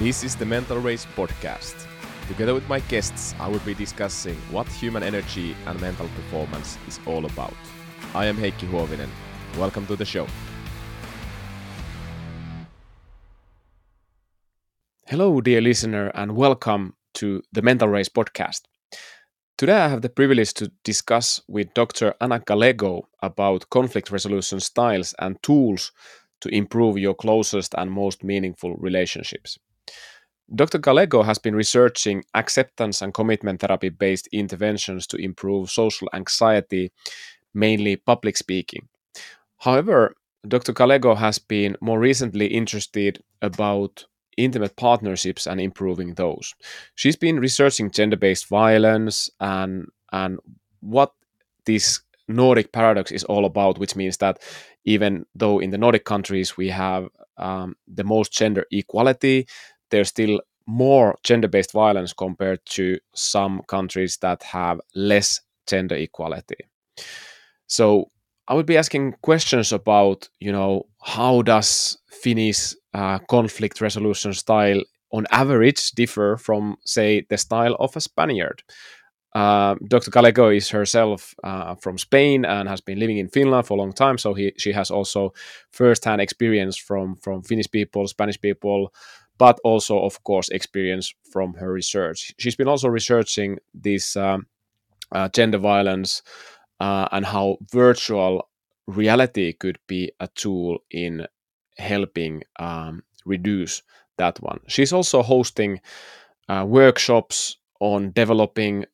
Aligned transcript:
This 0.00 0.22
is 0.22 0.36
the 0.36 0.46
Mental 0.46 0.78
Race 0.78 1.06
podcast. 1.16 1.74
Together 2.28 2.54
with 2.54 2.68
my 2.68 2.78
guests, 2.78 3.34
I 3.40 3.48
will 3.48 3.58
be 3.66 3.74
discussing 3.74 4.36
what 4.52 4.68
human 4.68 5.02
energy 5.02 5.56
and 5.66 5.80
mental 5.80 6.06
performance 6.14 6.78
is 6.86 7.00
all 7.04 7.26
about. 7.26 7.52
I 8.14 8.26
am 8.26 8.36
Heikki 8.36 8.68
Huovinen. 8.70 9.08
Welcome 9.58 9.88
to 9.88 9.96
the 9.96 10.04
show. 10.04 10.28
Hello, 15.08 15.40
dear 15.40 15.60
listener, 15.60 16.12
and 16.14 16.36
welcome 16.36 16.94
to 17.14 17.42
the 17.50 17.62
Mental 17.62 17.88
Race 17.88 18.08
podcast. 18.08 18.60
Today, 19.56 19.80
I 19.80 19.88
have 19.88 20.02
the 20.02 20.08
privilege 20.08 20.54
to 20.54 20.70
discuss 20.84 21.42
with 21.48 21.74
Dr. 21.74 22.14
Ana 22.20 22.38
Gallego 22.38 23.08
about 23.20 23.68
conflict 23.70 24.12
resolution 24.12 24.60
styles 24.60 25.12
and 25.18 25.42
tools 25.42 25.90
to 26.40 26.54
improve 26.54 26.98
your 26.98 27.14
closest 27.14 27.74
and 27.76 27.90
most 27.90 28.22
meaningful 28.22 28.76
relationships. 28.76 29.58
Dr. 30.54 30.78
Gallego 30.78 31.22
has 31.22 31.38
been 31.38 31.54
researching 31.54 32.24
acceptance 32.34 33.02
and 33.02 33.12
commitment 33.12 33.60
therapy 33.60 33.90
based 33.90 34.28
interventions 34.32 35.06
to 35.08 35.16
improve 35.16 35.70
social 35.70 36.08
anxiety, 36.14 36.90
mainly 37.54 37.96
public 37.96 38.36
speaking. 38.36 38.88
However, 39.58 40.14
Dr. 40.46 40.72
Gallego 40.72 41.14
has 41.14 41.38
been 41.38 41.76
more 41.80 41.98
recently 41.98 42.46
interested 42.46 43.22
about 43.42 44.04
intimate 44.36 44.76
partnerships 44.76 45.46
and 45.46 45.60
improving 45.60 46.14
those. 46.14 46.54
She's 46.94 47.16
been 47.16 47.40
researching 47.40 47.90
gender-based 47.90 48.46
violence 48.46 49.28
and 49.40 49.88
and 50.12 50.38
what 50.80 51.12
this 51.66 52.00
Nordic 52.28 52.72
paradox 52.72 53.10
is 53.10 53.24
all 53.24 53.44
about, 53.44 53.78
which 53.78 53.96
means 53.96 54.18
that 54.18 54.40
even 54.84 55.26
though 55.34 55.58
in 55.58 55.70
the 55.70 55.78
Nordic 55.78 56.04
countries 56.04 56.56
we 56.56 56.68
have 56.68 57.08
um, 57.36 57.74
the 57.86 58.04
most 58.04 58.32
gender 58.32 58.64
equality, 58.70 59.46
there's 59.90 60.08
still 60.08 60.40
more 60.66 61.16
gender-based 61.22 61.72
violence 61.72 62.12
compared 62.12 62.64
to 62.66 62.98
some 63.14 63.62
countries 63.68 64.18
that 64.18 64.42
have 64.42 64.80
less 64.94 65.40
gender 65.66 65.96
equality. 65.96 66.56
So 67.66 68.06
I 68.48 68.54
would 68.54 68.66
be 68.66 68.76
asking 68.76 69.14
questions 69.22 69.72
about, 69.72 70.28
you 70.40 70.52
know, 70.52 70.86
how 71.02 71.42
does 71.42 71.98
Finnish 72.10 72.74
uh, 72.94 73.18
conflict 73.30 73.80
resolution 73.80 74.32
style 74.32 74.82
on 75.10 75.26
average 75.30 75.92
differ 75.92 76.36
from, 76.36 76.76
say, 76.84 77.26
the 77.30 77.38
style 77.38 77.74
of 77.78 77.96
a 77.96 78.00
Spaniard? 78.00 78.62
Uh, 79.34 79.74
Dr. 79.88 80.10
Gallego 80.10 80.48
is 80.48 80.70
herself 80.70 81.34
uh, 81.44 81.74
from 81.74 81.98
Spain 81.98 82.44
and 82.44 82.68
has 82.68 82.80
been 82.80 82.98
living 82.98 83.18
in 83.18 83.28
Finland 83.28 83.66
for 83.66 83.74
a 83.74 83.80
long 83.80 83.92
time, 83.92 84.16
so 84.16 84.32
he, 84.34 84.52
she 84.56 84.72
has 84.72 84.90
also 84.90 85.32
first-hand 85.70 86.20
experience 86.20 86.76
from 86.76 87.16
from 87.16 87.42
Finnish 87.42 87.70
people, 87.70 88.06
Spanish 88.08 88.40
people, 88.40 88.92
but 89.38 89.58
also, 89.64 90.00
of 90.00 90.22
course, 90.24 90.48
experience 90.50 91.14
from 91.32 91.54
her 91.54 91.72
research. 91.72 92.34
She's 92.38 92.56
been 92.56 92.68
also 92.68 92.88
researching 92.88 93.58
this 93.74 94.16
um, 94.16 94.46
uh, 95.12 95.28
gender 95.30 95.58
violence 95.58 96.22
uh, 96.80 97.08
and 97.12 97.24
how 97.26 97.58
virtual 97.72 98.48
reality 98.86 99.52
could 99.52 99.78
be 99.86 100.12
a 100.20 100.28
tool 100.28 100.78
in 100.90 101.26
helping 101.78 102.42
um, 102.58 103.02
reduce 103.24 103.82
that 104.16 104.40
one. 104.42 104.60
She's 104.66 104.92
also 104.92 105.22
hosting 105.22 105.80
uh, 106.48 106.64
workshops 106.68 107.58
on 107.80 108.12
developing 108.12 108.86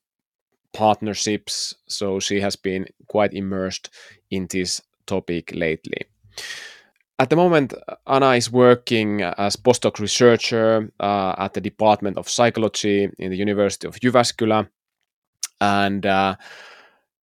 partnerships, 0.72 1.74
so 1.88 2.20
she 2.20 2.40
has 2.40 2.56
been 2.56 2.86
quite 3.08 3.32
immersed 3.34 3.90
in 4.30 4.46
this 4.50 4.80
topic 5.06 5.52
lately. 5.54 6.02
At 7.18 7.30
the 7.30 7.36
moment, 7.36 7.74
Ana 8.06 8.30
is 8.32 8.50
working 8.50 9.22
as 9.22 9.54
postdoc 9.54 10.00
researcher 10.00 10.90
uh, 10.98 11.34
at 11.38 11.54
the 11.54 11.60
Department 11.60 12.18
of 12.18 12.28
Psychology 12.28 13.08
in 13.18 13.30
the 13.30 13.36
University 13.36 13.86
of 13.86 14.00
Jyväskylä, 14.00 14.66
and 15.60 16.04
uh, 16.04 16.34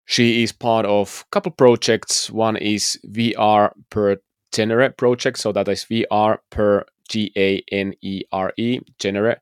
she 0.05 0.45
is 0.45 0.53
part 0.53 0.87
of 0.87 1.25
a 1.27 1.31
couple 1.31 1.50
projects. 1.50 2.31
One 2.31 2.56
is 2.56 3.00
VR 3.05 3.73
per 3.91 4.19
Genere 4.53 4.91
project, 4.91 5.39
so 5.39 5.53
that 5.53 5.69
is 5.69 5.84
VR 5.84 6.39
per 6.50 6.84
G 7.09 7.33
A 7.37 7.61
N 7.73 7.93
E 8.00 8.23
R 8.31 8.53
E 8.56 8.81
Genere 9.00 9.41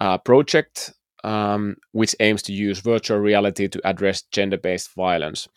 uh, 0.00 0.18
project, 0.18 0.92
um, 1.24 1.76
which 1.92 2.14
aims 2.20 2.42
to 2.42 2.52
use 2.52 2.80
virtual 2.80 3.18
reality 3.18 3.66
to 3.68 3.80
address 3.84 4.22
gender-based 4.30 4.94
violence. 4.94 5.48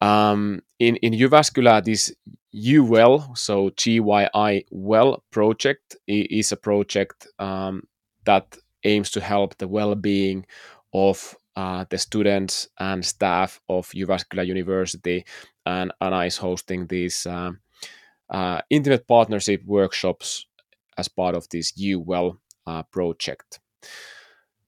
Um, 0.00 0.62
in 0.80 0.96
in 0.96 1.12
Jyväskylä, 1.12 1.84
this 1.84 2.12
UWell, 2.54 3.36
so 3.36 3.70
GYI 3.70 4.64
Well 4.70 5.22
project 5.30 5.96
is 6.06 6.52
a 6.52 6.56
project 6.56 7.26
um, 7.38 7.84
that 8.24 8.56
aims 8.84 9.10
to 9.12 9.20
help 9.20 9.56
the 9.58 9.68
well-being 9.68 10.44
of 10.92 11.36
uh, 11.56 11.84
the 11.90 11.98
students 11.98 12.68
and 12.78 13.04
staff 13.04 13.60
of 13.68 13.88
Jyväskylä 13.90 14.46
University, 14.46 15.24
and 15.64 15.92
Ana 16.00 16.24
is 16.24 16.36
hosting 16.36 16.86
these 16.86 17.26
uh, 17.26 17.52
uh, 18.30 18.60
intimate 18.70 19.06
partnership 19.06 19.62
workshops 19.64 20.46
as 20.98 21.08
part 21.08 21.34
of 21.34 21.48
this 21.50 21.72
UWell 21.72 22.38
uh, 22.66 22.82
project. 22.84 23.60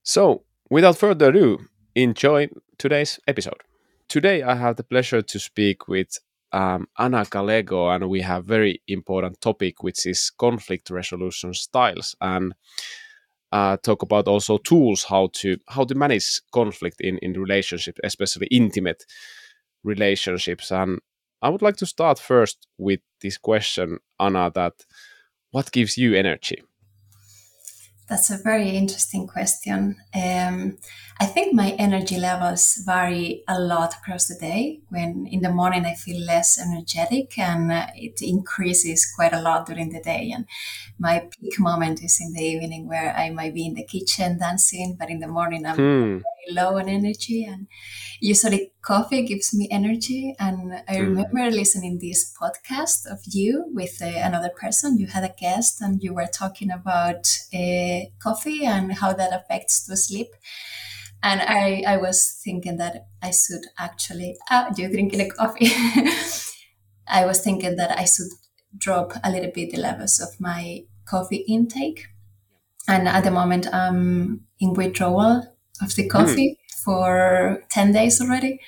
So, 0.03 0.43
without 0.69 0.97
further 0.97 1.29
ado, 1.29 1.59
enjoy 1.95 2.49
today's 2.77 3.19
episode. 3.27 3.61
Today, 4.07 4.43
I 4.43 4.55
have 4.55 4.75
the 4.75 4.83
pleasure 4.83 5.21
to 5.21 5.39
speak 5.39 5.87
with 5.87 6.19
um, 6.55 6.87
Ana 6.97 7.25
Gallego, 7.29 7.89
and 7.89 8.09
we 8.09 8.21
have 8.21 8.45
very 8.45 8.81
important 8.87 9.41
topic, 9.41 9.83
which 9.83 10.05
is 10.05 10.31
conflict 10.31 10.89
resolution 10.89 11.53
styles, 11.53 12.15
and 12.21 12.53
uh, 13.51 13.77
talk 13.77 14.01
about 14.03 14.27
also 14.27 14.57
tools 14.57 15.03
how 15.03 15.29
to 15.33 15.57
how 15.67 15.83
to 15.83 15.95
manage 15.95 16.41
conflict 16.51 17.01
in 17.01 17.17
in 17.19 17.33
relationships, 17.33 17.99
especially 18.03 18.47
intimate 18.47 19.03
relationships. 19.83 20.71
And 20.71 20.99
I 21.41 21.49
would 21.49 21.61
like 21.61 21.77
to 21.77 21.85
start 21.85 22.19
first 22.19 22.67
with 22.77 23.01
this 23.21 23.37
question, 23.37 23.99
Ana, 24.19 24.51
that 24.55 24.73
what 25.51 25.71
gives 25.71 25.97
you 25.97 26.15
energy? 26.15 26.63
That's 28.07 28.29
a 28.29 28.37
very 28.37 28.69
interesting 28.69 29.25
question. 29.25 29.97
Um, 30.13 30.77
I 31.19 31.25
think 31.25 31.53
my 31.53 31.71
energy 31.71 32.17
levels 32.17 32.79
vary 32.85 33.43
a 33.47 33.59
lot 33.59 33.95
across 33.95 34.27
the 34.27 34.35
day. 34.35 34.81
When 34.89 35.27
in 35.31 35.41
the 35.41 35.49
morning 35.49 35.85
I 35.85 35.95
feel 35.95 36.23
less 36.23 36.59
energetic 36.59 37.37
and 37.39 37.71
uh, 37.71 37.87
it 37.95 38.21
increases 38.21 39.11
quite 39.15 39.33
a 39.33 39.41
lot 39.41 39.65
during 39.65 39.89
the 39.89 40.01
day. 40.01 40.31
And 40.35 40.45
my 40.99 41.27
peak 41.31 41.59
moment 41.59 42.03
is 42.03 42.19
in 42.21 42.33
the 42.33 42.43
evening 42.43 42.87
where 42.87 43.15
I 43.15 43.31
might 43.31 43.55
be 43.55 43.65
in 43.65 43.73
the 43.73 43.85
kitchen 43.85 44.37
dancing, 44.37 44.97
but 44.99 45.09
in 45.09 45.19
the 45.19 45.27
morning 45.27 45.65
I'm 45.65 45.75
hmm. 45.75 46.17
Low 46.49 46.77
on 46.77 46.89
energy. 46.89 47.43
And 47.43 47.67
usually 48.19 48.71
coffee 48.81 49.25
gives 49.25 49.53
me 49.53 49.67
energy. 49.71 50.35
And 50.39 50.73
I 50.87 50.97
hmm. 50.97 51.15
remember 51.15 51.51
listening 51.51 51.99
this 51.99 52.33
podcast 52.39 53.05
of 53.11 53.19
you 53.25 53.65
with 53.73 54.01
uh, 54.01 54.05
another 54.05 54.49
person. 54.49 54.97
You 54.97 55.07
had 55.07 55.23
a 55.23 55.33
guest 55.39 55.81
and 55.81 56.01
you 56.01 56.13
were 56.13 56.27
talking 56.27 56.71
about 56.71 57.27
uh, 57.53 57.99
coffee 58.19 58.65
and 58.65 58.93
how 58.93 59.13
that 59.13 59.33
affects 59.33 59.85
the 59.85 59.97
sleep. 59.97 60.27
And 61.23 61.41
I, 61.41 61.83
I 61.87 61.97
was 61.97 62.39
thinking 62.43 62.77
that 62.77 63.07
I 63.21 63.31
should 63.31 63.65
actually, 63.79 64.37
oh, 64.51 64.67
you're 64.77 64.91
drinking 64.91 65.21
a 65.21 65.29
coffee. 65.29 65.69
I 67.07 67.25
was 67.25 67.41
thinking 67.41 67.75
that 67.77 67.97
I 67.97 68.05
should 68.05 68.31
drop 68.77 69.13
a 69.23 69.31
little 69.31 69.51
bit 69.51 69.71
the 69.71 69.79
levels 69.79 70.19
of 70.19 70.39
my 70.39 70.83
coffee 71.05 71.45
intake. 71.47 72.07
And 72.87 73.07
at 73.07 73.23
the 73.23 73.31
moment, 73.31 73.73
I'm 73.73 74.41
in 74.59 74.73
withdrawal 74.73 75.54
of 75.81 75.95
the 75.95 76.03
hmm. 76.03 76.09
coffee 76.09 76.57
mm. 76.59 76.83
for 76.83 77.63
10 77.69 77.91
days 77.91 78.21
already. 78.21 78.59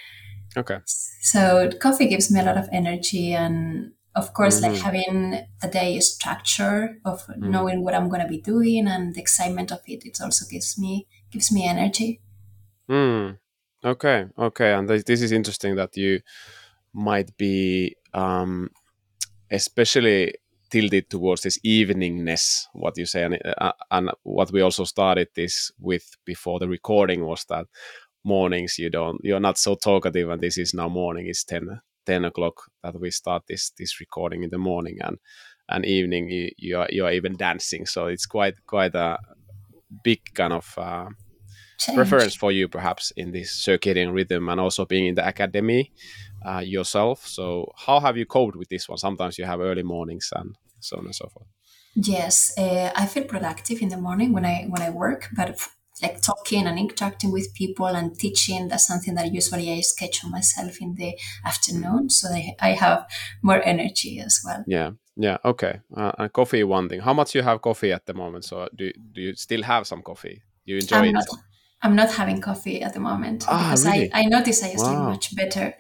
Okay. 0.56 0.80
So 0.86 1.69
coffee 1.80 2.07
gives 2.07 2.31
me 2.31 2.39
a 2.39 2.44
lot 2.44 2.57
of 2.57 2.68
energy 2.71 3.33
and 3.33 3.92
of 4.15 4.33
course 4.33 4.59
mm-hmm. 4.59 4.74
like 4.74 4.81
having 4.81 5.45
a 5.62 5.68
day 5.68 6.00
structure 6.00 6.98
of 7.06 7.25
mm-hmm. 7.27 7.51
knowing 7.51 7.83
what 7.83 7.94
I'm 7.94 8.09
going 8.09 8.21
to 8.21 8.27
be 8.27 8.42
doing 8.42 8.88
and 8.88 9.13
the 9.13 9.21
excitement 9.21 9.71
of 9.71 9.80
it 9.86 10.04
it 10.06 10.19
also 10.21 10.45
gives 10.50 10.80
me 10.80 11.07
gives 11.31 11.51
me 11.51 11.68
energy. 11.68 12.21
Mm. 12.89 13.38
Okay, 13.83 14.25
okay, 14.38 14.74
and 14.74 14.88
th- 14.88 15.06
this 15.06 15.21
is 15.21 15.31
interesting 15.31 15.75
that 15.75 15.95
you 15.95 16.21
might 16.94 17.38
be 17.38 17.95
um, 18.13 18.71
especially 19.51 20.33
tilted 20.69 21.10
towards 21.10 21.42
this 21.42 21.60
eveningness 21.66 22.66
what 22.74 22.98
you 22.98 23.06
say 23.06 23.24
and, 23.24 23.40
uh, 23.58 23.72
and 23.92 24.12
what 24.24 24.52
we 24.52 24.62
also 24.62 24.84
started 24.84 25.28
this 25.36 25.72
with 25.80 26.16
before 26.25 26.60
the 26.60 26.68
recording 26.68 27.25
was 27.25 27.46
that 27.50 27.66
mornings 28.24 28.78
you 28.78 28.90
don't 28.90 29.19
you're 29.24 29.40
not 29.40 29.58
so 29.58 29.75
talkative 29.75 30.30
and 30.30 30.42
this 30.42 30.58
is 30.58 30.74
now 30.74 30.90
morning 30.90 31.28
it's 31.28 31.44
10 31.44 31.80
10 32.06 32.25
o'clock 32.25 32.56
that 32.84 33.00
we 33.00 33.12
start 33.12 33.44
this 33.48 33.72
this 33.78 34.00
recording 34.00 34.44
in 34.44 34.50
the 34.50 34.58
morning 34.58 34.98
and 35.02 35.18
and 35.69 35.86
evening 35.86 36.30
you, 36.30 36.50
you 36.58 36.78
are 36.80 36.88
you 36.90 37.06
are 37.06 37.12
even 37.12 37.36
dancing. 37.36 37.86
So 37.86 38.08
it's 38.08 38.25
quite 38.25 38.56
quite 38.66 38.96
a 38.96 39.18
big 40.04 40.22
kind 40.34 40.54
of 40.54 40.74
uh, 40.78 41.10
preference 41.94 42.36
for 42.36 42.52
you 42.52 42.68
perhaps 42.68 43.12
in 43.16 43.31
this 43.31 43.66
circadian 43.66 44.13
rhythm 44.13 44.50
and 44.50 44.60
also 44.60 44.86
being 44.86 45.08
in 45.08 45.16
the 45.16 45.28
academy 45.28 45.92
uh, 46.48 46.60
yourself. 46.60 47.28
So 47.28 47.72
how 47.76 48.00
have 48.00 48.18
you 48.18 48.26
coped 48.26 48.56
with 48.56 48.70
this 48.70 48.88
one? 48.90 48.98
Sometimes 48.98 49.38
you 49.38 49.46
have 49.46 49.60
early 49.60 49.84
mornings 49.84 50.30
and 50.36 50.56
so 50.80 50.98
on 50.98 51.06
and 51.06 51.16
so 51.16 51.28
forth. 51.28 51.48
Yes, 51.96 52.54
uh, 52.58 52.92
I 52.96 53.06
feel 53.08 53.24
productive 53.24 53.82
in 53.82 53.90
the 53.90 53.98
morning 53.98 54.32
when 54.32 54.46
I 54.46 54.66
when 54.70 54.82
I 54.82 54.90
work, 54.92 55.30
but 55.36 55.60
like 56.02 56.22
talking 56.22 56.68
and 56.68 56.78
interacting 56.78 57.32
with 57.32 57.56
people 57.56 57.88
and 57.88 58.18
teaching, 58.18 58.68
that's 58.68 58.86
something 58.88 59.16
that 59.16 59.34
usually 59.34 59.72
I 59.74 59.82
schedule 59.82 60.30
myself 60.30 60.80
in 60.80 60.94
the 60.96 61.18
afternoon, 61.44 62.10
so 62.12 62.30
I, 62.30 62.56
I 62.62 62.72
have 62.74 63.08
more 63.42 63.62
energy 63.64 64.20
as 64.20 64.42
well. 64.46 64.66
Yeah, 64.66 64.92
yeah, 65.16 65.38
okay. 65.46 65.82
Uh, 65.96 66.12
and 66.18 66.34
coffee, 66.34 66.64
one 66.64 66.90
thing. 66.90 67.00
How 67.00 67.14
much 67.14 67.34
you 67.36 67.42
have 67.42 67.62
coffee 67.62 67.92
at 67.94 68.06
the 68.06 68.14
moment? 68.14 68.46
So 68.46 68.68
do 68.76 68.92
do 69.14 69.22
you 69.22 69.36
still 69.36 69.64
have 69.64 69.88
some 69.88 70.02
coffee? 70.04 70.42
You 70.66 70.78
enjoy 70.78 71.04
I'm 71.04 71.12
it? 71.12 71.14
not 71.14 71.26
I'm 71.82 71.96
not 71.96 72.12
having 72.14 72.42
coffee 72.42 72.82
at 72.82 72.94
the 72.94 73.00
moment 73.00 73.46
Ah, 73.48 73.58
because 73.58 73.86
really? 73.86 74.10
I, 74.14 74.22
I 74.22 74.24
notice 74.26 74.64
I 74.64 74.76
sleep 74.76 75.00
Wow. 75.00 75.06
much 75.06 75.36
better 75.36 75.76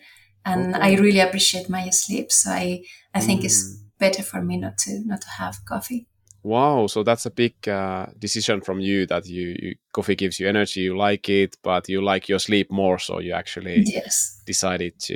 and 0.49 0.75
Okay. 0.75 0.83
I 0.97 1.01
really 1.01 1.19
appreciate 1.27 1.69
my 1.69 1.89
sleep. 1.91 2.31
So 2.31 2.51
I, 2.51 2.83
I 3.13 3.19
think 3.25 3.43
it's 3.43 3.59
Mm. 3.63 3.99
better 3.99 4.23
for 4.23 4.41
me 4.41 4.57
not 4.57 4.77
to 4.83 4.91
not 5.05 5.21
to 5.21 5.29
have 5.29 5.55
coffee. 5.65 6.05
Wow, 6.43 6.87
so 6.87 7.03
that's 7.03 7.25
a 7.25 7.31
big 7.31 7.53
uh, 7.67 8.05
decision 8.19 8.61
from 8.61 8.79
you 8.79 9.05
that 9.07 9.25
you, 9.25 9.55
you 9.61 9.75
coffee 9.91 10.15
gives 10.15 10.39
you 10.39 10.47
energy, 10.49 10.81
you 10.81 10.95
like 10.97 11.27
it, 11.29 11.57
but 11.63 11.89
you 11.89 12.01
like 12.13 12.29
your 12.29 12.39
sleep 12.39 12.71
more, 12.71 12.99
so 12.99 13.19
you 13.19 13.33
actually 13.33 13.83
Yes. 13.85 14.41
decided 14.45 14.93
to 14.99 15.15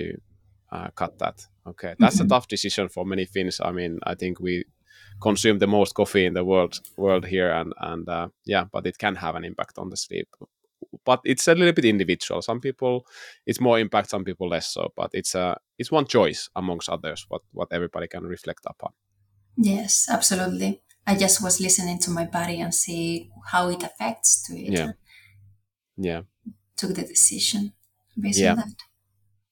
uh, 0.72 0.90
cut 0.96 1.18
that. 1.20 1.48
Okay, 1.68 1.94
that's 2.00 2.20
a 2.20 2.24
Mhm. 2.24 2.30
tough 2.30 2.48
decision 2.48 2.90
for 2.90 3.06
many 3.06 3.26
Finns. 3.26 3.62
I 3.64 3.72
mean, 3.72 4.00
I 4.12 4.16
think 4.16 4.40
we 4.40 4.66
consume 5.22 5.60
the 5.60 5.68
most 5.68 5.94
coffee 5.94 6.26
in 6.26 6.34
the 6.34 6.44
world 6.44 6.74
world 6.98 7.26
here, 7.26 7.52
and 7.60 7.74
and 7.80 8.10
uh, 8.10 8.28
yeah, 8.46 8.66
but 8.74 8.86
it 8.86 8.98
can 8.98 9.16
have 9.16 9.36
an 9.38 9.44
impact 9.46 9.78
on 9.78 9.90
the 9.90 9.98
sleep. 9.98 10.28
But 11.06 11.22
it's 11.24 11.48
a 11.48 11.56
little 11.56 11.74
bit 11.74 11.86
individual. 11.86 12.42
Some 12.42 12.60
people 12.60 13.06
it's 13.46 13.60
more 13.62 13.80
impact, 13.80 14.10
some 14.10 14.24
people 14.24 14.50
less 14.50 14.68
so. 14.74 14.92
But 14.96 15.10
it's 15.14 15.36
a 15.36 15.58
it's 15.78 15.92
one 15.92 16.06
choice 16.06 16.50
amongst 16.56 16.90
others. 16.90 17.26
What 17.30 17.42
what 17.54 17.68
everybody 17.72 18.08
can 18.08 18.24
reflect 18.24 18.66
upon. 18.66 18.92
Yes, 19.58 20.08
absolutely. 20.10 20.82
I 21.08 21.16
just 21.18 21.42
was 21.44 21.60
listening 21.60 22.00
to 22.00 22.12
my 22.12 22.26
body 22.26 22.62
and 22.62 22.74
see 22.74 23.30
how 23.52 23.70
it 23.70 23.84
affects 23.84 24.44
to 24.44 24.54
it. 24.54 24.72
Yeah. 24.74 24.92
Yeah. 25.98 26.22
Took 26.78 26.96
the 26.96 27.04
decision 27.04 27.74
based 28.20 28.40
Yeah. 28.40 28.52
on 28.52 28.58
that. 28.58 28.74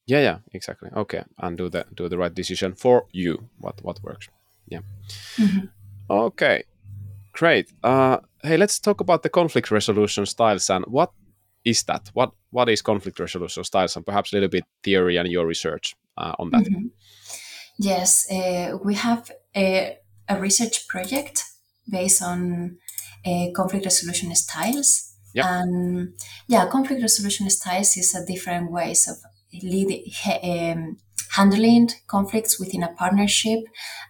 Yeah, 0.08 0.22
yeah, 0.22 0.38
exactly. 0.54 0.90
Okay, 0.96 1.24
and 1.38 1.58
do 1.58 1.70
the 1.70 1.86
do 1.94 2.10
the 2.10 2.18
right 2.18 2.34
decision 2.34 2.74
for 2.76 3.06
you. 3.12 3.50
What 3.60 3.82
what 3.84 4.00
works? 4.04 4.28
Yeah. 4.68 4.82
Mhm. 5.38 5.70
Okay, 6.10 6.64
great. 7.34 7.72
Uh, 7.84 8.18
hey, 8.44 8.58
let's 8.58 8.80
talk 8.80 9.02
about 9.02 9.22
the 9.22 9.30
conflict 9.30 9.70
resolution 9.72 10.26
styles 10.26 10.70
and 10.70 10.86
what 10.88 11.12
is 11.64 11.84
that? 11.84 12.10
What 12.14 12.32
what 12.52 12.70
is 12.70 12.82
conflict 12.82 13.20
resolution 13.20 13.64
styles 13.64 13.96
and 13.96 14.06
perhaps 14.06 14.34
a 14.34 14.36
little 14.36 14.50
bit 14.50 14.64
theory 14.84 15.18
and 15.18 15.30
your 15.30 15.46
research 15.46 15.96
uh, 16.18 16.34
on 16.40 16.50
that. 16.52 16.66
Mhm. 16.66 16.92
Yes, 17.78 18.30
uh, 18.32 18.78
we 18.84 18.96
have 18.96 19.32
a, 19.56 19.98
a 20.28 20.40
research 20.40 20.88
project 20.88 21.44
based 21.90 22.22
on 22.22 22.78
uh, 23.26 23.48
conflict 23.56 23.86
resolution 23.86 24.36
styles. 24.36 25.16
Yep. 25.34 25.46
And 25.46 26.14
yeah, 26.48 26.68
conflict 26.68 27.02
resolution 27.02 27.50
styles 27.50 27.96
is 27.96 28.16
a 28.16 28.26
different 28.26 28.72
ways 28.72 29.08
of 29.08 29.18
leading, 29.64 30.04
um, 30.44 30.98
handling 31.32 31.90
conflicts 32.08 32.60
within 32.60 32.84
a 32.84 32.94
partnership. 32.94 33.60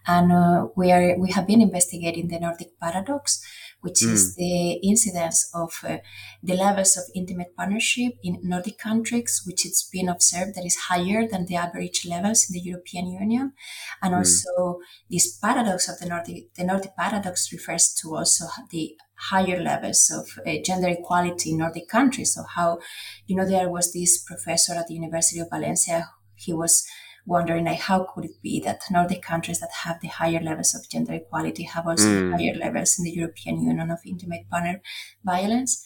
And 0.08 0.32
uh, 0.32 0.68
we 0.76 0.92
are 0.92 1.18
we 1.18 1.32
have 1.32 1.46
been 1.46 1.62
investigating 1.62 2.28
the 2.28 2.40
Nordic 2.40 2.80
paradox, 2.80 3.44
which 3.82 4.04
is 4.04 4.36
the 4.36 4.74
incidence 4.84 5.50
of 5.54 5.74
uh, 5.84 5.98
the 6.44 6.56
levels 6.56 6.98
of 6.98 7.04
intimate 7.16 7.56
partnership 7.56 8.14
in 8.24 8.40
Nordic 8.44 8.78
countries, 8.78 9.44
which 9.46 9.66
it's 9.66 9.84
been 9.84 10.10
observed 10.10 10.56
that 10.56 10.66
is 10.66 10.76
higher 10.76 11.28
than 11.28 11.46
the 11.46 11.56
average 11.56 12.06
levels 12.06 12.48
in 12.50 12.54
the 12.54 12.60
European 12.60 13.08
Union. 13.08 13.54
And 14.02 14.16
also 14.16 14.80
this 15.10 15.38
paradox 15.38 15.88
of 15.88 16.00
the 16.00 16.08
Nordic, 16.08 16.54
the 16.56 16.66
Nordic 16.66 16.96
paradox 16.98 17.52
refers 17.54 17.94
to 18.02 18.16
also 18.16 18.46
the 18.70 18.96
higher 19.16 19.62
levels 19.62 20.12
of 20.12 20.28
uh, 20.46 20.62
gender 20.64 20.90
equality 20.90 21.52
in 21.52 21.58
Nordic 21.58 21.90
countries. 21.90 22.34
So 22.34 22.44
how, 22.44 22.80
you 23.28 23.36
know, 23.36 23.46
there 23.46 23.70
was 23.70 23.94
this 23.94 24.24
professor 24.24 24.74
at 24.74 24.88
the 24.88 24.94
University 24.94 25.40
of 25.40 25.50
Valencia, 25.50 26.10
he 26.36 26.54
was 26.54 26.88
wondering 27.26 27.66
like 27.66 27.80
how 27.80 28.04
could 28.04 28.26
it 28.26 28.42
be 28.42 28.60
that 28.62 28.82
Nordic 28.92 29.22
countries 29.22 29.60
that 29.60 29.72
have 29.84 30.00
the 30.02 30.08
higher 30.08 30.40
levels 30.42 30.76
of 30.76 30.90
gender 30.90 31.14
equality 31.14 31.64
have 31.64 31.88
also 31.88 32.06
Mm. 32.06 32.32
higher 32.38 32.56
levels 32.56 32.98
in 33.00 33.06
the 33.06 33.12
European 33.12 33.62
Union 33.62 33.92
of 33.92 34.00
intimate 34.06 34.50
partner 34.50 34.82
violence. 35.24 35.86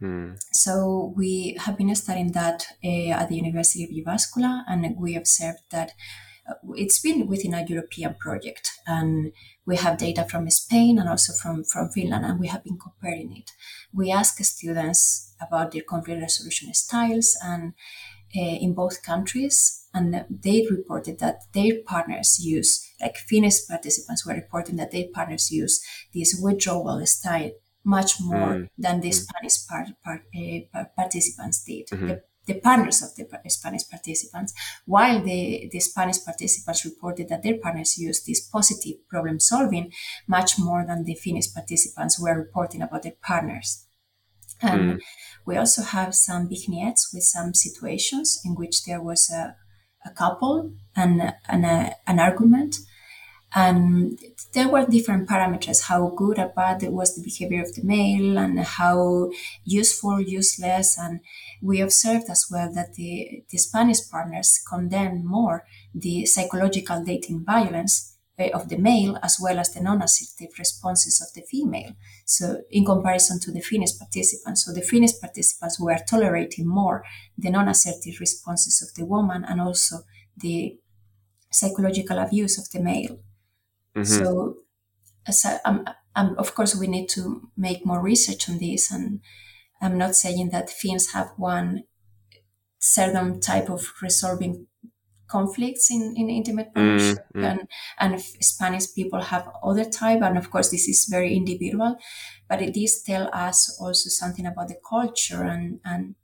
Mm. 0.00 0.36
So 0.52 1.14
we 1.16 1.56
have 1.60 1.76
been 1.76 1.94
studying 1.94 2.32
that 2.32 2.66
uh, 2.84 3.10
at 3.20 3.28
the 3.28 3.36
University 3.36 3.84
of 3.84 3.90
Jyväskylä, 3.90 4.64
and 4.68 4.96
we 4.98 5.16
observed 5.16 5.62
that 5.70 5.92
uh, 6.48 6.54
it's 6.74 7.00
been 7.00 7.28
within 7.28 7.54
a 7.54 7.64
European 7.68 8.14
project, 8.14 8.72
and 8.86 9.32
we 9.64 9.76
have 9.76 9.96
data 9.96 10.24
from 10.28 10.50
Spain 10.50 10.98
and 10.98 11.08
also 11.08 11.32
from 11.32 11.64
from 11.64 11.88
Finland, 11.90 12.24
and 12.24 12.40
we 12.40 12.48
have 12.48 12.62
been 12.64 12.78
comparing 12.78 13.36
it. 13.36 13.52
We 13.92 14.12
ask 14.12 14.42
students 14.44 15.34
about 15.40 15.70
their 15.70 15.84
conflict 15.84 16.20
resolution 16.20 16.74
styles, 16.74 17.38
and 17.42 17.72
in 18.34 18.74
both 18.74 19.02
countries, 19.02 19.86
and 19.94 20.24
they 20.30 20.66
reported 20.70 21.18
that 21.18 21.40
their 21.52 21.74
partners 21.86 22.38
use, 22.42 22.86
like 23.00 23.16
Finnish 23.16 23.66
participants 23.68 24.24
were 24.26 24.34
reporting 24.34 24.76
that 24.76 24.90
their 24.90 25.06
partners 25.12 25.50
use 25.50 25.84
this 26.14 26.38
withdrawal 26.42 27.04
style 27.06 27.50
much 27.84 28.20
more 28.20 28.54
Mm. 28.54 28.68
than 28.78 29.00
the 29.00 29.10
Spanish 29.12 29.66
part, 29.66 29.88
part, 30.04 30.22
uh, 30.74 30.84
participants 30.96 31.64
did. 31.64 31.88
Mhm. 31.88 32.08
The, 32.08 32.22
the 32.46 32.60
partners 32.60 33.02
of 33.02 33.14
the 33.16 33.26
Spanish 33.50 33.88
participants, 33.88 34.52
while 34.86 35.22
the, 35.22 35.68
the 35.72 35.80
Spanish 35.80 36.24
participants 36.24 36.84
reported 36.84 37.28
that 37.28 37.42
their 37.42 37.58
partners 37.58 37.98
used 37.98 38.26
this 38.26 38.40
positive 38.40 38.96
problem 39.08 39.40
solving 39.40 39.92
much 40.26 40.58
more 40.58 40.84
than 40.86 41.04
the 41.04 41.14
Finnish 41.14 41.52
participants 41.52 42.18
were 42.20 42.36
reporting 42.38 42.82
about 42.82 43.02
their 43.02 43.16
partners. 43.22 43.86
And 44.62 44.80
Mm. 44.92 45.00
we 45.46 45.56
also 45.56 45.82
have 45.82 46.14
some 46.14 46.48
vignettes 46.48 47.12
with 47.12 47.24
some 47.24 47.54
situations 47.54 48.40
in 48.44 48.54
which 48.54 48.84
there 48.84 49.02
was 49.02 49.30
a, 49.30 49.56
a 50.06 50.10
couple 50.10 50.72
and, 50.96 51.34
and 51.48 51.64
a, 51.64 51.96
an 52.06 52.18
argument. 52.20 52.76
And 53.54 54.18
there 54.54 54.68
were 54.68 54.86
different 54.86 55.28
parameters 55.28 55.82
how 55.82 56.08
good 56.16 56.38
or 56.38 56.48
bad 56.56 56.82
was 56.84 57.14
the 57.14 57.22
behavior 57.22 57.60
of 57.62 57.74
the 57.74 57.82
male 57.84 58.38
and 58.38 58.58
how 58.60 59.30
useful, 59.64 60.20
useless. 60.22 60.96
And 60.98 61.20
we 61.60 61.82
observed 61.82 62.30
as 62.30 62.46
well 62.50 62.72
that 62.72 62.94
the, 62.94 63.42
the 63.50 63.58
Spanish 63.58 63.98
partners 64.10 64.58
condemned 64.66 65.26
more 65.26 65.66
the 65.94 66.24
psychological 66.24 67.04
dating 67.04 67.44
violence 67.44 68.16
uh, 68.38 68.48
of 68.54 68.70
the 68.70 68.78
male 68.78 69.18
as 69.22 69.36
well 69.38 69.58
as 69.58 69.74
the 69.74 69.82
non 69.82 70.00
assertive 70.00 70.58
responses 70.58 71.20
of 71.20 71.34
the 71.34 71.46
female. 71.46 71.92
So, 72.36 72.62
in 72.70 72.84
comparison 72.84 73.38
to 73.40 73.52
the 73.52 73.60
Finnish 73.60 73.98
participants, 73.98 74.64
so 74.64 74.72
the 74.72 74.80
Finnish 74.80 75.20
participants 75.20 75.78
were 75.78 75.98
tolerating 76.08 76.66
more 76.66 77.04
the 77.36 77.50
non 77.50 77.68
assertive 77.68 78.20
responses 78.20 78.80
of 78.80 78.94
the 78.94 79.04
woman 79.04 79.44
and 79.44 79.60
also 79.60 79.96
the 80.36 80.78
psychological 81.50 82.18
abuse 82.18 82.58
of 82.58 82.70
the 82.70 82.80
male. 82.80 83.18
Mhm. 83.94 84.06
So, 84.06 84.56
I, 85.26 85.60
um, 85.66 85.84
um, 86.16 86.34
of 86.38 86.54
course, 86.54 86.74
we 86.74 86.86
need 86.86 87.08
to 87.10 87.50
make 87.56 87.84
more 87.84 88.00
research 88.00 88.48
on 88.48 88.58
this. 88.58 88.90
And 88.90 89.20
I'm 89.82 89.98
not 89.98 90.14
saying 90.16 90.50
that 90.50 90.70
Finns 90.70 91.12
have 91.12 91.32
one 91.36 91.84
certain 92.78 93.40
type 93.40 93.68
of 93.68 93.92
resolving 94.00 94.68
conflicts 95.36 95.90
in, 95.90 96.14
in 96.16 96.28
intimate 96.28 96.74
partnership, 96.74 97.24
mm. 97.34 97.44
and 97.50 97.60
and 97.98 98.20
Spanish 98.20 98.86
people 98.94 99.22
have 99.32 99.48
other 99.62 99.84
type. 99.84 100.22
And 100.22 100.36
of 100.38 100.50
course, 100.50 100.70
this 100.70 100.88
is 100.88 101.08
very 101.10 101.34
individual, 101.34 101.96
but 102.48 102.60
it 102.60 102.76
is 102.76 103.02
tell 103.02 103.30
us 103.32 103.58
also 103.80 104.08
something 104.10 104.46
about 104.46 104.68
the 104.68 104.80
culture 104.88 105.42
and 105.54 105.80
and 105.84 106.14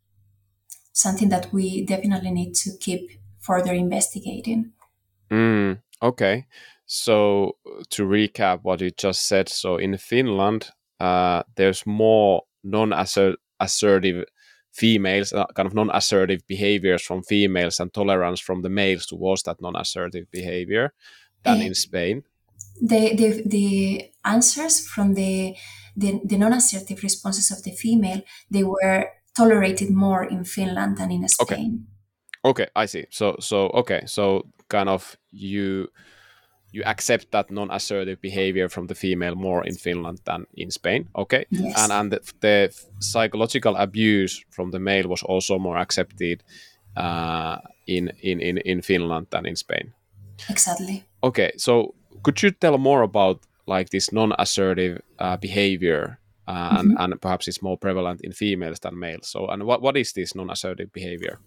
something 0.93 1.31
that 1.31 1.53
we 1.53 1.85
definitely 1.85 2.31
need 2.31 2.55
to 2.55 2.71
keep 2.81 3.11
further 3.41 3.73
investigating. 3.73 4.73
Mm, 5.31 5.81
okay. 6.03 6.47
So 6.87 7.57
to 7.91 8.05
recap 8.05 8.61
what 8.63 8.81
you 8.81 8.91
just 8.91 9.27
said, 9.27 9.49
so 9.49 9.77
in 9.77 9.97
Finland, 9.99 10.71
uh, 11.01 11.43
there's 11.57 11.87
more 11.87 12.43
non-assertive 12.65 14.25
females, 14.79 15.33
uh, 15.33 15.47
kind 15.57 15.67
of 15.67 15.75
non-assertive 15.75 16.41
behaviors 16.47 17.03
from 17.03 17.23
females 17.23 17.81
and 17.81 17.93
tolerance 17.93 18.41
from 18.47 18.63
the 18.63 18.69
males 18.71 19.07
towards 19.07 19.43
that 19.43 19.61
non-assertive 19.61 20.27
behavior 20.31 20.93
than 21.45 21.61
Eh, 21.61 21.67
in 21.67 21.75
Spain. 21.75 22.23
the 22.91 23.03
the, 23.21 23.29
the 23.47 23.69
answers 24.25 24.75
from 24.93 25.15
the, 25.15 25.55
the 25.97 26.21
the 26.31 26.39
non-assertive 26.39 27.03
responses 27.03 27.51
of 27.51 27.63
the 27.65 27.73
female 27.73 28.21
they 28.51 28.65
were 28.65 29.01
tolerated 29.37 29.91
more 29.91 30.25
in 30.35 30.45
Finland 30.45 30.97
than 30.99 31.11
in 31.11 31.29
Spain. 31.29 31.87
Okay, 32.45 32.67
I 32.77 32.87
see. 32.87 33.05
So 33.11 33.37
so 33.41 33.57
okay, 33.81 34.03
so 34.07 34.25
kind 34.69 34.89
of 34.89 35.17
you 35.31 35.89
you 36.73 36.83
accept 36.85 37.31
that 37.31 37.51
non-assertive 37.51 38.21
behavior 38.21 38.69
from 38.69 38.87
the 38.87 38.95
female 38.95 39.35
more 39.35 39.67
in 39.67 39.75
Finland 39.75 40.19
than 40.25 40.47
in 40.55 40.71
Spain. 40.71 41.09
Okay, 41.15 41.45
Yes. 41.51 41.75
and 41.79 41.93
and 41.93 42.13
the, 42.13 42.21
the 42.41 42.71
psychological 42.99 43.77
abuse 43.77 44.45
from 44.51 44.71
the 44.71 44.79
male 44.79 45.09
was 45.09 45.23
also 45.23 45.59
more 45.59 45.79
accepted 45.79 46.43
uh, 46.97 47.57
in, 47.87 48.13
in 48.23 48.41
in 48.41 48.59
in 48.59 48.83
Finland 48.83 49.27
than 49.31 49.47
in 49.47 49.57
Spain. 49.57 49.93
exactly. 50.51 51.05
Okay, 51.21 51.51
so 51.57 51.95
could 52.23 52.43
you 52.43 52.51
tell 52.51 52.79
more 52.79 53.03
about 53.03 53.41
like 53.67 53.91
this 53.91 54.13
non-assertive 54.13 55.01
uh, 55.19 55.37
behavior 55.37 56.19
uh, 56.47 56.79
mm-hmm. 56.79 56.97
and, 56.97 57.13
and, 57.13 57.21
perhaps 57.21 57.47
it's 57.49 57.63
more 57.63 57.77
prevalent 57.77 58.21
in 58.23 58.33
females 58.33 58.81
than 58.81 58.99
males 58.99 59.29
so 59.29 59.47
and 59.47 59.65
what, 59.65 59.83
what 59.83 59.97
is 59.97 60.13
this 60.13 60.35
non-assertive 60.35 60.91
behavior 60.93 61.39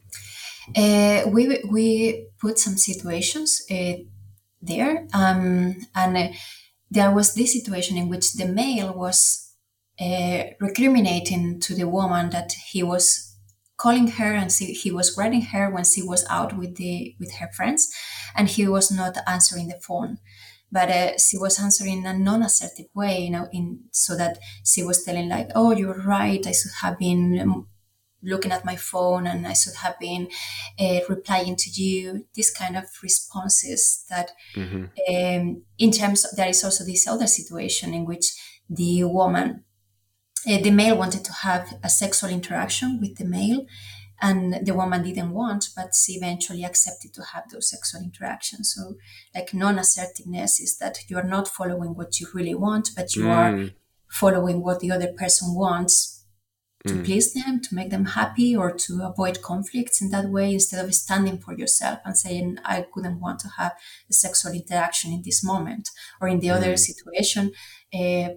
uh, 0.75 1.23
we 1.27 1.59
we 1.69 2.27
put 2.39 2.59
some 2.59 2.77
situations 2.77 3.63
uh, 3.71 3.93
there. 4.61 5.07
Um, 5.13 5.75
and 5.95 6.17
uh, 6.17 6.27
there 6.89 7.11
was 7.11 7.33
this 7.33 7.53
situation 7.53 7.97
in 7.97 8.09
which 8.09 8.33
the 8.33 8.45
male 8.45 8.93
was 8.93 9.53
uh, 9.99 10.43
recriminating 10.59 11.59
to 11.61 11.75
the 11.75 11.87
woman 11.87 12.29
that 12.31 12.53
he 12.71 12.83
was 12.83 13.37
calling 13.77 14.07
her 14.07 14.33
and 14.33 14.51
see, 14.51 14.73
he 14.73 14.91
was 14.91 15.09
greeting 15.09 15.41
her 15.41 15.69
when 15.69 15.83
she 15.83 16.03
was 16.03 16.25
out 16.29 16.55
with 16.57 16.75
the 16.75 17.15
with 17.19 17.33
her 17.35 17.49
friends 17.55 17.91
and 18.35 18.47
he 18.47 18.67
was 18.67 18.91
not 18.91 19.17
answering 19.27 19.67
the 19.67 19.79
phone. 19.81 20.17
But 20.71 20.89
uh, 20.89 21.17
she 21.17 21.37
was 21.37 21.59
answering 21.59 21.99
in 21.99 22.05
a 22.05 22.17
non-assertive 22.17 22.85
way 22.93 23.19
you 23.19 23.31
know 23.31 23.47
in 23.51 23.81
so 23.91 24.15
that 24.15 24.39
she 24.63 24.83
was 24.83 25.03
telling 25.03 25.29
like 25.29 25.49
oh 25.55 25.71
you're 25.71 26.01
right. 26.03 26.45
I 26.45 26.51
should 26.51 26.71
have 26.81 26.97
been 26.99 27.65
looking 28.23 28.51
at 28.51 28.65
my 28.65 28.75
phone 28.75 29.27
and 29.27 29.47
i 29.47 29.53
should 29.53 29.75
have 29.75 29.97
been 29.99 30.27
uh, 30.79 30.99
replying 31.09 31.55
to 31.55 31.69
you 31.69 32.25
this 32.35 32.51
kind 32.51 32.77
of 32.77 32.85
responses 33.01 34.05
that 34.09 34.31
mm-hmm. 34.55 34.85
um, 35.09 35.61
in 35.77 35.91
terms 35.91 36.25
of, 36.25 36.35
there 36.35 36.49
is 36.49 36.63
also 36.63 36.83
this 36.83 37.07
other 37.07 37.27
situation 37.27 37.93
in 37.93 38.05
which 38.05 38.33
the 38.69 39.03
woman 39.03 39.63
uh, 40.49 40.57
the 40.61 40.71
male 40.71 40.97
wanted 40.97 41.23
to 41.23 41.33
have 41.33 41.77
a 41.83 41.89
sexual 41.89 42.29
interaction 42.29 42.99
with 42.99 43.17
the 43.17 43.25
male 43.25 43.65
and 44.21 44.65
the 44.65 44.73
woman 44.73 45.03
didn't 45.03 45.31
want 45.31 45.69
but 45.75 45.93
she 45.95 46.13
eventually 46.13 46.63
accepted 46.63 47.13
to 47.13 47.23
have 47.33 47.43
those 47.49 47.69
sexual 47.69 48.01
interactions 48.01 48.73
so 48.75 48.95
like 49.33 49.53
non-assertiveness 49.53 50.59
is 50.59 50.77
that 50.77 50.99
you 51.07 51.17
are 51.17 51.23
not 51.23 51.47
following 51.47 51.95
what 51.95 52.19
you 52.19 52.27
really 52.33 52.55
want 52.55 52.89
but 52.95 53.15
you 53.15 53.23
mm. 53.23 53.29
are 53.29 53.71
following 54.09 54.61
what 54.61 54.79
the 54.79 54.91
other 54.91 55.11
person 55.13 55.55
wants 55.55 56.20
to 56.87 56.95
mm. 56.95 57.05
please 57.05 57.33
them 57.33 57.59
to 57.61 57.75
make 57.75 57.89
them 57.89 58.05
happy 58.05 58.55
or 58.55 58.71
to 58.71 59.01
avoid 59.03 59.41
conflicts 59.41 60.01
in 60.01 60.09
that 60.09 60.29
way 60.29 60.53
instead 60.53 60.83
of 60.83 60.93
standing 60.93 61.37
for 61.37 61.53
yourself 61.53 61.99
and 62.05 62.17
saying 62.17 62.57
i 62.65 62.85
couldn't 62.93 63.19
want 63.19 63.39
to 63.39 63.47
have 63.57 63.73
a 64.09 64.13
sexual 64.13 64.51
interaction 64.51 65.11
in 65.11 65.21
this 65.23 65.43
moment 65.43 65.89
or 66.19 66.27
in 66.27 66.39
the 66.39 66.47
mm. 66.47 66.55
other 66.55 66.75
situation 66.77 67.51
uh, 67.93 68.29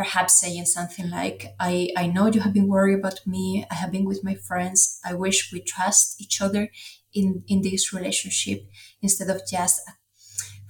perhaps 0.00 0.40
saying 0.40 0.64
something 0.64 1.10
like, 1.10 1.48
I, 1.60 1.90
I 1.94 2.06
know 2.06 2.26
you 2.28 2.40
have 2.40 2.54
been 2.54 2.68
worried 2.68 3.00
about 3.00 3.20
me. 3.26 3.66
I 3.70 3.74
have 3.74 3.92
been 3.92 4.06
with 4.06 4.24
my 4.24 4.34
friends. 4.34 4.98
I 5.04 5.12
wish 5.12 5.52
we 5.52 5.60
trust 5.60 6.18
each 6.18 6.40
other 6.40 6.70
in, 7.12 7.44
in 7.48 7.60
this 7.60 7.92
relationship 7.92 8.62
instead 9.02 9.28
of 9.28 9.42
just 9.46 9.82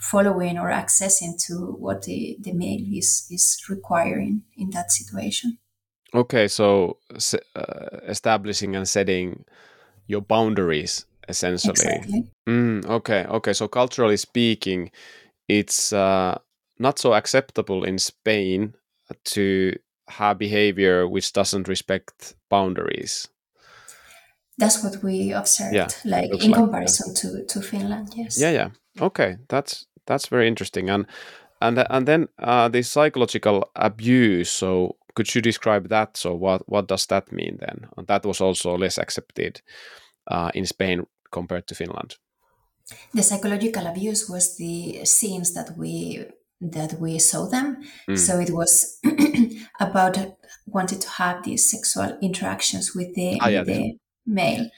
following 0.01 0.59
or 0.59 0.71
accessing 0.71 1.41
to 1.47 1.77
what 1.79 2.03
the, 2.03 2.39
the 2.41 2.53
male 2.53 2.85
is, 2.93 3.29
is 3.31 3.63
requiring 3.69 4.43
in 4.57 4.71
that 4.71 4.91
situation. 4.91 5.59
Okay, 6.15 6.49
so 6.49 6.99
uh, 7.55 7.99
establishing 8.09 8.75
and 8.77 8.89
setting 8.89 9.45
your 10.07 10.21
boundaries 10.21 11.07
essentially. 11.29 11.73
Exactly. 11.73 12.31
Mm, 12.49 12.85
okay, 12.87 13.25
okay. 13.27 13.53
So 13.53 13.69
culturally 13.69 14.17
speaking, 14.17 14.91
it's 15.49 15.93
uh, 15.93 16.39
not 16.79 16.99
so 16.99 17.15
acceptable 17.15 17.85
in 17.85 17.99
Spain 17.99 18.75
to 19.25 19.77
have 20.09 20.39
behavior 20.39 21.07
which 21.07 21.33
doesn't 21.33 21.69
respect 21.69 22.35
boundaries. 22.49 23.29
That's 24.59 24.83
what 24.85 25.03
we 25.03 25.33
observed, 25.33 25.75
yeah, 25.75 25.89
like 26.05 26.31
in 26.45 26.51
like, 26.51 26.61
comparison 26.61 27.15
yeah. 27.15 27.21
to, 27.21 27.47
to 27.47 27.63
Finland. 27.63 28.13
Yes. 28.15 28.39
Yeah, 28.39 28.51
yeah. 28.51 28.69
Okay, 29.01 29.37
that's 29.49 29.87
that's 30.07 30.27
very 30.27 30.49
interesting. 30.49 30.91
And 30.91 31.07
and 31.63 31.87
and 31.89 32.07
then 32.07 32.29
uh, 32.39 32.69
the 32.69 32.83
psychological 32.83 33.71
abuse. 33.75 34.51
So 34.51 34.97
could 35.21 35.35
you 35.35 35.43
describe 35.43 35.89
that? 35.89 36.17
So 36.17 36.35
what 36.35 36.63
what 36.67 36.89
does 36.89 37.07
that 37.07 37.31
mean 37.31 37.59
then? 37.61 37.89
And 37.97 38.07
that 38.07 38.25
was 38.25 38.41
also 38.41 38.79
less 38.79 38.99
accepted 38.99 39.61
uh, 40.31 40.51
in 40.55 40.67
Spain 40.67 41.07
compared 41.31 41.67
to 41.67 41.75
Finland. 41.75 42.17
The 43.15 43.23
psychological 43.23 43.87
abuse 43.87 44.31
was 44.31 44.57
the 44.57 45.05
scenes 45.05 45.53
that 45.53 45.77
we 45.77 46.25
that 46.61 46.95
we 47.01 47.19
saw 47.19 47.47
them. 47.49 47.77
Mm. 48.09 48.19
So 48.19 48.41
it 48.41 48.51
was 48.51 48.99
about 49.81 50.17
wanting 50.67 51.01
to 51.01 51.09
have 51.09 51.43
these 51.43 51.71
sexual 51.71 52.19
interactions 52.23 52.95
with 52.95 53.15
the, 53.15 53.39
ah, 53.41 53.49
yeah, 53.49 53.65
the 53.65 53.97
male, 54.27 54.69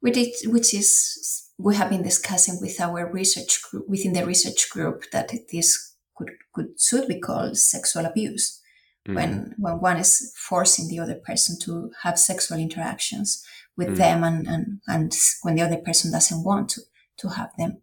which 0.00 0.16
is, 0.16 0.42
which 0.46 0.74
is 0.74 1.52
we 1.58 1.76
have 1.76 1.90
been 1.90 2.02
discussing 2.02 2.58
with 2.60 2.80
our 2.80 3.12
research 3.12 3.62
group 3.62 3.88
within 3.88 4.12
the 4.12 4.26
research 4.26 4.70
group 4.70 5.04
that 5.12 5.30
this 5.52 5.94
could 6.16 6.32
could 6.52 6.68
should 6.80 7.06
be 7.06 7.20
called 7.20 7.56
sexual 7.56 8.06
abuse 8.06 8.60
mm. 9.06 9.14
when 9.14 9.54
when 9.58 9.80
one 9.80 9.96
is 9.96 10.32
forcing 10.36 10.88
the 10.88 10.98
other 10.98 11.14
person 11.14 11.58
to 11.60 11.90
have 12.02 12.18
sexual 12.18 12.58
interactions 12.58 13.44
with 13.76 13.88
mm. 13.88 13.96
them 13.96 14.24
and, 14.24 14.46
and 14.46 14.80
and 14.86 15.12
when 15.42 15.54
the 15.54 15.62
other 15.62 15.78
person 15.78 16.12
doesn't 16.12 16.44
want 16.44 16.70
to 16.70 16.80
to 17.18 17.28
have 17.28 17.50
them. 17.58 17.82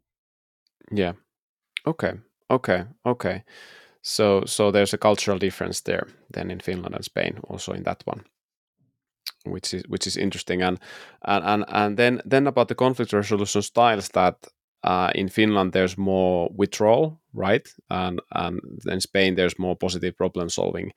Yeah. 0.91 1.13
Okay. 1.85 2.13
Okay, 2.53 2.85
okay. 3.05 3.43
So 4.01 4.43
so 4.45 4.71
there's 4.71 4.93
a 4.93 4.97
cultural 4.97 5.39
difference 5.39 5.81
there 5.81 6.07
than 6.33 6.51
in 6.51 6.59
Finland 6.59 6.95
and 6.95 7.05
Spain, 7.05 7.39
also 7.49 7.73
in 7.73 7.83
that 7.83 8.03
one, 8.05 8.23
which 9.45 9.73
is 9.73 9.83
which 9.87 10.07
is 10.07 10.17
interesting. 10.17 10.61
And 10.61 10.79
and 11.21 11.43
and, 11.45 11.65
and 11.67 11.97
then 11.97 12.21
then 12.25 12.47
about 12.47 12.67
the 12.67 12.75
conflict 12.75 13.13
resolution 13.13 13.61
styles 13.61 14.09
that 14.09 14.35
uh, 14.83 15.11
in 15.15 15.29
Finland 15.29 15.71
there's 15.71 15.97
more 15.97 16.49
withdrawal, 16.55 17.21
right? 17.33 17.67
And 17.89 18.21
and 18.31 18.59
in 18.85 19.01
Spain 19.01 19.35
there's 19.35 19.59
more 19.59 19.75
positive 19.75 20.15
problem 20.17 20.49
solving 20.49 20.91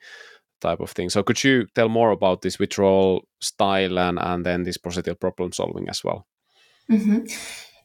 type 0.61 0.81
of 0.81 0.91
thing. 0.91 1.11
So 1.11 1.23
could 1.23 1.43
you 1.45 1.67
tell 1.75 1.89
more 1.89 2.11
about 2.11 2.43
this 2.43 2.59
withdrawal 2.59 3.27
style 3.41 3.99
and 3.99 4.19
and 4.19 4.45
then 4.45 4.63
this 4.63 4.79
positive 4.79 5.19
problem 5.21 5.53
solving 5.53 5.89
as 5.89 6.05
well? 6.05 6.27
Mm-hmm. 6.91 7.27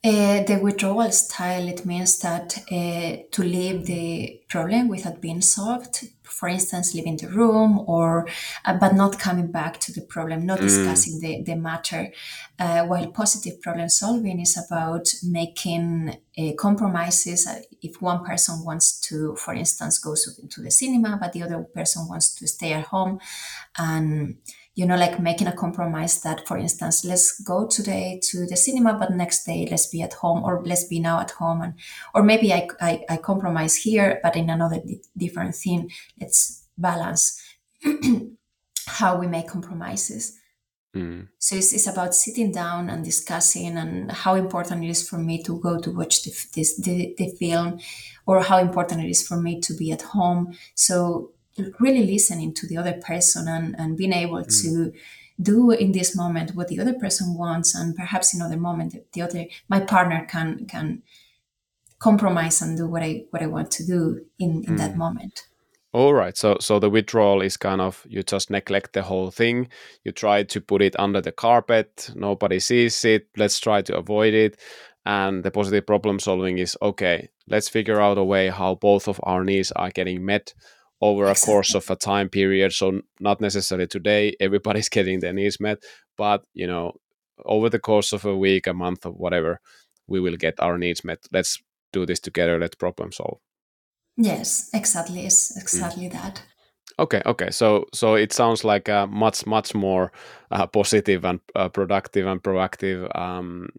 Uh, 0.04 0.42
the 0.46 0.60
withdrawal 0.60 1.12
style, 1.12 1.68
it 1.68 1.86
means 1.86 2.18
that 2.20 2.58
uh, 2.72 3.22
to 3.32 3.44
leave 3.44 3.86
the 3.86 4.42
problem 4.50 4.88
without 4.88 5.22
being 5.22 5.42
solved, 5.42 6.10
for 6.24 6.50
instance, 6.50 6.96
leaving 6.96 7.18
the 7.18 7.28
room 7.28 7.84
or, 7.86 8.28
uh, 8.66 8.74
but 8.74 8.96
not 8.96 9.20
coming 9.20 9.52
back 9.52 9.80
to 9.80 9.92
the 9.92 10.02
problem, 10.02 10.44
not 10.44 10.58
mm. 10.58 10.64
discussing 10.64 11.20
the, 11.20 11.44
the 11.44 11.56
matter. 11.56 12.12
Uh, 12.58 12.84
while 12.86 13.06
positive 13.12 13.62
problem 13.62 13.90
solving 13.90 14.40
is 14.40 14.58
about 14.58 15.08
making 15.22 16.18
uh, 16.36 16.52
compromises. 16.58 17.48
if 17.84 18.02
one 18.02 18.26
person 18.26 18.66
wants 18.66 19.00
to, 19.02 19.36
for 19.36 19.54
instance, 19.54 20.00
go 20.00 20.16
to, 20.16 20.48
to 20.48 20.62
the 20.62 20.72
cinema, 20.72 21.16
but 21.22 21.32
the 21.34 21.44
other 21.44 21.64
person 21.76 22.08
wants 22.08 22.34
to 22.34 22.48
stay 22.48 22.74
at 22.74 22.86
home 22.86 23.20
and 23.78 24.38
you 24.82 24.88
know, 24.88 24.98
like 24.98 25.20
making 25.20 25.46
a 25.46 25.56
compromise 25.56 26.24
that, 26.24 26.48
for 26.48 26.58
instance, 26.58 27.06
let's 27.06 27.40
go 27.40 27.68
today 27.68 28.20
to 28.24 28.48
the 28.48 28.58
cinema, 28.58 28.96
but 28.96 29.12
next 29.12 29.46
day 29.46 29.68
let's 29.70 29.86
be 29.86 30.02
at 30.02 30.14
home 30.14 30.44
or 30.44 30.64
let's 30.66 30.86
be 30.86 31.00
now 31.00 31.20
at 31.20 31.30
home. 31.30 31.62
And, 31.62 31.74
or 32.16 32.24
maybe 32.24 32.52
I, 32.52 32.68
I, 32.82 33.06
I 33.08 33.18
compromise 33.18 33.76
here, 33.76 34.20
but 34.24 34.36
in 34.36 34.50
another 34.50 34.82
di- 34.84 35.04
different 35.16 35.54
thing, 35.54 35.92
let's 36.20 36.66
balance 36.80 37.40
how 38.88 39.20
we 39.20 39.28
make 39.28 39.50
compromises. 39.50 40.40
Mm. 40.96 41.28
So 41.38 41.58
it's, 41.58 41.74
it's 41.74 41.86
about 41.86 42.16
sitting 42.16 42.52
down 42.52 42.90
and 42.90 43.06
discussing 43.06 43.78
and 43.78 44.12
how 44.12 44.34
important 44.34 44.84
it 44.84 44.90
is 44.90 45.08
for 45.08 45.20
me 45.20 45.44
to 45.44 45.60
go 45.60 45.80
to 45.80 45.92
watch 45.92 46.24
the, 46.24 46.32
this, 46.56 46.76
the, 46.82 47.14
the 47.20 47.30
film 47.40 47.80
or 48.26 48.42
how 48.42 48.58
important 48.58 49.06
it 49.06 49.12
is 49.12 49.28
for 49.28 49.38
me 49.38 49.62
to 49.62 49.76
be 49.76 49.92
at 49.92 50.02
home. 50.02 50.58
So 50.74 51.34
really 51.80 52.06
listening 52.06 52.54
to 52.54 52.68
the 52.68 52.78
other 52.78 52.94
person 52.94 53.48
and, 53.48 53.76
and 53.78 53.98
being 53.98 54.14
able 54.14 54.44
mm. 54.44 54.62
to 54.62 54.94
do 55.42 55.72
in 55.72 55.92
this 55.92 56.16
moment 56.16 56.56
what 56.56 56.68
the 56.68 56.80
other 56.80 56.94
person 56.94 57.36
wants 57.36 57.74
and 57.76 57.96
perhaps 57.96 58.34
in 58.34 58.42
other 58.42 58.58
moment 58.58 58.96
the 59.14 59.22
other 59.22 59.46
my 59.70 59.80
partner 59.80 60.26
can 60.30 60.66
can 60.68 61.02
compromise 62.00 62.62
and 62.62 62.78
do 62.78 62.88
what 62.88 63.02
i 63.02 63.24
what 63.32 63.42
i 63.42 63.48
want 63.48 63.72
to 63.72 63.86
do 63.86 64.22
in 64.40 64.64
in 64.64 64.76
mm. 64.76 64.78
that 64.78 64.96
moment. 64.96 65.48
All 65.94 66.14
right. 66.14 66.38
So 66.38 66.58
so 66.62 66.80
the 66.80 66.90
withdrawal 66.90 67.42
is 67.42 67.58
kind 67.58 67.82
of 67.82 68.06
you 68.08 68.24
just 68.24 68.50
neglect 68.50 68.94
the 68.94 69.02
whole 69.02 69.30
thing. 69.30 69.68
You 70.06 70.14
try 70.14 70.44
to 70.44 70.62
put 70.62 70.82
it 70.82 70.96
under 70.98 71.20
the 71.20 71.34
carpet. 71.34 72.12
Nobody 72.16 72.62
sees 72.62 73.04
it. 73.04 73.28
Let's 73.36 73.60
try 73.60 73.82
to 73.82 73.98
avoid 73.98 74.34
it. 74.34 74.58
And 75.06 75.44
the 75.44 75.52
positive 75.52 75.86
problem 75.86 76.20
solving 76.20 76.60
is 76.60 76.78
okay 76.82 77.30
let's 77.52 77.70
figure 77.70 78.02
out 78.02 78.18
a 78.18 78.24
way 78.24 78.50
how 78.50 78.76
both 78.76 79.08
of 79.08 79.20
our 79.24 79.44
needs 79.44 79.72
are 79.74 79.92
getting 79.92 80.26
met 80.26 80.54
over 81.02 81.26
a 81.26 81.36
course 81.36 81.74
of 81.76 81.90
a 81.90 81.96
time 81.96 82.30
period. 82.30 82.74
So 82.74 83.02
not 83.20 83.42
necessarily 83.42 83.88
today, 83.88 84.36
everybody's 84.40 84.90
getting 84.98 85.20
their 85.20 85.34
needs 85.34 85.60
met, 85.60 85.80
but 86.18 86.44
you 86.54 86.68
know, 86.68 86.94
over 87.46 87.70
the 87.70 87.80
course 87.80 88.14
of 88.14 88.26
a 88.26 88.38
week, 88.38 88.68
a 88.68 88.74
month, 88.74 89.06
or 89.06 89.12
whatever, 89.12 89.60
we 90.08 90.20
will 90.20 90.38
get 90.38 90.60
our 90.60 90.78
needs 90.78 91.04
met. 91.04 91.20
Let's 91.32 91.62
do 91.92 92.06
this 92.06 92.20
together. 92.20 92.60
Let's 92.60 92.76
problem 92.76 93.12
solve. 93.12 93.40
Yes, 94.18 94.70
exactly. 94.74 95.26
It's 95.26 95.58
exactly 95.58 96.08
mm. 96.08 96.14
that. 96.14 96.44
Okay, 97.00 97.22
okay. 97.26 97.50
So 97.50 97.86
so 97.94 98.16
it 98.16 98.34
sounds 98.34 98.64
like 98.64 98.88
a 98.88 99.08
much 99.08 99.46
much 99.46 99.74
more 99.74 100.12
uh, 100.52 100.68
positive 100.68 101.26
and 101.26 101.40
uh, 101.56 101.70
productive 101.70 102.28
and 102.28 102.44
proactive 102.44 103.10
um, 103.18 103.70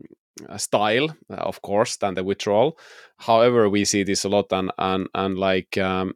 style, 0.57 1.15
of 1.29 1.63
course, 1.63 1.97
than 1.99 2.15
the 2.15 2.25
withdrawal. 2.25 2.79
However, 3.19 3.69
we 3.69 3.85
see 3.85 4.03
this 4.03 4.25
a 4.25 4.29
lot, 4.29 4.53
and 4.53 4.73
and 4.79 5.09
and 5.15 5.39
like 5.39 5.79
um, 5.79 6.15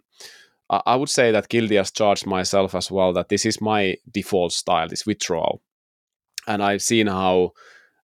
I, 0.68 0.96
would 0.96 1.08
say 1.08 1.30
that 1.30 1.48
guilty 1.48 1.78
as 1.78 1.90
charged 1.90 2.26
myself 2.26 2.74
as 2.74 2.90
well. 2.90 3.12
That 3.12 3.28
this 3.28 3.46
is 3.46 3.60
my 3.60 3.96
default 4.10 4.52
style, 4.52 4.88
this 4.88 5.06
withdrawal, 5.06 5.62
and 6.46 6.62
I've 6.62 6.82
seen 6.82 7.06
how 7.06 7.52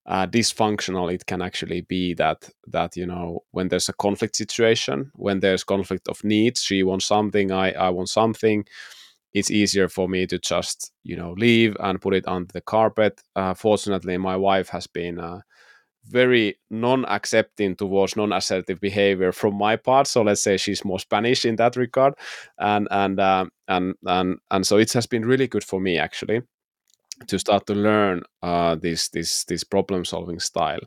uh, 0.05 0.27
dysfunctional 0.27 1.13
it 1.13 1.25
can 1.25 1.41
actually 1.41 1.81
be 1.81 2.13
that 2.13 2.49
that 2.67 2.95
you 2.97 3.05
know 3.05 3.43
when 3.51 3.69
there's 3.69 3.87
a 3.89 3.93
conflict 3.93 4.35
situation 4.35 5.11
when 5.15 5.39
there's 5.39 5.63
conflict 5.63 6.09
of 6.09 6.23
needs 6.25 6.61
she 6.61 6.83
wants 6.83 7.05
something 7.05 7.51
i 7.53 7.71
i 7.71 7.89
want 7.89 8.09
something 8.09 8.65
it's 9.33 9.49
easier 9.49 9.87
for 9.87 10.09
me 10.09 10.27
to 10.27 10.37
just 10.37 10.91
you 11.03 11.15
know 11.15 11.31
leave 11.37 11.77
and 11.79 12.01
put 12.01 12.13
it 12.13 12.27
under 12.27 12.51
the 12.51 12.61
carpet 12.61 13.21
uh, 13.37 13.53
fortunately 13.53 14.17
my 14.17 14.35
wife 14.35 14.67
has 14.67 14.87
been 14.87 15.19
uh, 15.19 15.39
very 16.05 16.57
non-accepting 16.69 17.75
towards 17.75 18.15
non-assertive 18.15 18.79
behavior 18.79 19.31
from 19.31 19.55
my 19.55 19.75
part. 19.75 20.07
So 20.07 20.21
let's 20.21 20.43
say 20.43 20.57
she's 20.57 20.85
more 20.85 20.99
spanish 20.99 21.45
in 21.45 21.55
that 21.57 21.75
regard. 21.75 22.13
And 22.57 22.87
and 22.91 23.19
uh, 23.19 23.45
and 23.67 23.95
and 24.05 24.37
and 24.51 24.67
so 24.67 24.77
it 24.77 24.93
has 24.93 25.05
been 25.05 25.25
really 25.25 25.47
good 25.47 25.63
for 25.63 25.79
me 25.79 25.97
actually 25.97 26.41
to 27.27 27.39
start 27.39 27.67
to 27.67 27.73
learn 27.73 28.23
uh, 28.41 28.75
this 28.75 29.09
this 29.09 29.45
this 29.45 29.63
problem 29.63 30.05
solving 30.05 30.39
style. 30.39 30.81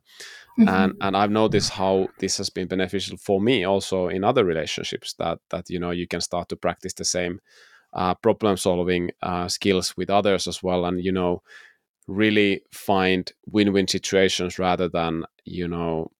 Mm-hmm. 0.58 0.68
and 0.70 0.94
and 1.02 1.16
i've 1.18 1.30
noticed 1.30 1.68
how 1.68 2.08
this 2.18 2.38
has 2.38 2.48
been 2.48 2.66
beneficial 2.66 3.18
for 3.18 3.42
me 3.42 3.64
also 3.64 4.08
in 4.08 4.24
other 4.24 4.42
relationships 4.42 5.12
that 5.18 5.38
that 5.50 5.68
you 5.68 5.78
know 5.78 5.90
you 5.90 6.06
can 6.06 6.22
start 6.22 6.48
to 6.48 6.56
practice 6.56 6.94
the 6.94 7.04
same 7.04 7.40
uh, 7.96 8.14
problem 8.14 8.56
solving 8.56 9.10
uh, 9.22 9.48
skills 9.48 9.96
with 9.96 10.10
others 10.10 10.46
as 10.46 10.62
well. 10.62 10.84
And 10.84 11.02
you 11.02 11.12
know 11.12 11.42
really 12.06 12.62
find 12.72 13.32
win-win 13.46 13.88
situations 13.88 14.58
rather 14.58 14.88
than 14.88 15.24
you 15.44 15.66
know 15.66 16.10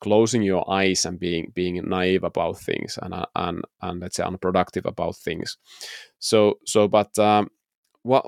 closing 0.00 0.42
your 0.42 0.70
eyes 0.70 1.06
and 1.06 1.18
being 1.18 1.50
being 1.54 1.82
naive 1.88 2.24
about 2.24 2.58
things 2.58 2.98
and 3.00 3.14
uh, 3.14 3.26
and 3.36 3.64
and 3.80 4.00
let's 4.00 4.16
say 4.16 4.24
unproductive 4.24 4.84
about 4.84 5.16
things. 5.16 5.56
So 6.18 6.58
so 6.66 6.88
but 6.88 7.18
um, 7.18 7.48
what 8.02 8.26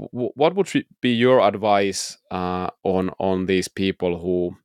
what 0.00 0.54
would 0.54 0.70
be 1.00 1.12
your 1.12 1.40
advice 1.40 2.18
uh, 2.30 2.68
on 2.84 3.10
on 3.18 3.46
these 3.46 3.68
people 3.68 4.18
who 4.18 4.56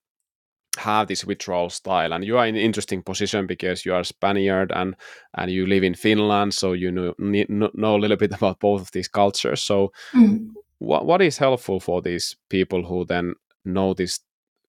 have 0.77 1.07
this 1.07 1.25
withdrawal 1.25 1.69
style? 1.69 2.13
And 2.13 2.23
you 2.23 2.37
are 2.37 2.45
in 2.45 2.55
an 2.55 2.61
interesting 2.61 3.01
position 3.01 3.47
because 3.47 3.83
you 3.85 3.95
are 3.95 4.03
spaniard 4.03 4.71
and 4.75 4.95
and 5.35 5.51
you 5.51 5.65
live 5.65 5.83
in 5.83 5.95
finland 5.95 6.53
so 6.53 6.73
you 6.73 6.91
know 6.91 7.13
know 7.17 7.95
a 7.95 8.01
little 8.01 8.17
bit 8.17 8.33
about 8.39 8.59
both 8.59 8.81
of 8.81 8.91
these 8.91 9.07
cultures. 9.07 9.63
So 9.63 9.91
mm. 10.13 10.49
What, 10.81 11.05
what 11.05 11.21
is 11.21 11.37
helpful 11.37 11.79
for 11.79 12.01
these 12.01 12.35
people 12.49 12.83
who 12.83 13.05
then 13.05 13.35
know 13.63 13.93
this 13.93 14.19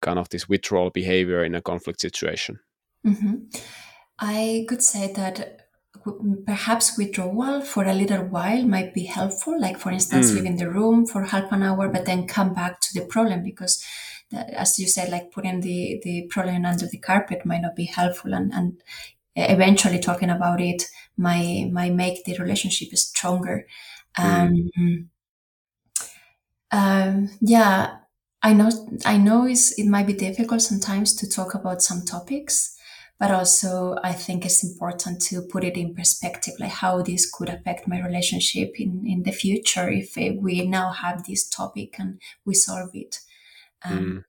kind 0.02 0.19
of 0.19 0.28
this 0.28 0.49
withdrawal 0.49 0.90
behavior 0.90 1.42
in 1.42 1.54
a 1.54 1.62
conflict 1.62 2.00
situation 2.00 2.59
mm-hmm. 3.07 3.37
i 4.19 4.64
could 4.69 4.83
say 4.83 5.12
that 5.12 5.61
perhaps 6.45 6.99
withdrawal 6.99 7.61
for 7.62 7.85
a 7.85 7.95
little 7.95 8.25
while 8.25 8.62
might 8.64 8.92
be 8.92 9.04
helpful 9.04 9.59
like 9.59 9.78
for 9.78 9.90
instance 9.90 10.31
mm. 10.31 10.37
leaving 10.37 10.57
the 10.57 10.69
room 10.69 11.07
for 11.07 11.23
half 11.23 11.50
an 11.52 11.62
hour 11.62 11.88
but 11.88 12.04
then 12.04 12.26
come 12.26 12.52
back 12.52 12.81
to 12.81 12.92
the 12.99 13.07
problem 13.07 13.42
because 13.42 13.85
as 14.33 14.78
you 14.78 14.88
said 14.88 15.11
like 15.11 15.31
putting 15.31 15.61
the 15.61 16.00
the 16.02 16.26
problem 16.28 16.64
under 16.64 16.87
the 16.87 16.99
carpet 16.99 17.47
might 17.47 17.62
not 17.62 17.76
be 17.76 17.85
helpful 17.85 18.35
and 18.35 18.52
and 18.52 18.83
eventually 19.37 20.00
talking 20.00 20.31
about 20.31 20.61
it 20.61 20.83
might 21.16 21.69
might 21.71 21.95
make 21.95 22.25
the 22.25 22.37
relationship 22.38 22.88
stronger 22.97 23.66
mm. 24.19 25.07
Um, 26.72 27.30
yeah 27.40 27.98
i 28.42 28.52
know 28.52 28.70
i 29.04 29.16
know 29.16 29.46
it's, 29.46 29.78
it 29.78 29.87
might 29.87 30.06
be 30.06 30.12
difficult 30.14 30.61
sometimes 30.62 31.14
to 31.14 31.28
talk 31.28 31.54
about 31.54 31.82
some 31.82 32.02
topics 32.02 32.76
but 33.22 33.30
also 33.30 33.96
I 34.02 34.14
think 34.14 34.44
it's 34.44 34.64
important 34.64 35.22
to 35.28 35.42
put 35.42 35.62
it 35.62 35.76
in 35.76 35.94
perspective, 35.94 36.54
like 36.58 36.72
how 36.72 37.02
this 37.02 37.30
could 37.30 37.48
affect 37.48 37.87
my 37.87 38.02
relationship 38.02 38.80
in, 38.80 39.06
in 39.06 39.22
the 39.22 39.30
future 39.30 39.88
if 39.88 40.16
we 40.16 40.66
now 40.66 40.90
have 40.90 41.24
this 41.24 41.48
topic 41.48 41.94
and 42.00 42.20
we 42.44 42.54
solve 42.54 42.90
it. 42.94 43.20
Um, 43.85 43.98
mm. 43.98 44.24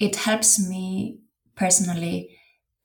It 0.00 0.16
helps 0.16 0.58
me 0.58 1.20
personally 1.54 2.36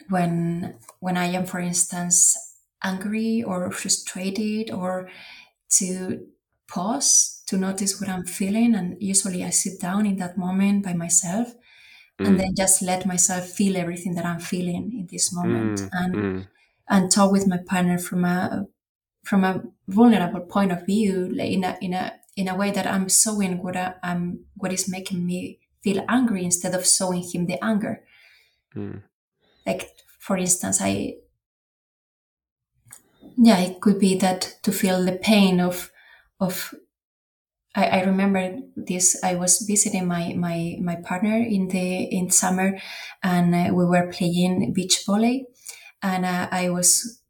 when 0.09 0.77
when 0.99 1.17
I 1.17 1.25
am, 1.25 1.47
for 1.47 1.59
instance, 1.59 2.37
angry 2.83 3.41
or 3.41 3.71
frustrated, 3.71 4.69
or 4.69 5.09
to 5.77 6.27
pause 6.67 7.43
to 7.47 7.58
notice 7.58 7.99
what 7.99 8.10
I'm 8.10 8.25
feeling. 8.25 8.75
And 8.75 8.97
usually 9.01 9.43
I 9.43 9.49
sit 9.49 9.80
down 9.80 10.06
in 10.06 10.17
that 10.17 10.38
moment 10.38 10.84
by 10.84 10.93
myself 10.93 11.53
mm. 12.19 12.27
and 12.27 12.39
then 12.39 12.53
just 12.56 12.82
let 12.82 13.06
myself 13.06 13.47
feel 13.49 13.77
everything 13.77 14.15
that 14.15 14.25
I'm 14.25 14.39
feeling 14.39 14.93
in 14.93 15.08
this 15.10 15.34
moment 15.34 15.80
mm. 15.80 15.89
and 15.91 16.15
mm. 16.15 16.47
and 16.89 17.12
talk 17.12 17.32
with 17.32 17.47
my 17.47 17.58
partner 17.58 17.97
from 17.97 18.25
a 18.25 18.65
from 19.23 19.43
a 19.43 19.63
vulnerable 19.88 20.41
point 20.41 20.71
of 20.71 20.86
view 20.86 21.30
like 21.34 21.51
in 21.51 21.63
a 21.63 21.77
in 21.82 21.93
a 21.93 22.13
in 22.36 22.47
a 22.47 22.56
way 22.56 22.71
that 22.71 22.86
I'm 22.86 23.10
showing 23.10 23.63
what 23.63 23.75
I, 23.75 23.95
am 24.03 24.45
what 24.56 24.71
is 24.71 24.89
making 24.89 25.25
me 25.25 25.60
feel 25.82 26.06
angry 26.08 26.43
instead 26.43 26.75
of 26.75 26.86
showing 26.86 27.23
him 27.23 27.47
the 27.47 27.63
anger. 27.63 28.03
Mm. 28.75 29.01
Like 29.65 29.89
for 30.19 30.38
instance, 30.38 30.80
I 30.82 31.15
yeah, 33.38 33.60
it 33.60 33.82
could 33.82 33.99
be 33.99 34.17
that 34.17 34.58
to 34.63 34.71
feel 34.71 35.03
the 35.03 35.13
pain 35.13 35.60
of 35.60 35.91
of 36.39 36.73
I, 37.76 38.00
I 38.00 38.04
remember 38.04 38.58
this. 38.76 39.23
I 39.23 39.36
was 39.36 39.60
visiting 39.60 40.08
my 40.08 40.34
my 40.34 40.78
my 40.82 40.95
partner 40.95 41.38
in 41.38 41.67
the 41.67 42.04
in 42.04 42.32
summer, 42.32 42.80
and 43.21 43.54
uh, 43.54 43.73
we 43.73 43.86
were 43.86 44.12
playing 44.12 44.73
beach 44.73 45.06
volley, 45.06 45.45
and 46.02 46.26
uh, 46.26 46.47
I 46.52 46.69
was 46.69 47.21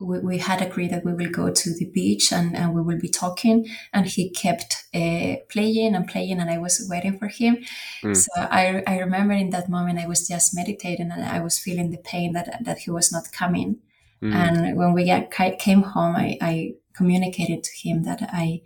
we, 0.00 0.20
we, 0.20 0.38
had 0.38 0.62
agreed 0.62 0.90
that 0.90 1.04
we 1.04 1.12
will 1.12 1.30
go 1.30 1.50
to 1.50 1.74
the 1.74 1.90
beach 1.92 2.32
and, 2.32 2.56
and 2.56 2.72
we 2.72 2.82
will 2.82 2.98
be 2.98 3.08
talking 3.08 3.66
and 3.92 4.06
he 4.06 4.30
kept 4.30 4.84
uh, 4.94 5.36
playing 5.48 5.94
and 5.94 6.06
playing 6.06 6.38
and 6.38 6.50
i 6.50 6.56
was 6.56 6.86
waiting 6.88 7.18
for 7.18 7.26
him 7.26 7.58
mm. 8.02 8.16
so 8.16 8.30
I, 8.36 8.82
I 8.86 8.98
remember 8.98 9.34
in 9.34 9.50
that 9.50 9.68
moment 9.68 9.98
i 9.98 10.06
was 10.06 10.28
just 10.28 10.54
meditating 10.54 11.10
and 11.10 11.24
i 11.24 11.40
was 11.40 11.58
feeling 11.58 11.90
the 11.90 11.98
pain 11.98 12.32
that, 12.34 12.60
that 12.64 12.78
he 12.78 12.90
was 12.92 13.10
not 13.10 13.32
coming 13.32 13.78
mm. 14.22 14.32
and 14.32 14.76
when 14.76 14.92
we 14.92 15.04
get, 15.04 15.32
came 15.58 15.82
home 15.82 16.14
I, 16.14 16.38
I 16.40 16.74
communicated 16.98 17.60
to 17.64 17.72
him 17.82 18.02
that 18.02 18.20
i 18.32 18.60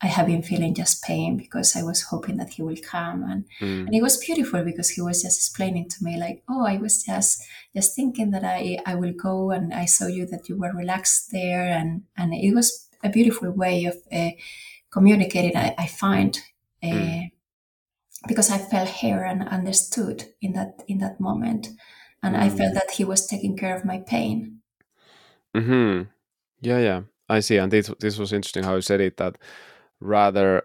I 0.00 0.06
have 0.06 0.26
been 0.26 0.42
feeling 0.42 0.74
just 0.74 1.02
pain 1.02 1.36
because 1.36 1.74
I 1.74 1.82
was 1.82 2.02
hoping 2.02 2.36
that 2.36 2.50
he 2.50 2.62
will 2.62 2.76
come 2.82 3.24
and, 3.24 3.44
mm. 3.60 3.86
and 3.86 3.94
it 3.94 4.00
was 4.00 4.24
beautiful 4.24 4.62
because 4.62 4.90
he 4.90 5.00
was 5.00 5.22
just 5.22 5.38
explaining 5.38 5.88
to 5.88 6.04
me 6.04 6.16
like 6.16 6.44
oh 6.48 6.64
I 6.64 6.76
was 6.76 7.02
just 7.02 7.42
just 7.74 7.96
thinking 7.96 8.30
that 8.30 8.44
I 8.44 8.78
I 8.86 8.94
will 8.94 9.12
go 9.12 9.50
and 9.50 9.74
I 9.74 9.86
saw 9.86 10.06
you 10.06 10.24
that 10.26 10.48
you 10.48 10.56
were 10.56 10.72
relaxed 10.72 11.32
there 11.32 11.64
and 11.64 12.02
and 12.16 12.32
it 12.32 12.54
was 12.54 12.88
a 13.02 13.08
beautiful 13.08 13.50
way 13.50 13.86
of 13.86 13.96
uh, 14.12 14.30
communicating 14.90 15.56
I, 15.56 15.74
I 15.76 15.86
find 15.88 16.38
uh, 16.82 16.86
mm. 16.86 17.30
because 18.28 18.52
I 18.52 18.58
felt 18.58 18.88
here 18.88 19.24
and 19.24 19.48
understood 19.48 20.26
in 20.40 20.52
that 20.52 20.84
in 20.86 20.98
that 20.98 21.18
moment 21.18 21.70
and 22.22 22.36
mm. 22.36 22.40
I 22.40 22.50
felt 22.50 22.74
that 22.74 22.92
he 22.92 23.04
was 23.04 23.26
taking 23.26 23.56
care 23.56 23.76
of 23.76 23.84
my 23.84 23.98
pain. 23.98 24.60
Hmm. 25.54 26.02
Yeah. 26.60 26.78
Yeah. 26.78 27.00
I 27.28 27.40
see. 27.40 27.56
And 27.58 27.70
this 27.70 27.90
this 28.00 28.18
was 28.18 28.32
interesting 28.32 28.64
how 28.64 28.76
you 28.76 28.80
said 28.80 29.00
it 29.00 29.16
that 29.18 29.36
rather 30.00 30.62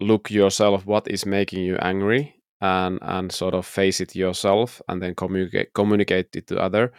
look 0.00 0.30
yourself 0.30 0.84
what 0.86 1.08
is 1.08 1.24
making 1.24 1.64
you 1.64 1.76
angry 1.76 2.34
and 2.60 2.98
and 3.02 3.30
sort 3.32 3.54
of 3.54 3.66
face 3.66 4.00
it 4.00 4.14
yourself 4.16 4.82
and 4.88 5.02
then 5.02 5.14
communicate 5.14 5.72
communicate 5.74 6.34
it 6.34 6.46
to 6.48 6.58
other 6.58 6.92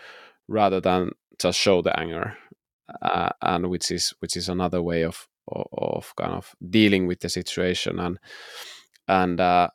rather 0.48 0.80
than 0.80 1.12
just 1.40 1.60
show 1.60 1.82
the 1.82 1.98
anger 2.00 2.38
uh, 3.02 3.30
and 3.42 3.70
which 3.70 3.92
is 3.92 4.14
which 4.20 4.38
is 4.38 4.50
another 4.50 4.82
way 4.82 5.04
of, 5.04 5.28
of, 5.48 5.68
of 5.74 6.14
kind 6.16 6.34
of 6.34 6.56
dealing 6.70 7.08
with 7.08 7.20
the 7.20 7.30
situation 7.30 8.00
and 8.00 8.20
and 9.08 9.40
uh, 9.42 9.68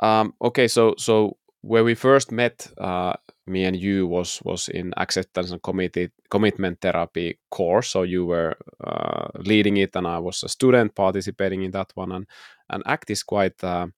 um, 0.00 0.34
okay 0.42 0.68
so 0.68 0.94
so 0.98 1.36
where 1.66 1.84
we 1.84 1.94
first 1.94 2.30
met 2.30 2.68
uh, 2.78 3.14
me 3.46 3.64
and 3.64 3.76
you 3.76 4.06
was 4.06 4.40
was 4.44 4.68
in 4.68 4.92
acceptance 4.96 5.50
and 5.50 5.62
committed 5.62 6.10
commitment 6.30 6.80
therapy 6.80 7.38
course. 7.50 7.88
So 7.88 8.02
you 8.02 8.26
were 8.26 8.56
uh, 8.82 9.28
leading 9.38 9.78
it 9.78 9.96
and 9.96 10.06
i 10.06 10.18
was 10.18 10.42
a 10.42 10.48
student 10.48 10.94
participating 10.94 11.62
in 11.62 11.70
that 11.72 11.92
one. 11.94 12.12
And 12.12 12.26
and 12.70 12.82
act 12.86 13.10
is 13.10 13.22
quite 13.22 13.62
a, 13.62 13.88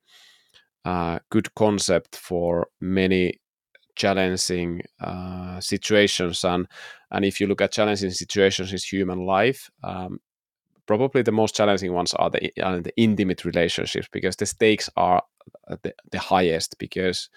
a 0.85 1.21
good 1.31 1.55
concept 1.55 2.17
for 2.17 2.69
many 2.81 3.41
challenging 3.97 4.83
uh, 5.01 5.61
situations. 5.61 6.45
And 6.45 6.67
and 7.11 7.25
if 7.25 7.41
you 7.41 7.47
look 7.49 7.61
at 7.63 7.73
challenging 7.73 8.11
situations 8.11 8.73
in 8.73 8.79
human 8.79 9.27
life 9.27 9.71
um, 9.83 10.21
probably 10.87 11.23
the 11.23 11.33
most 11.33 11.55
challenging 11.55 11.93
ones 11.93 12.15
are 12.15 12.31
the, 12.31 12.53
are 12.63 12.81
the 12.81 12.97
intimate 12.97 13.45
relationships 13.45 14.09
because 14.13 14.37
the 14.37 14.47
stakes 14.47 14.89
are 14.97 15.23
the, 15.83 15.95
the 16.11 16.19
highest 16.19 16.79
because 16.79 17.29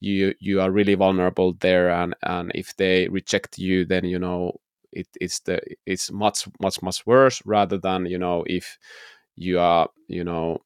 you 0.00 0.34
you 0.38 0.60
are 0.60 0.70
really 0.70 0.94
vulnerable 0.94 1.54
there 1.60 1.90
and 1.90 2.14
and 2.22 2.52
if 2.54 2.76
they 2.76 3.08
reject 3.08 3.58
you 3.58 3.84
then 3.84 4.04
you 4.04 4.18
know 4.18 4.52
it, 4.92 5.08
it's 5.20 5.40
the 5.40 5.60
it's 5.86 6.10
much 6.10 6.46
much 6.60 6.82
much 6.82 7.06
worse 7.06 7.42
rather 7.44 7.78
than 7.78 8.06
you 8.06 8.18
know 8.18 8.44
if 8.46 8.78
you 9.36 9.58
are 9.58 9.88
you 10.08 10.22
know 10.22 10.58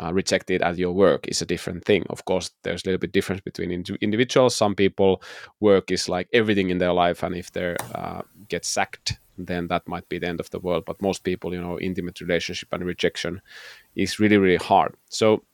uh, 0.00 0.12
rejected 0.12 0.62
at 0.62 0.78
your 0.78 0.92
work 0.92 1.28
is 1.28 1.42
a 1.42 1.46
different 1.46 1.84
thing. 1.84 2.04
Of 2.10 2.24
course, 2.24 2.50
there's 2.62 2.84
a 2.84 2.88
little 2.88 2.98
bit 2.98 3.12
difference 3.12 3.42
between 3.42 3.70
ind- 3.70 3.98
individuals. 4.00 4.56
Some 4.56 4.74
people 4.74 5.22
work 5.60 5.90
is 5.90 6.08
like 6.08 6.28
everything 6.32 6.70
in 6.70 6.78
their 6.78 6.92
life, 6.92 7.22
and 7.22 7.34
if 7.36 7.52
they 7.52 7.76
uh, 7.94 8.22
get 8.48 8.64
sacked, 8.64 9.18
then 9.36 9.68
that 9.68 9.86
might 9.86 10.08
be 10.08 10.18
the 10.18 10.28
end 10.28 10.40
of 10.40 10.50
the 10.50 10.58
world. 10.60 10.84
But 10.86 11.02
most 11.02 11.24
people, 11.24 11.52
you 11.54 11.60
know, 11.60 11.78
intimate 11.78 12.20
relationship 12.20 12.68
and 12.72 12.84
rejection 12.84 13.40
is 13.94 14.18
really 14.18 14.38
really 14.38 14.56
hard. 14.56 14.94
So, 15.08 15.44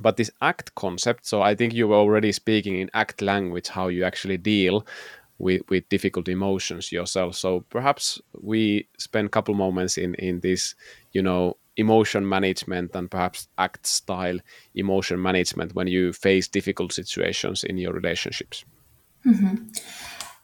but 0.00 0.16
this 0.16 0.30
act 0.40 0.74
concept. 0.74 1.26
So 1.26 1.42
I 1.42 1.54
think 1.54 1.74
you 1.74 1.88
were 1.88 1.96
already 1.96 2.32
speaking 2.32 2.78
in 2.78 2.90
act 2.94 3.20
language 3.20 3.68
how 3.68 3.88
you 3.88 4.04
actually 4.04 4.38
deal 4.38 4.86
with, 5.38 5.62
with 5.68 5.88
difficult 5.88 6.28
emotions 6.28 6.92
yourself. 6.92 7.34
So 7.34 7.64
perhaps 7.68 8.20
we 8.40 8.88
spend 8.96 9.26
a 9.26 9.30
couple 9.30 9.54
moments 9.54 9.98
in 9.98 10.14
in 10.14 10.40
this, 10.40 10.74
you 11.12 11.22
know, 11.22 11.56
emotion 11.76 12.28
management 12.28 12.94
and 12.94 13.10
perhaps 13.10 13.48
act 13.58 13.86
style 13.86 14.38
emotion 14.74 15.20
management 15.20 15.74
when 15.74 15.86
you 15.86 16.12
face 16.12 16.48
difficult 16.48 16.92
situations 16.92 17.64
in 17.64 17.78
your 17.78 17.92
relationships. 17.92 18.64
Mm-hmm. 19.26 19.68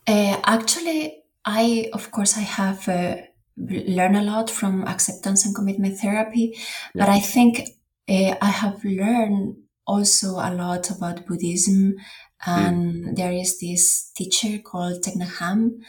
Uh, 0.06 0.40
actually, 0.44 1.22
I 1.44 1.90
of 1.92 2.10
course 2.10 2.36
I 2.36 2.42
have 2.42 2.88
uh, 2.88 3.16
learned 3.56 4.16
a 4.16 4.22
lot 4.22 4.50
from 4.50 4.86
acceptance 4.86 5.44
and 5.44 5.54
commitment 5.54 5.98
therapy, 5.98 6.54
yeah. 6.94 7.04
but 7.04 7.08
I 7.08 7.20
think 7.20 7.70
uh, 8.08 8.34
I 8.40 8.50
have 8.50 8.84
learned 8.84 9.56
also 9.86 10.34
a 10.36 10.52
lot 10.54 10.90
about 10.90 11.26
Buddhism. 11.26 11.96
And 12.46 13.04
mm. 13.04 13.16
there 13.16 13.32
is 13.32 13.58
this 13.58 14.10
teacher 14.14 14.58
called 14.58 15.02
Thich 15.02 15.16
Nhat 15.16 15.80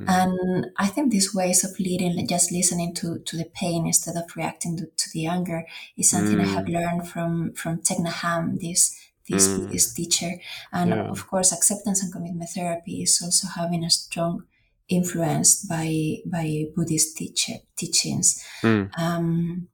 Mm. 0.00 0.08
And 0.08 0.66
I 0.76 0.86
think 0.88 1.10
these 1.10 1.34
ways 1.34 1.64
of 1.64 1.78
leading, 1.78 2.26
just 2.28 2.52
listening 2.52 2.94
to, 2.96 3.18
to 3.18 3.36
the 3.36 3.46
pain 3.54 3.86
instead 3.86 4.16
of 4.16 4.36
reacting 4.36 4.76
to, 4.76 4.86
to 4.86 5.10
the 5.12 5.26
anger, 5.26 5.66
is 5.96 6.10
something 6.10 6.36
mm. 6.36 6.42
I 6.42 6.48
have 6.48 6.66
hmm. 6.66 6.72
learned 6.72 7.08
from 7.08 7.52
from 7.54 7.78
Thich 7.78 8.00
Nhat 8.00 8.60
this 8.60 8.94
this 9.28 9.56
hmm. 9.56 9.68
this 9.68 9.92
teacher. 9.94 10.32
And 10.72 10.90
yeah. 10.90 11.08
of 11.08 11.26
course, 11.26 11.52
acceptance 11.52 12.02
and 12.02 12.12
commitment 12.12 12.50
therapy 12.50 13.02
is 13.02 13.20
also 13.22 13.48
having 13.48 13.84
a 13.84 13.90
strong 13.90 14.44
influence 14.88 15.64
by 15.64 16.18
by 16.26 16.66
Buddhist 16.74 17.16
teacher, 17.16 17.54
teachings. 17.76 18.44
Um, 18.62 19.68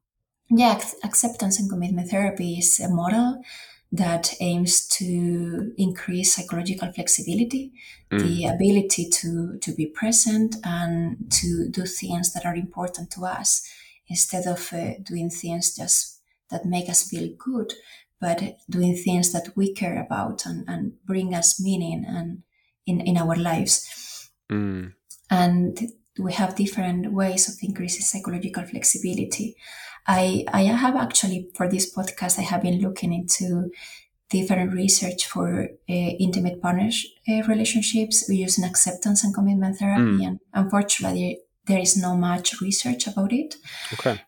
yeah, 0.51 0.81
acceptance 1.03 1.59
and 1.59 1.69
commitment 1.69 2.11
therapy 2.11 2.59
is 2.59 2.79
a 2.79 2.89
model 2.89 3.43
that 3.93 4.35
aims 4.41 4.87
to 4.89 5.73
increase 5.77 6.35
psychological 6.35 6.91
flexibility, 6.93 7.73
mm. 8.11 8.21
the 8.21 8.47
ability 8.47 9.11
to, 9.11 9.59
to 9.59 9.73
be 9.75 9.87
present 9.87 10.57
and 10.65 11.31
to 11.31 11.69
do 11.69 11.85
things 11.85 12.33
that 12.33 12.47
are 12.47 12.57
important 12.57 13.11
to 13.11 13.27
us 13.27 13.71
instead 14.09 14.47
of 14.47 14.73
uh, 14.73 14.95
doing 15.03 15.29
things 15.29 15.77
just 15.77 16.21
that 16.51 16.65
make 16.65 16.89
us 16.89 17.09
feel 17.09 17.29
good, 17.39 17.75
but 18.19 18.57
doing 18.69 18.97
things 18.97 19.33
that 19.33 19.55
we 19.57 19.75
care 19.75 20.01
about 20.03 20.47
and, 20.47 20.65
and 20.69 20.93
bring 21.05 21.35
us 21.35 21.61
meaning 21.61 22.05
and 22.09 22.43
in, 22.87 23.01
in 23.01 23.19
our 23.19 23.37
lives. 23.37 24.31
Mm. 24.51 24.95
And 25.31 25.93
we 26.19 26.33
have 26.33 26.57
different 26.57 27.13
ways 27.13 27.49
of 27.49 27.57
increasing 27.63 28.03
psychological 28.03 28.65
flexibility. 28.65 29.57
I, 30.07 30.45
I 30.53 30.63
have 30.63 30.97
actually, 30.97 31.49
for 31.55 31.69
this 31.69 31.95
podcast, 31.95 32.39
I 32.39 32.43
have 32.43 32.63
been 32.63 32.81
looking 32.81 33.13
into 33.13 33.71
different 34.31 34.73
research 34.73 35.27
for 35.27 35.65
uh, 35.65 35.93
intimate 35.93 36.61
partners 36.61 37.07
uh, 37.29 37.43
relationships 37.47 38.29
using 38.29 38.65
acceptance 38.65 39.23
and 39.23 39.35
commitment 39.35 39.77
therapy. 39.77 40.23
Mm. 40.23 40.27
And 40.27 40.41
unfortunately, 40.55 41.41
there 41.67 41.79
is 41.79 41.97
no 41.97 42.17
much 42.17 42.61
research 42.61 43.07
about 43.07 43.33
it. 43.33 43.57
Okay. 43.93 44.21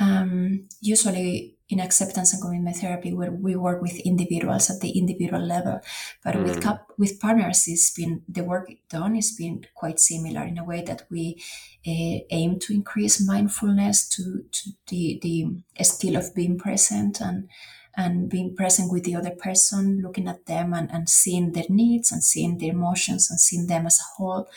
Um, 0.00 0.68
usually, 0.80 1.56
in 1.68 1.80
acceptance 1.80 2.32
and 2.32 2.42
commitment 2.42 2.76
therapy, 2.76 3.12
where 3.12 3.30
we 3.30 3.56
work 3.56 3.80
with 3.82 3.98
individuals 4.00 4.70
at 4.70 4.80
the 4.80 4.90
individual 4.90 5.40
level, 5.40 5.80
but 6.24 6.34
mm. 6.34 6.42
with 6.44 6.66
with 6.98 7.20
partners, 7.20 7.64
it's 7.66 7.92
been 7.92 8.22
the 8.28 8.44
work 8.44 8.70
done 8.88 9.14
has 9.14 9.32
been 9.32 9.66
quite 9.74 10.00
similar 10.00 10.42
in 10.44 10.58
a 10.58 10.64
way 10.64 10.82
that 10.82 11.06
we 11.10 11.42
uh, 11.86 12.24
aim 12.30 12.58
to 12.60 12.72
increase 12.72 13.26
mindfulness 13.26 14.08
to 14.08 14.44
to 14.50 14.70
the 14.88 15.18
the 15.22 15.84
skill 15.84 16.16
of 16.16 16.34
being 16.34 16.58
present 16.58 17.20
and 17.20 17.48
and 17.94 18.30
being 18.30 18.54
present 18.56 18.90
with 18.90 19.04
the 19.04 19.14
other 19.14 19.32
person, 19.32 20.00
looking 20.02 20.28
at 20.28 20.46
them 20.46 20.72
and, 20.72 20.90
and 20.90 21.08
seeing 21.08 21.52
their 21.52 21.66
needs 21.68 22.10
and 22.10 22.24
seeing 22.24 22.58
their 22.58 22.72
emotions 22.72 23.30
and 23.30 23.38
seeing 23.38 23.66
them 23.66 23.86
as 23.86 23.98
a 24.00 24.16
whole. 24.16 24.48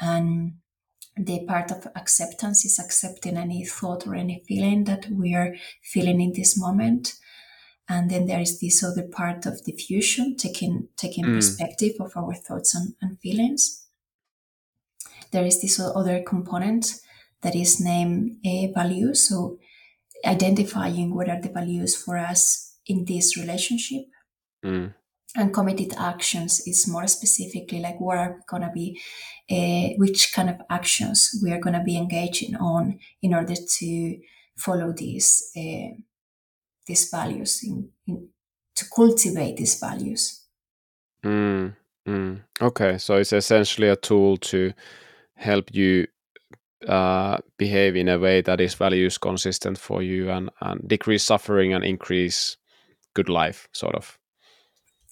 And 0.00 0.54
the 1.16 1.44
part 1.46 1.70
of 1.70 1.86
acceptance 1.94 2.64
is 2.64 2.78
accepting 2.78 3.36
any 3.36 3.64
thought 3.64 4.06
or 4.06 4.14
any 4.14 4.42
feeling 4.46 4.84
that 4.84 5.06
we 5.10 5.34
are 5.34 5.54
feeling 5.82 6.20
in 6.20 6.32
this 6.32 6.58
moment. 6.58 7.14
And 7.88 8.10
then 8.10 8.26
there 8.26 8.40
is 8.40 8.60
this 8.60 8.82
other 8.82 9.06
part 9.06 9.46
of 9.46 9.62
diffusion, 9.64 10.36
taking 10.36 10.88
taking 10.96 11.24
mm. 11.24 11.36
perspective 11.36 11.92
of 12.00 12.16
our 12.16 12.34
thoughts 12.34 12.74
and, 12.74 12.94
and 13.00 13.20
feelings. 13.20 13.86
There 15.30 15.44
is 15.44 15.60
this 15.60 15.78
other 15.78 16.22
component 16.22 16.94
that 17.42 17.54
is 17.54 17.80
named 17.80 18.38
a 18.44 18.72
value. 18.72 19.14
So 19.14 19.58
identifying 20.24 21.14
what 21.14 21.28
are 21.28 21.40
the 21.40 21.50
values 21.50 21.94
for 21.94 22.16
us 22.16 22.76
in 22.86 23.04
this 23.04 23.36
relationship. 23.36 24.06
Mm. 24.64 24.94
And 25.36 25.52
committed 25.52 25.94
actions 25.98 26.60
is 26.66 26.86
more 26.86 27.08
specifically 27.08 27.80
like 27.80 28.00
what 28.00 28.18
are 28.18 28.34
we 28.34 28.42
going 28.46 28.62
to 28.62 28.70
be, 28.72 29.00
uh, 29.50 29.96
which 29.98 30.32
kind 30.32 30.48
of 30.48 30.56
actions 30.70 31.40
we 31.42 31.50
are 31.50 31.60
going 31.60 31.74
to 31.74 31.82
be 31.82 31.96
engaging 31.96 32.54
on 32.56 33.00
in 33.20 33.34
order 33.34 33.54
to 33.78 34.18
follow 34.56 34.92
these 34.92 35.50
uh, 35.56 35.96
these 36.86 37.08
values, 37.10 37.62
in, 37.64 37.88
in, 38.06 38.28
to 38.76 38.84
cultivate 38.94 39.56
these 39.56 39.80
values. 39.80 40.44
Mm, 41.24 41.74
mm. 42.06 42.40
Okay, 42.60 42.98
so 42.98 43.16
it's 43.16 43.32
essentially 43.32 43.88
a 43.88 43.96
tool 43.96 44.36
to 44.36 44.72
help 45.34 45.74
you 45.74 46.06
uh, 46.86 47.38
behave 47.56 47.96
in 47.96 48.08
a 48.08 48.18
way 48.18 48.42
that 48.42 48.60
is 48.60 48.74
values 48.74 49.18
consistent 49.18 49.78
for 49.78 50.02
you 50.02 50.30
and, 50.30 50.50
and 50.60 50.86
decrease 50.86 51.24
suffering 51.24 51.72
and 51.72 51.84
increase 51.84 52.56
good 53.14 53.28
life, 53.28 53.68
sort 53.72 53.94
of. 53.94 54.18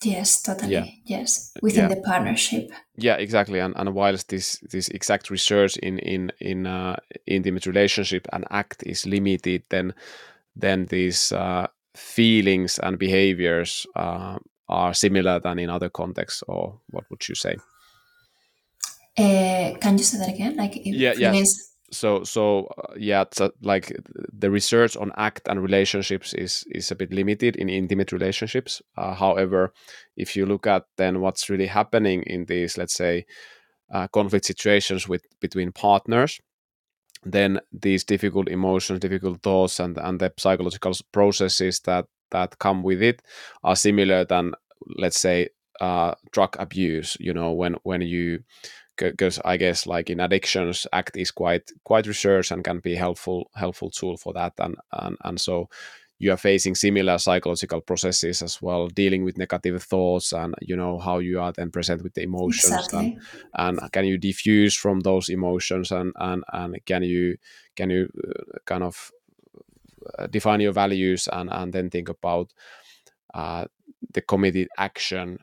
Yes, 0.04 0.42
totally. 0.42 0.72
Yeah. 0.72 0.86
Yes, 1.04 1.52
within 1.62 1.88
yeah. 1.88 1.94
the 1.94 2.00
partnership. 2.02 2.70
Yeah, 2.96 3.16
exactly. 3.16 3.60
And 3.60 3.74
and 3.76 3.94
whilst 3.94 4.28
this 4.28 4.58
this 4.70 4.88
exact 4.88 5.30
research 5.30 5.76
in 5.76 5.98
in 5.98 6.32
in 6.40 6.66
uh, 6.66 6.96
intimate 7.26 7.66
relationship 7.66 8.26
and 8.32 8.44
act 8.50 8.82
is 8.86 9.06
limited, 9.06 9.62
then 9.68 9.94
then 10.60 10.86
these 10.86 11.32
uh, 11.32 11.66
feelings 11.96 12.78
and 12.78 12.98
behaviors 12.98 13.86
uh, 13.96 14.38
are 14.68 14.94
similar 14.94 15.40
than 15.40 15.58
in 15.58 15.70
other 15.70 15.90
contexts. 15.90 16.42
Or 16.48 16.80
what 16.90 17.04
would 17.10 17.28
you 17.28 17.34
say? 17.34 17.56
Uh, 19.18 19.76
can 19.78 19.98
you 19.98 20.04
say 20.04 20.18
that 20.18 20.34
again? 20.34 20.56
Like, 20.56 20.80
yeah, 20.84 21.12
feelings... 21.12 21.71
so 21.92 22.24
so 22.24 22.66
uh, 22.78 22.94
yeah 22.96 23.24
like 23.60 23.92
the 24.32 24.50
research 24.50 24.96
on 24.96 25.12
act 25.16 25.46
and 25.48 25.62
relationships 25.62 26.32
is 26.34 26.64
is 26.70 26.90
a 26.90 26.94
bit 26.96 27.12
limited 27.12 27.56
in 27.56 27.68
intimate 27.68 28.12
relationships. 28.12 28.82
Uh, 28.96 29.14
however 29.14 29.72
if 30.16 30.34
you 30.34 30.46
look 30.46 30.66
at 30.66 30.84
then 30.96 31.20
what's 31.20 31.50
really 31.50 31.66
happening 31.66 32.22
in 32.22 32.46
these 32.46 32.78
let's 32.78 32.94
say 32.94 33.24
uh, 33.92 34.08
conflict 34.08 34.46
situations 34.46 35.06
with 35.06 35.22
between 35.40 35.70
partners 35.70 36.40
then 37.24 37.60
these 37.72 38.04
difficult 38.04 38.48
emotions 38.48 38.98
difficult 38.98 39.42
thoughts 39.42 39.78
and 39.78 39.98
and 39.98 40.18
the 40.18 40.32
psychological 40.38 40.92
processes 41.12 41.80
that 41.80 42.06
that 42.30 42.58
come 42.58 42.82
with 42.82 43.02
it 43.02 43.22
are 43.62 43.76
similar 43.76 44.24
than 44.24 44.52
let's 44.96 45.20
say 45.20 45.48
uh, 45.80 46.14
drug 46.32 46.56
abuse 46.58 47.16
you 47.20 47.34
know 47.34 47.52
when 47.52 47.74
when 47.82 48.00
you 48.00 48.40
because 48.96 49.40
I 49.44 49.56
guess 49.56 49.86
like 49.86 50.10
in 50.10 50.20
addictions, 50.20 50.86
ACT 50.92 51.16
is 51.16 51.30
quite 51.30 51.70
quite 51.84 52.06
research 52.06 52.50
and 52.50 52.64
can 52.64 52.78
be 52.80 52.94
helpful 52.94 53.50
helpful 53.54 53.90
tool 53.90 54.16
for 54.16 54.32
that, 54.34 54.54
and 54.58 54.76
and 54.92 55.16
and 55.24 55.40
so 55.40 55.68
you 56.22 56.30
are 56.30 56.36
facing 56.36 56.76
similar 56.76 57.18
psychological 57.18 57.80
processes 57.80 58.42
as 58.42 58.62
well, 58.62 58.86
dealing 58.86 59.24
with 59.24 59.36
negative 59.36 59.82
thoughts 59.82 60.32
and 60.32 60.54
you 60.60 60.76
know 60.76 60.98
how 60.98 61.18
you 61.18 61.40
are 61.40 61.52
then 61.52 61.70
present 61.70 62.00
with 62.02 62.14
the 62.14 62.22
emotions 62.22 62.72
exactly. 62.72 63.18
and, 63.54 63.80
and 63.80 63.92
can 63.92 64.04
you 64.04 64.16
diffuse 64.16 64.76
from 64.76 65.00
those 65.00 65.28
emotions 65.28 65.90
and 65.90 66.12
and 66.20 66.44
and 66.52 66.78
can 66.86 67.02
you 67.02 67.36
can 67.74 67.90
you 67.90 68.08
uh, 68.24 68.58
kind 68.66 68.84
of 68.84 69.10
uh, 70.16 70.28
define 70.28 70.60
your 70.60 70.72
values 70.72 71.28
and 71.32 71.50
and 71.52 71.72
then 71.72 71.90
think 71.90 72.08
about 72.08 72.52
uh, 73.34 73.64
the 74.12 74.20
committed 74.20 74.68
action 74.78 75.38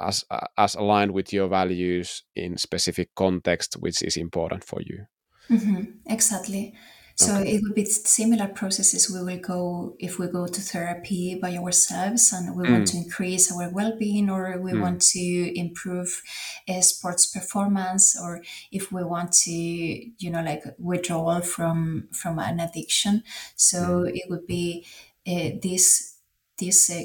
as 0.00 0.24
as 0.56 0.74
aligned 0.74 1.12
with 1.12 1.32
your 1.32 1.48
values 1.48 2.22
in 2.34 2.56
specific 2.56 3.14
context 3.14 3.74
which 3.74 4.02
is 4.02 4.16
important 4.16 4.64
for 4.64 4.80
you 4.82 5.06
mm-hmm. 5.50 5.84
exactly 6.06 6.74
so 7.16 7.36
okay. 7.36 7.52
it 7.52 7.62
would 7.62 7.74
be 7.74 7.84
similar 7.84 8.48
processes 8.48 9.08
we 9.08 9.22
will 9.22 9.38
go 9.38 9.94
if 10.00 10.18
we 10.18 10.26
go 10.26 10.48
to 10.48 10.60
therapy 10.60 11.38
by 11.40 11.56
ourselves 11.56 12.32
and 12.32 12.56
we 12.56 12.64
mm. 12.64 12.72
want 12.72 12.88
to 12.88 12.96
increase 12.96 13.52
our 13.52 13.70
well-being 13.70 14.28
or 14.28 14.58
we 14.60 14.72
mm. 14.72 14.80
want 14.80 15.00
to 15.00 15.58
improve 15.58 16.22
uh, 16.68 16.80
sports 16.80 17.26
performance 17.26 18.20
or 18.20 18.42
if 18.72 18.90
we 18.90 19.04
want 19.04 19.30
to 19.30 19.52
you 19.52 20.30
know 20.30 20.42
like 20.42 20.64
withdrawal 20.76 21.40
from 21.40 22.08
from 22.10 22.40
an 22.40 22.58
addiction 22.58 23.22
so 23.54 23.78
mm. 23.78 24.10
it 24.12 24.24
would 24.28 24.46
be 24.46 24.84
uh, 25.28 25.50
this 25.62 26.16
this 26.58 26.90
uh, 26.90 27.02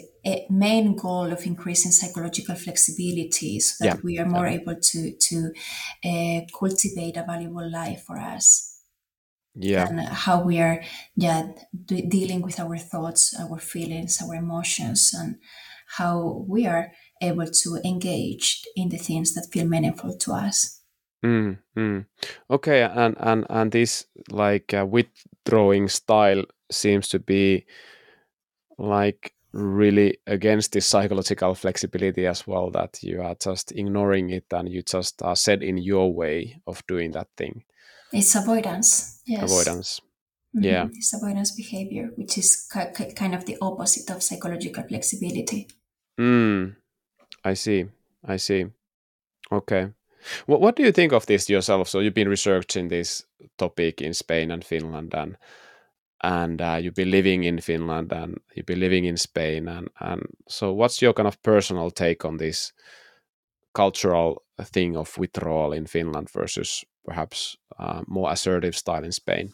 main 0.49 0.95
goal 0.95 1.31
of 1.31 1.45
increasing 1.45 1.91
psychological 1.91 2.55
flexibility 2.55 3.59
so 3.59 3.85
that 3.85 3.95
yeah. 3.95 4.01
we 4.03 4.19
are 4.19 4.25
more 4.25 4.47
yeah. 4.47 4.59
able 4.59 4.75
to 4.75 5.13
to 5.17 5.51
uh, 6.05 6.41
cultivate 6.57 7.17
a 7.17 7.23
valuable 7.23 7.69
life 7.69 8.03
for 8.05 8.17
us 8.17 8.69
yeah 9.55 9.87
and 9.87 9.99
how 9.99 10.41
we 10.41 10.59
are 10.59 10.81
yeah 11.15 11.47
dealing 11.85 12.41
with 12.41 12.59
our 12.59 12.77
thoughts 12.77 13.35
our 13.39 13.57
feelings 13.57 14.21
our 14.21 14.35
emotions 14.35 15.13
and 15.17 15.37
how 15.97 16.45
we 16.47 16.67
are 16.67 16.91
able 17.21 17.47
to 17.47 17.79
engage 17.83 18.63
in 18.75 18.89
the 18.89 18.97
things 18.97 19.33
that 19.33 19.47
feel 19.51 19.65
meaningful 19.65 20.15
to 20.17 20.31
us 20.31 20.81
mm, 21.25 21.57
mm. 21.77 22.05
okay 22.49 22.83
and 22.83 23.15
and 23.19 23.45
and 23.49 23.71
this 23.71 24.05
like 24.29 24.73
uh, 24.73 24.85
withdrawing 24.85 25.87
style 25.87 26.43
seems 26.71 27.07
to 27.07 27.19
be 27.19 27.65
like 28.77 29.33
really 29.51 30.17
against 30.27 30.73
this 30.73 30.85
psychological 30.85 31.55
flexibility 31.55 32.27
as 32.27 32.45
well 32.45 32.69
that 32.71 33.01
you 33.01 33.21
are 33.21 33.35
just 33.35 33.71
ignoring 33.71 34.29
it 34.29 34.45
and 34.51 34.69
you 34.69 34.81
just 34.81 35.21
are 35.23 35.35
set 35.35 35.63
in 35.63 35.77
your 35.77 36.13
way 36.13 36.61
of 36.67 36.85
doing 36.87 37.11
that 37.11 37.27
thing. 37.35 37.63
It's 38.11 38.35
avoidance 38.35 39.21
yes. 39.25 39.43
Avoidance. 39.43 40.01
Mm-hmm. 40.55 40.63
yeah. 40.63 40.87
It's 40.91 41.13
avoidance 41.13 41.51
behavior 41.51 42.09
which 42.15 42.37
is 42.37 42.67
kind 42.71 43.35
of 43.35 43.45
the 43.45 43.57
opposite 43.61 44.09
of 44.09 44.23
psychological 44.23 44.83
flexibility. 44.83 45.67
Mm, 46.19 46.75
i 47.43 47.53
see. 47.53 47.85
I 48.25 48.37
see. 48.37 48.65
Okay. 49.51 49.89
What, 50.45 50.59
what 50.61 50.75
do 50.75 50.83
you 50.83 50.91
think 50.91 51.13
of 51.13 51.25
this 51.25 51.49
yourself? 51.49 51.87
So 51.87 51.99
you've 51.99 52.13
been 52.13 52.27
researching 52.27 52.89
this 52.89 53.23
topic 53.57 54.01
in 54.01 54.13
spain 54.13 54.51
and 54.51 54.63
finland 54.63 55.13
and 55.13 55.37
and 56.21 56.61
uh, 56.61 56.77
you've 56.81 56.95
been 56.95 57.11
living 57.11 57.43
in 57.43 57.59
Finland 57.59 58.11
and 58.11 58.39
you've 58.55 58.65
been 58.65 58.79
living 58.79 59.05
in 59.05 59.17
Spain 59.17 59.67
and 59.67 59.89
and 59.99 60.21
so 60.47 60.73
what's 60.73 61.01
your 61.01 61.13
kind 61.13 61.27
of 61.27 61.41
personal 61.43 61.91
take 61.91 62.25
on 62.25 62.37
this 62.37 62.73
cultural 63.73 64.43
thing 64.63 64.97
of 64.97 65.17
withdrawal 65.17 65.73
in 65.73 65.85
Finland 65.85 66.29
versus 66.29 66.85
perhaps 67.05 67.57
uh, 67.79 68.01
more 68.07 68.31
assertive 68.31 68.75
style 68.75 69.03
in 69.03 69.11
Spain? 69.11 69.53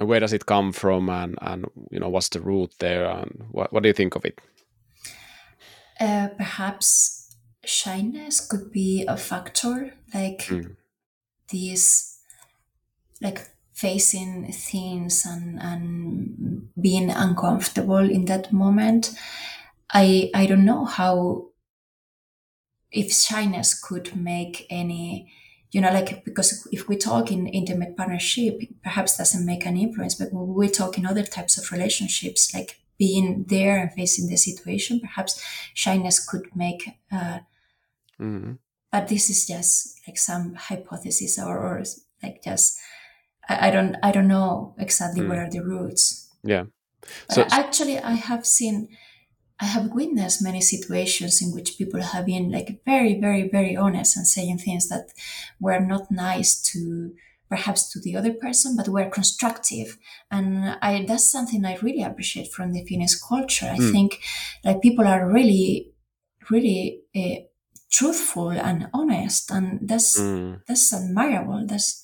And 0.00 0.08
where 0.08 0.20
does 0.20 0.32
it 0.32 0.46
come 0.46 0.72
from 0.72 1.08
and 1.08 1.38
and 1.40 1.66
you 1.90 2.00
know 2.00 2.08
what's 2.08 2.28
the 2.28 2.40
root 2.40 2.74
there 2.78 3.06
and 3.06 3.44
what 3.50 3.72
what 3.72 3.82
do 3.82 3.88
you 3.88 3.94
think 3.94 4.16
of 4.16 4.24
it? 4.24 4.38
Uh, 6.00 6.28
perhaps 6.36 7.36
shyness 7.64 8.40
could 8.40 8.72
be 8.72 9.04
a 9.06 9.16
factor 9.16 9.94
like 10.12 10.46
mm. 10.48 10.76
these 11.48 12.11
like 13.22 13.48
facing 13.72 14.52
things 14.52 15.24
and 15.24 15.58
and 15.60 16.68
being 16.80 17.10
uncomfortable 17.10 18.10
in 18.16 18.26
that 18.26 18.52
moment 18.52 19.12
i 19.92 20.30
i 20.34 20.46
don't 20.46 20.64
know 20.64 20.84
how 20.84 21.46
if 22.90 23.10
shyness 23.10 23.72
could 23.72 24.14
make 24.14 24.66
any 24.68 25.32
you 25.70 25.80
know 25.80 25.90
like 25.90 26.24
because 26.24 26.68
if 26.70 26.86
we 26.88 26.96
talk 26.96 27.32
in 27.32 27.46
intimate 27.46 27.96
partnership 27.96 28.60
perhaps 28.82 29.16
doesn't 29.16 29.46
make 29.46 29.64
an 29.64 29.76
influence 29.76 30.14
but 30.14 30.32
when 30.32 30.54
we 30.54 30.68
talk 30.68 30.98
in 30.98 31.06
other 31.06 31.22
types 31.22 31.56
of 31.56 31.72
relationships 31.72 32.54
like 32.54 32.78
being 32.98 33.44
there 33.48 33.78
and 33.78 33.92
facing 33.92 34.28
the 34.28 34.36
situation 34.36 35.00
perhaps 35.00 35.42
shyness 35.72 36.24
could 36.24 36.54
make 36.54 36.90
uh, 37.10 37.38
mm-hmm. 38.20 38.52
but 38.92 39.08
this 39.08 39.30
is 39.30 39.46
just 39.46 39.98
like 40.06 40.18
some 40.18 40.54
hypothesis 40.54 41.38
or, 41.38 41.58
or 41.58 41.82
like 42.22 42.42
just 42.44 42.78
I, 43.48 43.68
I 43.68 43.70
don't 43.70 43.96
I 44.02 44.12
don't 44.12 44.28
know 44.28 44.74
exactly 44.78 45.22
mm. 45.22 45.28
what 45.28 45.38
are 45.38 45.50
the 45.50 45.60
roots. 45.60 46.28
Yeah. 46.42 46.64
So 47.30 47.44
actually, 47.50 47.98
I 47.98 48.12
have 48.12 48.46
seen, 48.46 48.88
I 49.60 49.64
have 49.64 49.92
witnessed 49.92 50.42
many 50.42 50.60
situations 50.60 51.42
in 51.42 51.52
which 51.52 51.78
people 51.78 52.00
have 52.00 52.26
been 52.26 52.50
like 52.50 52.82
very, 52.84 53.18
very, 53.18 53.48
very 53.48 53.76
honest 53.76 54.16
and 54.16 54.26
saying 54.26 54.58
things 54.58 54.88
that 54.88 55.12
were 55.60 55.80
not 55.80 56.10
nice 56.10 56.60
to 56.72 57.12
perhaps 57.48 57.92
to 57.92 58.00
the 58.00 58.16
other 58.16 58.32
person, 58.32 58.76
but 58.76 58.88
were 58.88 59.10
constructive. 59.10 59.98
And 60.30 60.76
I 60.80 61.04
that's 61.06 61.30
something 61.30 61.64
I 61.64 61.76
really 61.76 62.02
appreciate 62.02 62.52
from 62.52 62.72
the 62.72 62.84
Finnish 62.84 63.16
culture. 63.16 63.66
I 63.66 63.78
mm. 63.78 63.92
think 63.92 64.20
like 64.64 64.80
people 64.80 65.06
are 65.06 65.30
really, 65.30 65.92
really 66.50 67.02
uh, 67.14 67.44
truthful 67.90 68.50
and 68.50 68.88
honest, 68.94 69.50
and 69.50 69.86
that's 69.86 70.18
mm. 70.18 70.60
that's 70.66 70.92
admirable. 70.92 71.66
That's 71.66 72.01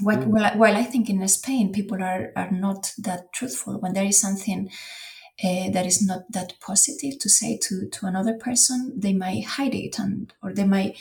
what, 0.00 0.20
mm. 0.20 0.26
well, 0.26 0.56
while 0.56 0.76
I 0.76 0.84
think 0.84 1.10
in 1.10 1.26
Spain 1.28 1.72
people 1.72 2.02
are, 2.02 2.32
are 2.36 2.50
not 2.50 2.92
that 2.98 3.32
truthful 3.32 3.78
when 3.80 3.92
there 3.92 4.04
is 4.04 4.20
something 4.20 4.70
uh, 5.42 5.70
that 5.70 5.86
is 5.86 6.06
not 6.06 6.22
that 6.30 6.54
positive 6.60 7.18
to 7.18 7.28
say 7.28 7.58
to, 7.62 7.88
to 7.88 8.06
another 8.06 8.34
person, 8.34 8.92
they 8.96 9.12
might 9.12 9.44
hide 9.44 9.74
it 9.74 9.98
and 9.98 10.32
or 10.42 10.52
they 10.52 10.64
might 10.64 10.96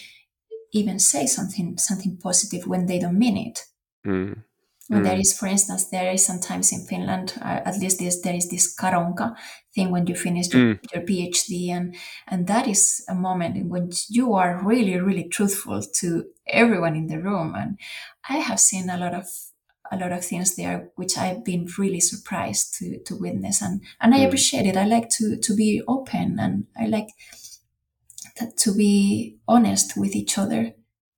even 0.74 1.00
say 1.00 1.26
something 1.26 1.78
something 1.78 2.18
positive 2.18 2.66
when 2.66 2.86
they 2.86 3.00
don't 3.00 3.20
mean 3.20 3.38
it. 3.38 3.66
Mm. 4.06 4.44
When 4.88 5.02
mm. 5.02 5.04
there 5.04 5.20
is, 5.20 5.38
for 5.38 5.46
instance, 5.46 5.86
there 5.86 6.12
is 6.12 6.26
sometimes 6.26 6.72
in 6.74 6.86
Finland, 6.86 7.34
uh, 7.42 7.62
at 7.66 7.78
least 7.80 8.00
this, 8.00 8.22
there 8.22 8.34
is 8.34 8.50
this 8.50 8.76
karonkka 8.76 9.36
thing 9.74 9.92
when 9.92 10.08
you 10.08 10.16
finish 10.16 10.52
your, 10.54 10.76
mm. 10.76 10.94
your, 10.94 11.04
PhD, 11.04 11.70
and 11.70 11.96
and 12.28 12.48
that 12.48 12.68
is 12.68 13.06
a 13.08 13.16
moment 13.16 13.56
in 13.58 13.70
which 13.70 14.06
you 14.10 14.34
are 14.34 14.62
really, 14.66 15.00
really 15.00 15.30
truthful 15.30 15.82
to 16.00 16.26
everyone 16.52 16.96
in 16.96 17.08
the 17.08 17.20
room. 17.20 17.56
And 17.56 17.80
I 18.28 18.38
have 18.38 18.60
seen 18.60 18.90
a 18.90 18.98
lot 18.98 19.14
of 19.14 19.26
a 19.92 19.98
lot 19.98 20.14
of 20.14 20.24
things 20.24 20.56
there 20.56 20.90
which 20.96 21.18
I've 21.18 21.44
been 21.44 21.68
really 21.78 22.00
surprised 22.00 22.76
to 22.76 23.00
to 23.04 23.16
witness, 23.16 23.62
and 23.62 23.82
and 24.00 24.14
I 24.14 24.20
mm. 24.20 24.28
appreciate 24.28 24.66
it. 24.66 24.78
I 24.78 24.86
like 24.86 25.10
to 25.18 25.38
to 25.38 25.56
be 25.56 25.82
open, 25.88 26.40
and 26.40 26.68
I 26.80 26.86
like 26.88 27.10
that 28.40 28.58
to 28.58 28.74
be 28.76 29.38
honest 29.48 29.98
with 29.98 30.16
each 30.16 30.38
other. 30.38 30.74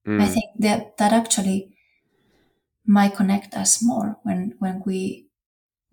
I 0.05 0.09
mm. 0.09 0.27
think 0.27 0.45
that 0.59 0.97
that 0.97 1.13
actually 1.13 1.73
might 2.85 3.15
connect 3.15 3.53
us 3.53 3.81
more 3.81 4.17
when 4.23 4.55
when 4.59 4.81
we 4.85 5.27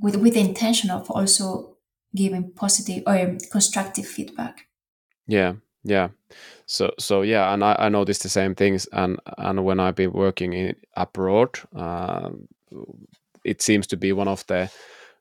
with 0.01 0.17
with 0.17 0.35
the 0.35 0.41
intention 0.41 0.91
of 0.91 1.11
also 1.11 1.77
giving 2.15 2.53
positive 2.53 3.03
or 3.07 3.37
constructive 3.53 4.07
feedback 4.07 4.67
yeah 5.27 5.55
yeah 5.85 6.09
so 6.67 6.91
so 6.99 7.23
yeah 7.23 7.53
and 7.53 7.65
i, 7.65 7.77
I 7.79 7.89
notice 7.89 8.19
the 8.19 8.29
same 8.29 8.55
things 8.55 8.87
and 8.93 9.19
and 9.39 9.65
when 9.65 9.81
i've 9.81 9.97
been 9.97 10.13
working 10.13 10.53
in 10.53 10.77
abroad 10.97 11.59
uh, 11.77 12.31
it 13.45 13.63
seems 13.63 13.87
to 13.89 13.97
be 13.97 14.13
one 14.13 14.29
of 14.29 14.47
the 14.47 14.71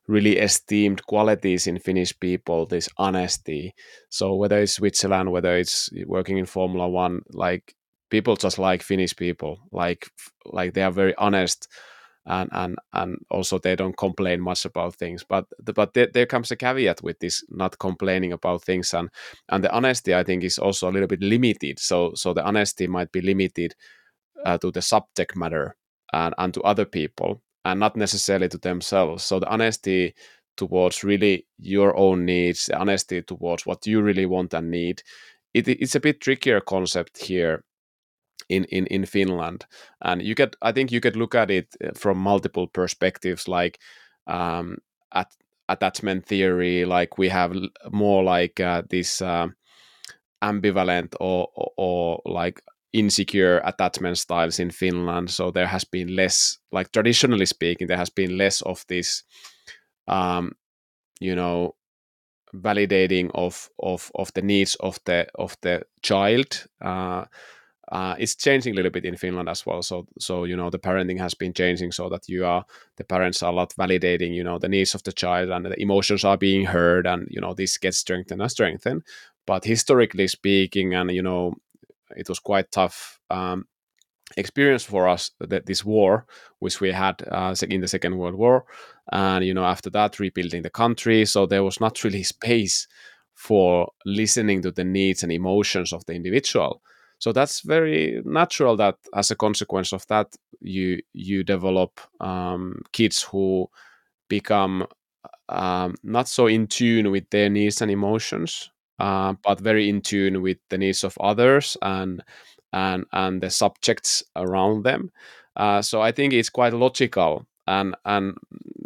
really 0.06 0.38
esteemed 0.38 1.06
qualities 1.06 1.66
in 1.66 1.78
finnish 1.78 2.18
people 2.18 2.66
this 2.66 2.88
honesty 2.96 3.74
so 4.08 4.34
whether 4.34 4.58
it's 4.58 4.74
switzerland 4.74 5.30
whether 5.30 5.56
it's 5.56 5.90
working 6.06 6.38
in 6.38 6.46
formula 6.46 6.88
one 6.88 7.22
like 7.30 7.74
people 8.10 8.36
just 8.36 8.58
like 8.58 8.82
Finnish 8.82 9.16
people. 9.16 9.58
Like 9.72 10.06
like 10.44 10.74
they 10.74 10.82
are 10.82 10.90
very 10.92 11.14
honest 11.16 11.68
and 12.30 12.48
and 12.52 12.76
and 12.92 13.18
also 13.30 13.58
they 13.58 13.76
don't 13.76 13.96
complain 13.96 14.40
much 14.40 14.64
about 14.64 14.94
things. 14.94 15.24
But 15.28 15.46
but 15.74 15.94
there, 15.94 16.08
there 16.12 16.26
comes 16.26 16.50
a 16.50 16.56
caveat 16.56 17.02
with 17.02 17.18
this 17.18 17.44
not 17.50 17.78
complaining 17.78 18.32
about 18.32 18.62
things 18.64 18.94
and 18.94 19.10
and 19.48 19.64
the 19.64 19.72
honesty 19.72 20.14
I 20.14 20.24
think 20.24 20.44
is 20.44 20.58
also 20.58 20.88
a 20.88 20.92
little 20.92 21.08
bit 21.08 21.22
limited. 21.22 21.78
So 21.80 22.12
so 22.14 22.32
the 22.32 22.44
honesty 22.44 22.86
might 22.86 23.12
be 23.12 23.20
limited 23.20 23.74
uh, 24.44 24.58
to 24.58 24.70
the 24.70 24.82
subject 24.82 25.36
matter 25.36 25.76
and 26.12 26.34
and 26.38 26.54
to 26.54 26.62
other 26.62 26.84
people 26.84 27.42
and 27.64 27.80
not 27.80 27.96
necessarily 27.96 28.48
to 28.48 28.58
themselves. 28.58 29.24
So 29.24 29.40
the 29.40 29.48
honesty 29.48 30.14
towards 30.56 31.04
really 31.04 31.46
your 31.58 31.96
own 31.96 32.24
needs, 32.24 32.70
honesty 32.70 33.22
towards 33.22 33.66
what 33.66 33.86
you 33.86 34.02
really 34.02 34.26
want 34.26 34.54
and 34.54 34.70
need. 34.70 35.02
It, 35.54 35.68
it's 35.68 35.94
a 35.96 36.00
bit 36.00 36.20
trickier 36.20 36.60
concept 36.60 37.18
here 37.18 37.64
in, 38.48 38.64
in, 38.64 38.86
in 38.86 39.04
Finland. 39.06 39.66
And 40.00 40.22
you 40.22 40.34
could, 40.34 40.56
I 40.62 40.72
think 40.72 40.92
you 40.92 41.00
could 41.00 41.16
look 41.16 41.34
at 41.34 41.50
it 41.50 41.74
uh, 41.84 41.90
from 41.94 42.18
multiple 42.18 42.66
perspectives, 42.66 43.48
like 43.48 43.78
um, 44.26 44.78
at 45.12 45.32
attachment 45.68 46.26
theory, 46.26 46.84
like 46.84 47.18
we 47.18 47.28
have 47.28 47.54
more 47.90 48.22
like 48.22 48.60
uh, 48.60 48.82
this 48.88 49.22
uh, 49.22 49.48
ambivalent 50.42 51.14
or, 51.20 51.48
or, 51.54 51.72
or 51.76 52.22
like 52.24 52.62
insecure 52.92 53.60
attachment 53.64 54.18
styles 54.18 54.58
in 54.58 54.70
Finland. 54.70 55.30
So 55.30 55.50
there 55.50 55.68
has 55.68 55.84
been 55.84 56.16
less, 56.16 56.58
like 56.72 56.90
traditionally 56.92 57.46
speaking, 57.46 57.86
there 57.86 57.96
has 57.96 58.10
been 58.10 58.36
less 58.36 58.62
of 58.62 58.84
this, 58.88 59.24
um, 60.08 60.52
you 61.20 61.34
know, 61.34 61.76
validating 62.52 63.30
of 63.34 63.70
of 63.78 64.10
of 64.14 64.32
the 64.34 64.42
needs 64.42 64.74
of 64.80 64.98
the 65.04 65.26
of 65.34 65.56
the 65.62 65.82
child. 66.02 66.66
Uh, 66.84 67.24
uh, 67.90 68.14
it's 68.18 68.36
changing 68.36 68.74
a 68.74 68.76
little 68.76 68.90
bit 68.90 69.04
in 69.04 69.16
Finland 69.16 69.48
as 69.48 69.66
well. 69.66 69.82
So, 69.82 70.06
so 70.18 70.44
you 70.44 70.56
know, 70.56 70.70
the 70.70 70.78
parenting 70.78 71.18
has 71.18 71.34
been 71.34 71.52
changing 71.52 71.92
so 71.92 72.08
that 72.08 72.28
you 72.28 72.44
are 72.44 72.64
the 72.96 73.04
parents 73.04 73.42
are 73.42 73.52
a 73.52 73.54
lot 73.54 73.74
validating, 73.78 74.34
you 74.34 74.44
know, 74.44 74.58
the 74.58 74.68
needs 74.68 74.94
of 74.94 75.02
the 75.02 75.12
child 75.12 75.50
and 75.50 75.66
the 75.66 75.80
emotions 75.80 76.24
are 76.24 76.36
being 76.36 76.66
heard, 76.66 77.06
and 77.06 77.26
you 77.30 77.40
know, 77.40 77.54
this 77.54 77.78
gets 77.78 77.98
strengthened 77.98 78.40
and 78.40 78.50
strengthened. 78.50 79.02
But 79.46 79.64
historically 79.64 80.28
speaking, 80.28 80.94
and 80.94 81.10
you 81.10 81.22
know, 81.22 81.54
it 82.16 82.28
was 82.28 82.38
quite 82.38 82.70
tough 82.70 83.18
um, 83.30 83.66
experience 84.36 84.84
for 84.84 85.08
us 85.08 85.32
that 85.40 85.66
this 85.66 85.84
war 85.84 86.26
which 86.60 86.80
we 86.80 86.92
had 86.92 87.22
uh, 87.30 87.54
in 87.68 87.80
the 87.80 87.88
second 87.88 88.16
world 88.16 88.36
war 88.36 88.64
and 89.10 89.44
you 89.44 89.52
know 89.52 89.64
after 89.64 89.90
that 89.90 90.20
rebuilding 90.20 90.62
the 90.62 90.70
country 90.70 91.26
so 91.26 91.46
there 91.46 91.64
was 91.64 91.80
not 91.80 92.04
really 92.04 92.22
space 92.36 92.86
for 93.34 93.90
listening 94.04 94.62
to 94.62 94.70
the 94.70 94.84
needs 94.84 95.22
and 95.22 95.32
emotions 95.32 95.92
of 95.92 96.04
the 96.06 96.12
individual 96.12 96.80
so 97.20 97.32
that's 97.32 97.60
very 97.60 98.20
natural 98.24 98.76
that 98.76 98.96
as 99.14 99.30
a 99.30 99.36
consequence 99.36 99.92
of 99.92 100.04
that 100.08 100.26
you 100.60 101.00
you 101.12 101.44
develop 101.44 102.00
um, 102.20 102.82
kids 102.92 103.22
who 103.22 103.68
become 104.28 104.86
um, 105.48 105.94
not 106.02 106.28
so 106.28 106.48
in 106.48 106.66
tune 106.66 107.12
with 107.12 107.30
their 107.30 107.48
needs 107.48 107.80
and 107.80 107.90
emotions 107.92 108.70
uh, 109.00 109.34
but 109.42 109.60
very 109.60 109.88
in 109.88 110.00
tune 110.02 110.42
with 110.42 110.58
the 110.68 110.78
needs 110.78 111.04
of 111.04 111.16
others 111.20 111.76
and 111.82 112.22
and 112.72 113.04
and 113.12 113.42
the 113.42 113.50
subjects 113.50 114.22
around 114.36 114.84
them. 114.84 115.10
Uh, 115.56 115.82
so 115.82 116.00
I 116.02 116.12
think 116.12 116.32
it's 116.32 116.50
quite 116.50 116.74
logical. 116.74 117.46
And 117.66 117.96
and 118.04 118.36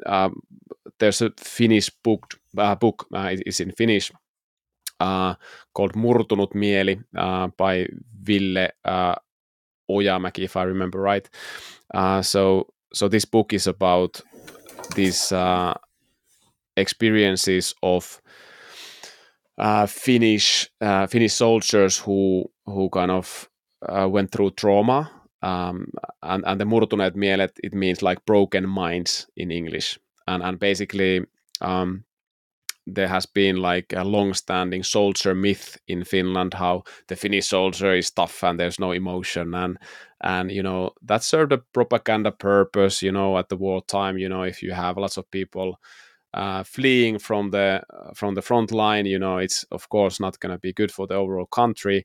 um, 0.06 0.40
there's 0.98 1.20
a 1.22 1.30
Finnish 1.38 1.90
book 2.02 2.34
uh, 2.56 2.74
book 2.76 3.06
uh, 3.14 3.36
is 3.46 3.60
in 3.60 3.72
Finnish 3.72 4.12
uh, 5.00 5.34
called 5.74 5.94
Murtunut 5.94 6.54
mieli 6.54 7.02
uh, 7.16 7.48
by 7.56 7.86
Ville 8.24 8.68
uh, 8.84 9.14
Ojamäki, 9.90 10.44
if 10.44 10.56
I 10.56 10.62
remember 10.64 11.00
right. 11.00 11.28
so 12.22 12.66
so 12.92 13.08
this 13.08 13.24
book 13.24 13.52
is 13.52 13.66
about 13.66 14.20
these 14.94 15.32
experiences 16.76 17.74
of 17.82 18.20
Finnish 19.88 20.70
Finnish 21.08 21.32
soldiers 21.32 21.98
who 21.98 22.50
who 22.66 22.88
kind 22.90 23.10
of 23.10 23.48
uh, 23.88 24.08
went 24.08 24.30
through 24.32 24.50
trauma, 24.52 25.10
um, 25.42 25.86
and 26.22 26.44
and 26.46 26.60
the 26.60 26.64
murtuneet 26.64 27.14
mielet 27.14 27.50
it 27.62 27.74
means 27.74 28.02
like 28.02 28.24
broken 28.24 28.68
minds 28.68 29.26
in 29.36 29.50
English, 29.50 29.98
and 30.26 30.42
and 30.42 30.58
basically. 30.58 31.26
Um, 31.60 32.04
there 32.86 33.08
has 33.08 33.26
been 33.26 33.56
like 33.56 33.92
a 33.96 34.04
long-standing 34.04 34.82
soldier 34.82 35.34
myth 35.34 35.78
in 35.88 36.04
Finland 36.04 36.54
how 36.54 36.82
the 37.08 37.16
Finnish 37.16 37.46
soldier 37.48 37.94
is 37.94 38.10
tough 38.10 38.42
and 38.44 38.60
there's 38.60 38.78
no 38.80 38.92
emotion. 38.92 39.54
And 39.54 39.78
and 40.22 40.50
you 40.50 40.62
know 40.62 40.90
that 41.02 41.22
served 41.22 41.52
a 41.52 41.58
propaganda 41.72 42.30
purpose 42.32 43.02
you 43.02 43.12
know 43.12 43.36
at 43.38 43.48
the 43.48 43.56
wartime 43.56 44.16
you 44.18 44.28
know 44.28 44.42
if 44.42 44.62
you 44.62 44.72
have 44.72 44.96
lots 44.96 45.16
of 45.18 45.30
people 45.30 45.78
uh, 46.34 46.64
fleeing 46.64 47.18
from 47.18 47.50
the 47.50 47.82
from 48.14 48.34
the 48.34 48.42
front 48.42 48.72
line 48.72 49.06
you 49.06 49.18
know 49.18 49.38
it's 49.38 49.64
of 49.70 49.88
course 49.88 50.20
not 50.20 50.38
going 50.40 50.52
to 50.52 50.58
be 50.58 50.72
good 50.72 50.92
for 50.92 51.06
the 51.06 51.14
overall 51.14 51.46
country. 51.46 52.04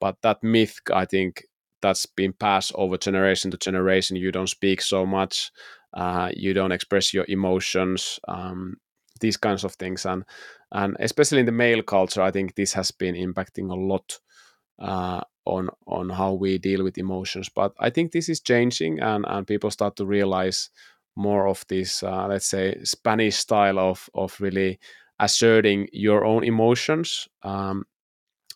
But 0.00 0.16
that 0.22 0.42
myth 0.42 0.80
i 0.92 1.04
think 1.06 1.44
that's 1.82 2.06
been 2.06 2.32
passed 2.32 2.72
over 2.76 2.96
generation 2.96 3.50
to 3.50 3.58
generation. 3.58 4.16
You 4.16 4.32
don't 4.32 4.48
speak 4.48 4.80
so 4.80 5.04
much 5.06 5.50
uh, 5.94 6.30
you 6.34 6.54
don't 6.54 6.72
express 6.72 7.12
your 7.14 7.26
emotions 7.28 8.18
um, 8.28 8.76
these 9.20 9.36
kinds 9.36 9.64
of 9.64 9.74
things 9.74 10.04
and 10.06 10.24
and 10.72 10.96
especially 11.00 11.40
in 11.40 11.46
the 11.46 11.52
male 11.52 11.82
culture 11.82 12.22
i 12.22 12.30
think 12.30 12.54
this 12.54 12.72
has 12.72 12.90
been 12.90 13.14
impacting 13.14 13.70
a 13.70 13.74
lot 13.74 14.18
uh, 14.80 15.20
on 15.44 15.68
on 15.86 16.10
how 16.10 16.32
we 16.32 16.58
deal 16.58 16.82
with 16.82 16.98
emotions 16.98 17.48
but 17.48 17.72
i 17.78 17.90
think 17.90 18.12
this 18.12 18.28
is 18.28 18.40
changing 18.40 19.00
and 19.00 19.24
and 19.28 19.46
people 19.46 19.70
start 19.70 19.96
to 19.96 20.04
realize 20.04 20.70
more 21.16 21.46
of 21.46 21.64
this 21.68 22.02
uh, 22.02 22.26
let's 22.26 22.46
say 22.46 22.76
spanish 22.82 23.36
style 23.36 23.78
of 23.78 24.08
of 24.14 24.40
really 24.40 24.78
asserting 25.20 25.88
your 25.92 26.24
own 26.24 26.44
emotions 26.44 27.28
um, 27.42 27.84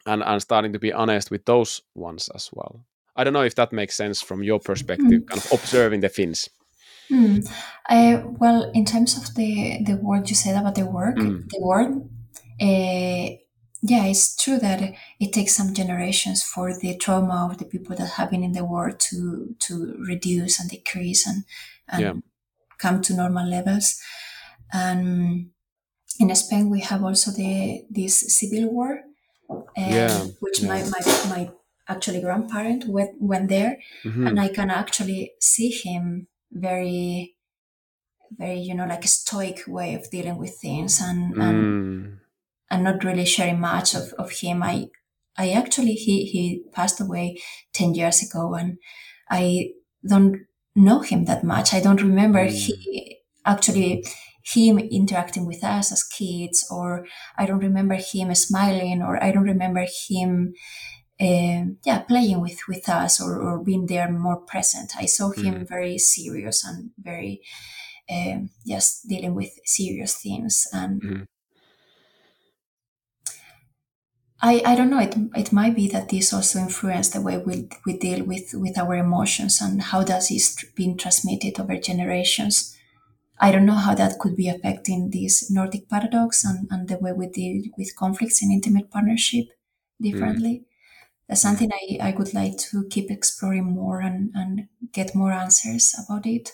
and 0.06 0.22
and 0.22 0.42
starting 0.42 0.72
to 0.72 0.78
be 0.78 0.92
honest 0.92 1.30
with 1.30 1.44
those 1.44 1.82
ones 1.94 2.28
as 2.34 2.50
well. 2.52 2.84
I 3.16 3.24
don't 3.24 3.32
know 3.32 3.42
if 3.42 3.56
that 3.56 3.72
makes 3.72 3.96
sense 3.96 4.22
from 4.22 4.42
your 4.42 4.60
perspective, 4.60 5.22
mm. 5.22 5.26
kind 5.26 5.40
of 5.40 5.52
observing 5.52 6.00
the 6.00 6.08
Finns. 6.08 6.48
Mm. 7.10 7.50
Uh, 7.88 8.22
well, 8.38 8.70
in 8.74 8.84
terms 8.84 9.16
of 9.16 9.34
the 9.34 9.80
the 9.84 9.96
word 9.96 10.28
you 10.28 10.36
said 10.36 10.56
about 10.56 10.74
the 10.74 10.86
work, 10.86 11.16
mm. 11.16 11.48
the 11.48 11.60
word, 11.60 12.08
uh, 12.60 13.36
yeah, 13.82 14.04
it's 14.04 14.36
true 14.36 14.58
that 14.58 14.94
it 15.20 15.32
takes 15.32 15.56
some 15.56 15.74
generations 15.74 16.42
for 16.42 16.76
the 16.78 16.96
trauma 16.96 17.48
of 17.50 17.58
the 17.58 17.64
people 17.64 17.96
that 17.96 18.10
have 18.10 18.30
been 18.30 18.44
in 18.44 18.52
the 18.52 18.64
war 18.64 18.90
to 18.90 19.54
to 19.60 19.96
reduce 20.06 20.60
and 20.60 20.70
decrease 20.70 21.26
and 21.26 21.44
and 21.88 22.02
yeah. 22.02 22.12
come 22.78 23.00
to 23.02 23.14
normal 23.14 23.48
levels. 23.48 24.00
And 24.72 25.50
in 26.20 26.34
Spain, 26.34 26.68
we 26.68 26.80
have 26.80 27.02
also 27.02 27.30
the 27.30 27.86
this 27.90 28.38
civil 28.38 28.70
war 28.70 29.04
yeah, 29.76 30.24
which 30.40 30.60
yeah. 30.60 30.68
my, 30.68 30.82
my 30.82 31.28
my 31.28 31.50
actually 31.88 32.20
grandparent 32.20 32.86
went 32.86 33.20
went 33.20 33.48
there, 33.48 33.78
mm-hmm. 34.04 34.26
and 34.26 34.40
I 34.40 34.48
can 34.48 34.70
actually 34.70 35.32
see 35.40 35.70
him 35.70 36.28
very 36.52 37.34
very 38.36 38.58
you 38.58 38.74
know 38.74 38.86
like 38.86 39.04
a 39.04 39.08
stoic 39.08 39.62
way 39.66 39.94
of 39.94 40.10
dealing 40.10 40.36
with 40.36 40.54
things 40.60 41.00
and 41.00 41.34
mm. 41.34 41.42
and, 41.42 42.18
and 42.70 42.84
not 42.84 43.04
really 43.04 43.24
sharing 43.24 43.60
much 43.60 43.94
of, 43.94 44.12
of 44.18 44.30
him 44.30 44.62
i 44.62 44.86
i 45.36 45.50
actually 45.50 45.94
he 45.94 46.24
he 46.26 46.62
passed 46.72 47.00
away 47.00 47.38
10 47.72 47.94
years 47.94 48.22
ago 48.22 48.54
and 48.54 48.76
i 49.30 49.70
don't 50.06 50.36
know 50.76 51.00
him 51.00 51.24
that 51.24 51.42
much 51.42 51.72
i 51.72 51.80
don't 51.80 52.02
remember 52.02 52.46
mm. 52.46 52.50
he 52.50 53.18
actually 53.46 54.04
him 54.54 54.78
interacting 54.78 55.46
with 55.46 55.62
us 55.62 55.92
as 55.92 56.04
kids, 56.04 56.66
or 56.70 57.06
I 57.36 57.46
don't 57.46 57.58
remember 57.58 57.96
him 57.96 58.34
smiling, 58.34 59.02
or 59.02 59.22
I 59.22 59.30
don't 59.30 59.44
remember 59.44 59.86
him, 60.08 60.54
uh, 61.20 61.64
yeah, 61.84 61.98
playing 62.06 62.40
with 62.40 62.60
with 62.68 62.88
us 62.88 63.20
or, 63.20 63.40
or 63.40 63.58
being 63.62 63.86
there 63.86 64.10
more 64.10 64.36
present. 64.36 64.92
I 64.96 65.06
saw 65.06 65.30
him 65.30 65.54
mm. 65.54 65.68
very 65.68 65.98
serious 65.98 66.64
and 66.64 66.90
very, 66.98 67.40
uh, 68.08 68.46
yes, 68.64 69.02
dealing 69.08 69.34
with 69.34 69.58
serious 69.64 70.16
things 70.16 70.68
and. 70.72 71.02
Mm. 71.02 71.26
I, 74.40 74.62
I 74.64 74.76
don't 74.76 74.90
know. 74.90 75.00
It, 75.00 75.16
it 75.34 75.52
might 75.52 75.74
be 75.74 75.88
that 75.88 76.10
this 76.10 76.32
also 76.32 76.60
influenced 76.60 77.12
the 77.12 77.20
way 77.20 77.38
we, 77.38 77.68
we 77.84 77.98
deal 77.98 78.24
with, 78.24 78.54
with 78.54 78.78
our 78.78 78.94
emotions 78.94 79.60
and 79.60 79.82
how 79.82 80.04
does 80.04 80.28
this 80.28 80.64
being 80.76 80.96
transmitted 80.96 81.58
over 81.58 81.76
generations. 81.76 82.76
I 83.40 83.50
don't 83.50 83.66
know 83.66 83.74
how 83.74 83.96
that 83.96 84.20
could 84.20 84.36
be 84.36 84.48
affecting 84.48 85.10
this 85.10 85.50
Nordic 85.50 85.88
paradox 85.88 86.44
and, 86.44 86.68
and 86.70 86.88
the 86.88 86.98
way 86.98 87.12
we 87.12 87.26
deal 87.26 87.64
with 87.76 87.96
conflicts 87.96 88.40
in 88.40 88.52
intimate 88.52 88.92
partnership 88.92 89.46
differently. 90.00 90.62
Mm. 90.62 90.64
That's 91.28 91.42
something 91.42 91.70
I, 91.72 92.08
I 92.08 92.10
would 92.16 92.32
like 92.32 92.56
to 92.70 92.86
keep 92.88 93.10
exploring 93.10 93.64
more 93.64 94.00
and, 94.00 94.30
and 94.34 94.68
get 94.92 95.14
more 95.14 95.32
answers 95.32 95.94
about 96.02 96.26
it. 96.26 96.52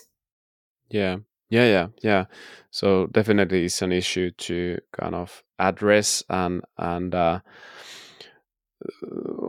Yeah. 0.89 1.17
Yeah, 1.49 1.65
yeah, 1.65 1.87
yeah. 2.01 2.25
So 2.71 3.05
definitely 3.07 3.65
it's 3.65 3.81
an 3.83 3.91
issue 3.91 4.31
to 4.31 4.79
kind 4.91 5.13
of 5.13 5.43
address 5.59 6.23
and 6.27 6.63
and 6.77 7.13
uh, 7.13 7.39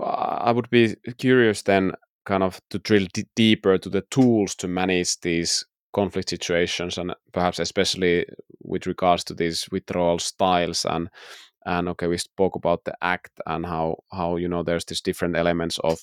I 0.02 0.52
would 0.52 0.70
be 0.70 0.94
curious 1.18 1.62
then 1.62 1.92
kind 2.24 2.42
of 2.42 2.60
to 2.70 2.78
drill 2.78 3.06
d- 3.12 3.26
deeper 3.34 3.78
to 3.78 3.88
the 3.88 4.02
tools 4.02 4.54
to 4.56 4.68
manage 4.68 5.20
these 5.20 5.64
conflict 5.92 6.28
situations 6.28 6.98
and 6.98 7.14
perhaps 7.32 7.58
especially 7.58 8.26
with 8.62 8.86
regards 8.86 9.24
to 9.24 9.34
these 9.34 9.66
withdrawal 9.70 10.18
styles 10.18 10.84
and 10.84 11.08
and 11.66 11.88
okay 11.88 12.06
we 12.06 12.18
spoke 12.18 12.56
about 12.56 12.84
the 12.84 12.94
act 13.02 13.32
and 13.46 13.66
how 13.66 13.96
how 14.12 14.36
you 14.36 14.48
know 14.48 14.62
there's 14.62 14.84
these 14.86 15.02
different 15.02 15.36
elements 15.36 15.78
of 15.84 15.98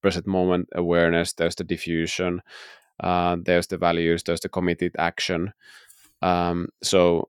present 0.00 0.26
moment 0.26 0.68
awareness. 0.74 1.34
There's 1.34 1.54
the 1.54 1.64
defusion 1.64 2.40
uh, 3.00 3.36
there's 3.44 3.66
the 3.66 3.78
values 3.78 4.22
there's 4.22 4.40
the 4.40 4.48
committed 4.48 4.94
action. 4.98 5.52
Um, 6.22 6.68
so 6.82 7.28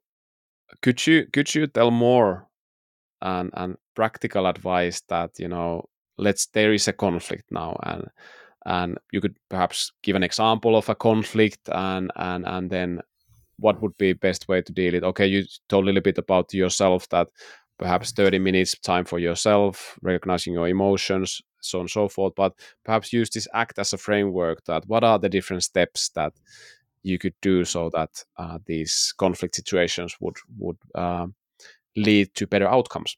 could 0.82 1.06
you 1.08 1.28
could 1.34 1.54
you 1.54 1.68
tell 1.68 1.92
more 1.92 2.48
and 3.22 3.52
and 3.54 3.78
practical 3.96 4.48
advice 4.48 5.02
that 5.10 5.32
you 5.40 5.48
know 5.48 5.86
let's 6.18 6.48
there 6.48 6.74
is 6.74 6.88
a 6.88 6.94
conflict 6.94 7.46
now 7.52 7.78
and 7.84 8.08
and 8.66 8.98
you 9.12 9.20
could 9.22 9.36
perhaps 9.50 9.92
give 10.04 10.16
an 10.16 10.24
example 10.24 10.76
of 10.76 10.90
a 10.90 10.96
conflict 10.96 11.70
and 11.72 12.12
and 12.16 12.46
and 12.46 12.70
then 12.70 13.02
what 13.58 13.82
would 13.82 13.98
be 13.98 14.14
best 14.14 14.48
way 14.48 14.62
to 14.62 14.74
deal 14.74 14.94
it. 14.94 15.04
Okay 15.04 15.28
you 15.28 15.44
told 15.70 15.84
a 15.84 15.88
little 15.88 16.02
bit 16.02 16.18
about 16.18 16.54
yourself 16.54 17.08
that 17.10 17.28
perhaps 17.78 18.12
30 18.12 18.40
minutes 18.40 18.78
time 18.80 19.06
for 19.06 19.20
yourself 19.20 19.98
recognizing 20.02 20.54
your 20.54 20.68
emotions 20.68 21.42
so 21.60 21.80
on 21.80 21.84
and 21.84 21.90
so 21.90 22.08
forth 22.08 22.34
but 22.36 22.54
perhaps 22.86 23.12
use 23.12 23.30
this 23.30 23.48
act 23.54 23.80
as 23.80 23.94
a 23.94 23.98
framework 23.98 24.64
that 24.66 24.84
what 24.88 25.04
are 25.04 25.18
the 25.18 25.30
different 25.30 25.64
steps 25.64 26.10
that 26.10 26.34
you 27.04 27.20
could 27.20 27.36
do 27.42 27.66
so 27.66 27.90
that 27.94 28.24
uh, 28.38 28.58
these 28.66 29.14
conflict 29.18 29.56
situations 29.56 30.16
would 30.20 30.38
would 30.58 30.78
uh, 30.96 31.28
lead 31.96 32.34
to 32.36 32.48
better 32.48 32.68
outcomes? 32.68 33.18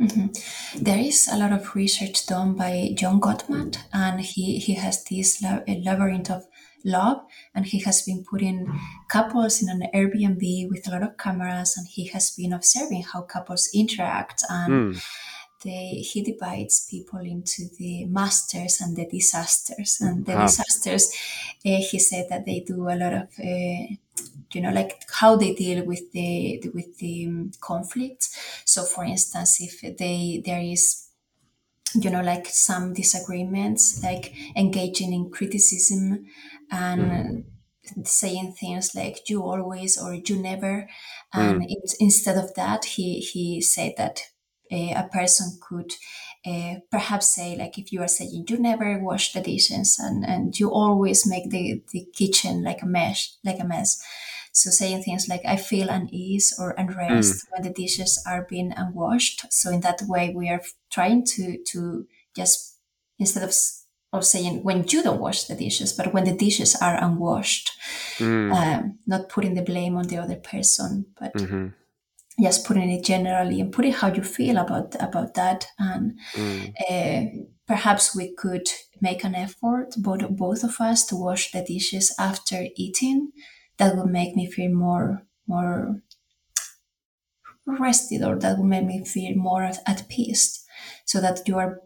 Mm-hmm. 0.00 0.82
There 0.82 0.98
is 0.98 1.28
a 1.30 1.38
lot 1.38 1.52
of 1.52 1.74
research 1.74 2.26
done 2.26 2.54
by 2.54 2.90
John 2.94 3.20
Gottman, 3.20 3.78
and 3.92 4.20
he, 4.20 4.58
he 4.58 4.74
has 4.74 5.04
this 5.04 5.42
labyrinth 5.42 6.30
of 6.30 6.46
love, 6.86 7.20
and 7.54 7.66
he 7.66 7.80
has 7.80 8.02
been 8.02 8.24
putting 8.24 8.66
couples 9.08 9.62
in 9.62 9.68
an 9.68 9.88
Airbnb 9.92 10.70
with 10.70 10.86
a 10.86 10.90
lot 10.90 11.02
of 11.02 11.16
cameras, 11.18 11.76
and 11.76 11.86
he 11.86 12.06
has 12.08 12.30
been 12.30 12.52
observing 12.52 13.02
how 13.02 13.22
couples 13.22 13.68
interact 13.74 14.44
and 14.48 14.72
mm. 14.94 15.06
they 15.62 16.00
he 16.10 16.22
divides 16.22 16.86
people 16.88 17.20
into 17.20 17.68
the 17.78 18.04
masters 18.06 18.80
and 18.80 18.96
the 18.96 19.06
disasters. 19.06 19.98
And 20.00 20.24
the 20.24 20.36
disasters, 20.36 21.12
uh, 21.64 21.80
he 21.90 21.98
said 21.98 22.28
that 22.30 22.44
they 22.44 22.60
do 22.60 22.88
a 22.88 22.96
lot 22.96 23.12
of, 23.12 23.28
uh, 23.38 23.94
you 24.52 24.60
know, 24.60 24.70
like 24.70 25.02
how 25.12 25.36
they 25.36 25.54
deal 25.54 25.84
with 25.84 26.12
the 26.12 26.70
with 26.72 26.98
the 26.98 27.26
um, 27.26 27.50
conflict. 27.60 28.28
So, 28.64 28.84
for 28.84 29.04
instance, 29.04 29.60
if 29.60 29.96
they 29.98 30.42
there 30.44 30.60
is 30.60 31.05
you 31.94 32.10
know 32.10 32.22
like 32.22 32.46
some 32.46 32.92
disagreements 32.92 34.02
like 34.02 34.34
engaging 34.56 35.12
in 35.12 35.30
criticism 35.30 36.26
and 36.70 37.02
mm 37.02 37.44
saying 38.04 38.52
things 38.52 38.94
like 38.94 39.28
you 39.28 39.42
always 39.42 39.96
or 39.96 40.14
you 40.14 40.36
never 40.36 40.88
and 41.32 41.62
mm. 41.62 41.66
it, 41.68 41.94
instead 42.00 42.36
of 42.36 42.54
that 42.54 42.84
he 42.84 43.20
he 43.20 43.60
said 43.60 43.92
that 43.96 44.22
uh, 44.72 44.94
a 44.96 45.08
person 45.12 45.58
could 45.60 45.92
uh, 46.46 46.74
perhaps 46.90 47.34
say 47.34 47.56
like 47.56 47.78
if 47.78 47.92
you 47.92 48.00
are 48.00 48.08
saying 48.08 48.44
you 48.48 48.58
never 48.58 48.98
wash 48.98 49.32
the 49.32 49.40
dishes 49.40 49.98
and 50.00 50.24
and 50.24 50.58
you 50.58 50.70
always 50.70 51.26
make 51.26 51.50
the 51.50 51.82
the 51.92 52.06
kitchen 52.12 52.62
like 52.62 52.82
a 52.82 52.86
mess 52.86 53.38
like 53.44 53.60
a 53.60 53.64
mess 53.64 54.02
so 54.56 54.70
saying 54.70 55.02
things 55.02 55.28
like 55.28 55.44
i 55.44 55.56
feel 55.56 55.88
unease 55.88 56.54
or 56.58 56.70
unrest 56.72 57.34
mm. 57.34 57.48
when 57.50 57.62
the 57.62 57.70
dishes 57.82 58.22
are 58.26 58.46
being 58.48 58.72
unwashed 58.76 59.44
so 59.52 59.70
in 59.70 59.80
that 59.80 60.00
way 60.02 60.32
we 60.34 60.48
are 60.48 60.62
trying 60.90 61.24
to 61.24 61.58
to 61.64 62.06
just 62.34 62.78
instead 63.18 63.42
of 63.42 63.52
of 64.12 64.24
saying 64.24 64.62
when 64.62 64.84
you 64.88 65.02
don't 65.02 65.20
wash 65.20 65.44
the 65.44 65.54
dishes, 65.54 65.92
but 65.92 66.12
when 66.12 66.24
the 66.24 66.32
dishes 66.32 66.74
are 66.76 67.02
unwashed, 67.02 67.72
mm. 68.18 68.52
um, 68.54 68.98
not 69.06 69.28
putting 69.28 69.54
the 69.54 69.62
blame 69.62 69.96
on 69.96 70.06
the 70.08 70.16
other 70.16 70.36
person, 70.36 71.06
but 71.18 71.34
mm-hmm. 71.34 71.68
just 72.40 72.66
putting 72.66 72.90
it 72.90 73.04
generally 73.04 73.60
and 73.60 73.72
putting 73.72 73.92
how 73.92 74.08
you 74.08 74.22
feel 74.22 74.56
about 74.56 74.94
about 75.00 75.34
that, 75.34 75.66
and 75.78 76.18
mm. 76.34 76.72
uh, 76.88 77.44
perhaps 77.66 78.14
we 78.14 78.34
could 78.34 78.68
make 79.00 79.24
an 79.24 79.34
effort, 79.34 79.94
both 79.98 80.28
both 80.30 80.64
of 80.64 80.80
us, 80.80 81.04
to 81.06 81.16
wash 81.16 81.52
the 81.52 81.62
dishes 81.62 82.14
after 82.18 82.66
eating. 82.76 83.32
That 83.78 83.96
would 83.96 84.10
make 84.10 84.34
me 84.36 84.50
feel 84.50 84.72
more 84.72 85.22
more 85.46 86.00
rested, 87.66 88.22
or 88.22 88.38
that 88.38 88.58
would 88.58 88.66
make 88.66 88.84
me 88.84 89.04
feel 89.04 89.36
more 89.36 89.64
at 89.64 90.08
peace, 90.08 90.64
so 91.04 91.20
that 91.20 91.46
you 91.46 91.58
are 91.58 91.80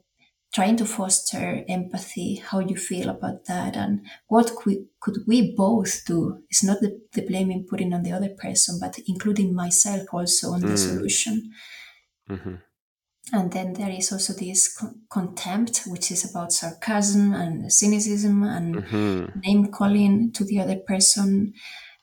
trying 0.52 0.76
to 0.76 0.84
foster 0.84 1.64
empathy, 1.68 2.36
how 2.36 2.58
you 2.58 2.76
feel 2.76 3.08
about 3.08 3.44
that, 3.46 3.76
and 3.76 4.04
what 4.26 4.54
could, 4.56 4.86
could 5.00 5.18
we 5.26 5.54
both 5.54 6.04
do. 6.06 6.42
It's 6.50 6.64
not 6.64 6.80
the, 6.80 7.00
the 7.12 7.22
blaming 7.22 7.66
putting 7.68 7.94
on 7.94 8.02
the 8.02 8.12
other 8.12 8.30
person, 8.30 8.78
but 8.80 8.98
including 9.06 9.54
myself 9.54 10.02
also 10.12 10.50
on 10.50 10.62
mm. 10.62 10.68
the 10.68 10.76
solution. 10.76 11.52
Mm-hmm. 12.28 12.54
And 13.32 13.52
then 13.52 13.74
there 13.74 13.90
is 13.90 14.12
also 14.12 14.32
this 14.32 14.76
con- 14.76 15.02
contempt, 15.10 15.82
which 15.86 16.10
is 16.10 16.28
about 16.28 16.52
sarcasm 16.52 17.32
and 17.32 17.72
cynicism 17.72 18.42
and 18.42 18.76
mm-hmm. 18.76 19.40
name 19.40 19.70
calling 19.70 20.32
to 20.32 20.44
the 20.44 20.60
other 20.60 20.76
person. 20.76 21.52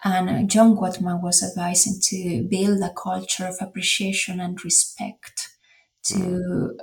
And 0.04 0.50
John 0.50 0.76
Gottman 0.76 1.22
was 1.22 1.44
advising 1.44 2.00
to 2.04 2.48
build 2.50 2.82
a 2.82 2.94
culture 2.94 3.48
of 3.48 3.58
appreciation 3.60 4.40
and 4.40 4.64
respect 4.64 5.50
to 6.04 6.14
mm 6.14 6.78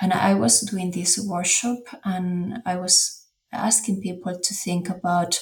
and 0.00 0.12
I 0.12 0.34
was 0.34 0.60
doing 0.60 0.90
this 0.90 1.18
workshop 1.18 1.78
and 2.04 2.58
I 2.66 2.76
was 2.76 3.24
asking 3.52 4.02
people 4.02 4.38
to 4.38 4.54
think 4.54 4.88
about 4.88 5.38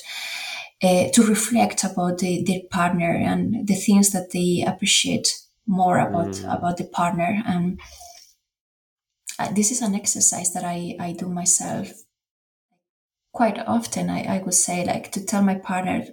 uh, 0.83 1.09
to 1.13 1.23
reflect 1.23 1.85
about 1.85 2.19
the, 2.19 2.43
their 2.45 2.61
partner 2.71 3.11
and 3.11 3.67
the 3.67 3.75
things 3.75 4.11
that 4.11 4.31
they 4.33 4.65
appreciate 4.67 5.41
more 5.67 5.99
about 5.99 6.35
mm. 6.35 6.57
about 6.57 6.77
the 6.77 6.85
partner 6.85 7.43
and 7.47 7.81
this 9.53 9.71
is 9.71 9.83
an 9.83 9.95
exercise 9.95 10.53
that 10.53 10.65
I, 10.65 10.97
I 11.01 11.13
do 11.13 11.29
myself 11.29 11.89
quite 13.33 13.59
often. 13.59 14.11
I, 14.11 14.37
I 14.37 14.39
would 14.39 14.55
say 14.55 14.85
like 14.85 15.11
to 15.13 15.25
tell 15.25 15.43
my 15.43 15.57
partner 15.57 16.05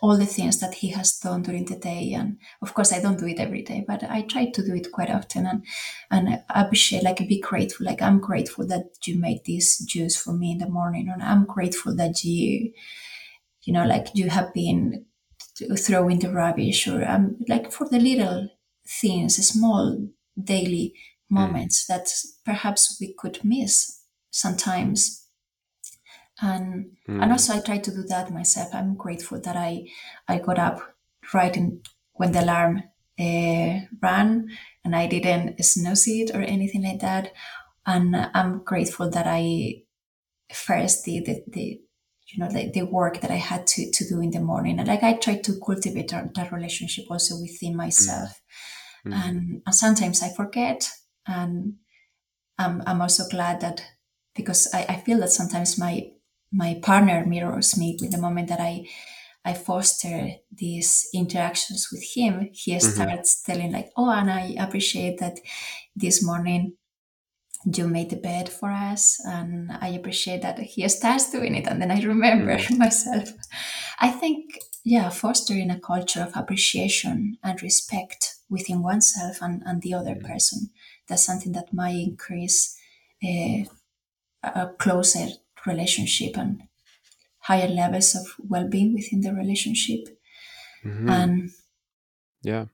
all 0.00 0.16
the 0.16 0.26
things 0.26 0.58
that 0.60 0.74
he 0.74 0.88
has 0.88 1.18
done 1.18 1.42
during 1.42 1.64
the 1.64 1.76
day. 1.76 2.12
And 2.12 2.38
of 2.62 2.74
course 2.74 2.92
i 2.92 3.00
don't 3.00 3.18
do 3.18 3.26
it 3.26 3.38
every 3.38 3.62
day 3.62 3.84
but 3.86 4.02
i 4.04 4.22
try 4.22 4.50
to 4.50 4.64
do 4.64 4.74
it 4.74 4.92
quite 4.92 5.10
often. 5.10 5.46
And 5.46 5.64
and 6.10 6.42
appreciate 6.50 7.04
like 7.04 7.18
be 7.28 7.40
grateful. 7.40 7.86
Like 7.86 8.02
i'm 8.02 8.20
grateful 8.20 8.66
that 8.66 9.06
you 9.06 9.18
made 9.18 9.44
this 9.46 9.78
juice 9.78 10.16
for 10.16 10.32
me 10.32 10.52
in 10.52 10.58
the 10.58 10.68
morning. 10.68 11.08
And 11.08 11.22
i'm 11.22 11.44
grateful 11.44 11.94
that 11.96 12.24
you 12.24 12.72
you 13.62 13.72
know 13.72 13.86
like 13.86 14.08
you 14.14 14.28
have 14.30 14.52
been 14.52 15.04
throwing 15.76 16.18
the 16.20 16.30
rubbish 16.30 16.86
or 16.86 17.08
um 17.08 17.36
like 17.48 17.72
for 17.72 17.88
the 17.88 17.98
little 17.98 18.48
things 18.86 19.36
small 19.46 20.08
daily. 20.42 20.94
Moments 21.30 21.84
mm. 21.84 21.88
that 21.88 22.08
perhaps 22.44 22.96
we 23.00 23.14
could 23.18 23.44
miss 23.44 24.02
sometimes 24.30 25.28
and 26.40 26.92
mm. 27.08 27.22
and 27.22 27.32
also 27.32 27.54
I 27.54 27.60
try 27.60 27.78
to 27.78 27.90
do 27.90 28.02
that 28.04 28.32
myself. 28.32 28.68
I'm 28.72 28.94
grateful 28.94 29.40
that 29.40 29.56
I 29.56 29.88
I 30.28 30.38
got 30.38 30.58
up 30.58 30.94
right 31.34 31.56
in 31.56 31.82
when 32.14 32.32
the 32.32 32.42
alarm 32.42 32.82
uh, 33.18 33.80
ran 34.00 34.48
and 34.84 34.94
I 34.94 35.06
didn't 35.06 35.62
snooze 35.64 36.06
it 36.06 36.34
or 36.34 36.42
anything 36.42 36.84
like 36.84 37.00
that. 37.00 37.32
And 37.86 38.30
I'm 38.34 38.62
grateful 38.64 39.10
that 39.10 39.26
I 39.26 39.82
first 40.52 41.04
did 41.04 41.26
the, 41.26 41.42
the 41.48 41.80
you 42.26 42.38
know 42.38 42.50
the, 42.50 42.70
the 42.70 42.82
work 42.82 43.20
that 43.20 43.30
I 43.30 43.36
had 43.36 43.66
to 43.68 43.90
to 43.90 44.08
do 44.08 44.20
in 44.20 44.30
the 44.30 44.40
morning. 44.40 44.78
And 44.78 44.88
like 44.88 45.02
I 45.02 45.14
try 45.14 45.36
to 45.38 45.60
cultivate 45.64 46.10
that, 46.10 46.52
relationship 46.52 47.06
also 47.10 47.40
within 47.40 47.74
myself. 47.74 48.40
Mm. 49.06 49.14
And, 49.14 49.62
and 49.64 49.74
sometimes 49.74 50.22
I 50.22 50.30
forget 50.30 50.90
and 51.28 51.74
I'm, 52.58 52.82
I'm 52.86 53.00
also 53.00 53.28
glad 53.28 53.60
that 53.60 53.82
because 54.34 54.68
I, 54.74 54.86
I 54.88 54.96
feel 54.96 55.18
that 55.20 55.30
sometimes 55.30 55.78
my 55.78 56.10
my 56.50 56.80
partner 56.82 57.26
mirrors 57.26 57.76
me 57.76 57.98
with 58.00 58.10
the 58.10 58.18
moment 58.18 58.48
that 58.48 58.60
I 58.60 58.86
I 59.44 59.54
foster 59.54 60.30
these 60.52 61.08
interactions 61.14 61.88
with 61.92 62.02
him, 62.14 62.50
he 62.52 62.72
mm-hmm. 62.72 62.88
starts 62.88 63.42
telling 63.42 63.72
like, 63.72 63.90
"Oh, 63.96 64.10
and 64.10 64.30
I 64.30 64.54
appreciate 64.58 65.18
that 65.20 65.38
this 65.94 66.22
morning 66.22 66.74
you 67.64 67.88
made 67.88 68.10
the 68.10 68.16
bed 68.16 68.48
for 68.48 68.70
us, 68.70 69.18
and 69.24 69.70
I 69.80 69.88
appreciate 69.88 70.42
that 70.42 70.58
he 70.58 70.88
starts 70.88 71.30
doing 71.30 71.54
it." 71.54 71.66
And 71.66 71.80
then 71.80 71.90
I 71.90 72.00
remember 72.02 72.56
mm-hmm. 72.56 72.78
myself. 72.86 73.30
I 74.00 74.10
think, 74.10 74.58
yeah, 74.84 75.08
fostering 75.10 75.70
a 75.70 75.80
culture 75.80 76.22
of 76.22 76.32
appreciation 76.34 77.36
and 77.42 77.62
respect 77.62 78.36
within 78.50 78.82
oneself 78.82 79.42
and, 79.42 79.62
and 79.64 79.82
the 79.82 79.94
other 79.94 80.14
mm-hmm. 80.14 80.26
person. 80.26 80.70
That's 81.08 81.24
something 81.24 81.52
that 81.52 81.72
might 81.72 81.96
increase 81.96 82.78
uh, 83.24 83.64
a 84.42 84.68
closer 84.78 85.28
relationship 85.66 86.36
and 86.36 86.62
higher 87.40 87.68
levels 87.68 88.14
of 88.14 88.34
well-being 88.38 88.94
within 88.94 89.20
the 89.20 89.32
relationship 89.32 90.08
mm-hmm. 90.84 91.08
and 91.08 91.50
yeah 92.42 92.66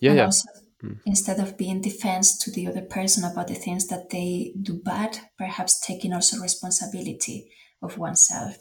yeah, 0.00 0.12
yeah. 0.14 0.24
Also, 0.24 0.48
mm. 0.82 0.98
instead 1.06 1.38
of 1.38 1.56
being 1.56 1.80
defense 1.80 2.38
to 2.38 2.50
the 2.50 2.66
other 2.66 2.82
person 2.82 3.24
about 3.24 3.48
the 3.48 3.54
things 3.54 3.86
that 3.88 4.10
they 4.10 4.52
do 4.60 4.74
bad 4.74 5.18
perhaps 5.38 5.80
taking 5.80 6.12
also 6.12 6.38
responsibility 6.38 7.50
of 7.82 7.96
oneself 7.98 8.56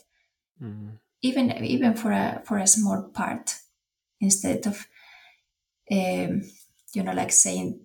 mm. 0.62 0.92
even 1.22 1.52
even 1.64 1.94
for 1.96 2.12
a 2.12 2.42
for 2.46 2.58
a 2.58 2.68
small 2.68 3.10
part 3.14 3.56
instead 4.22 4.66
of 4.68 4.88
um, 5.92 6.42
you 6.94 7.04
know 7.04 7.14
like 7.14 7.32
saying 7.32 7.80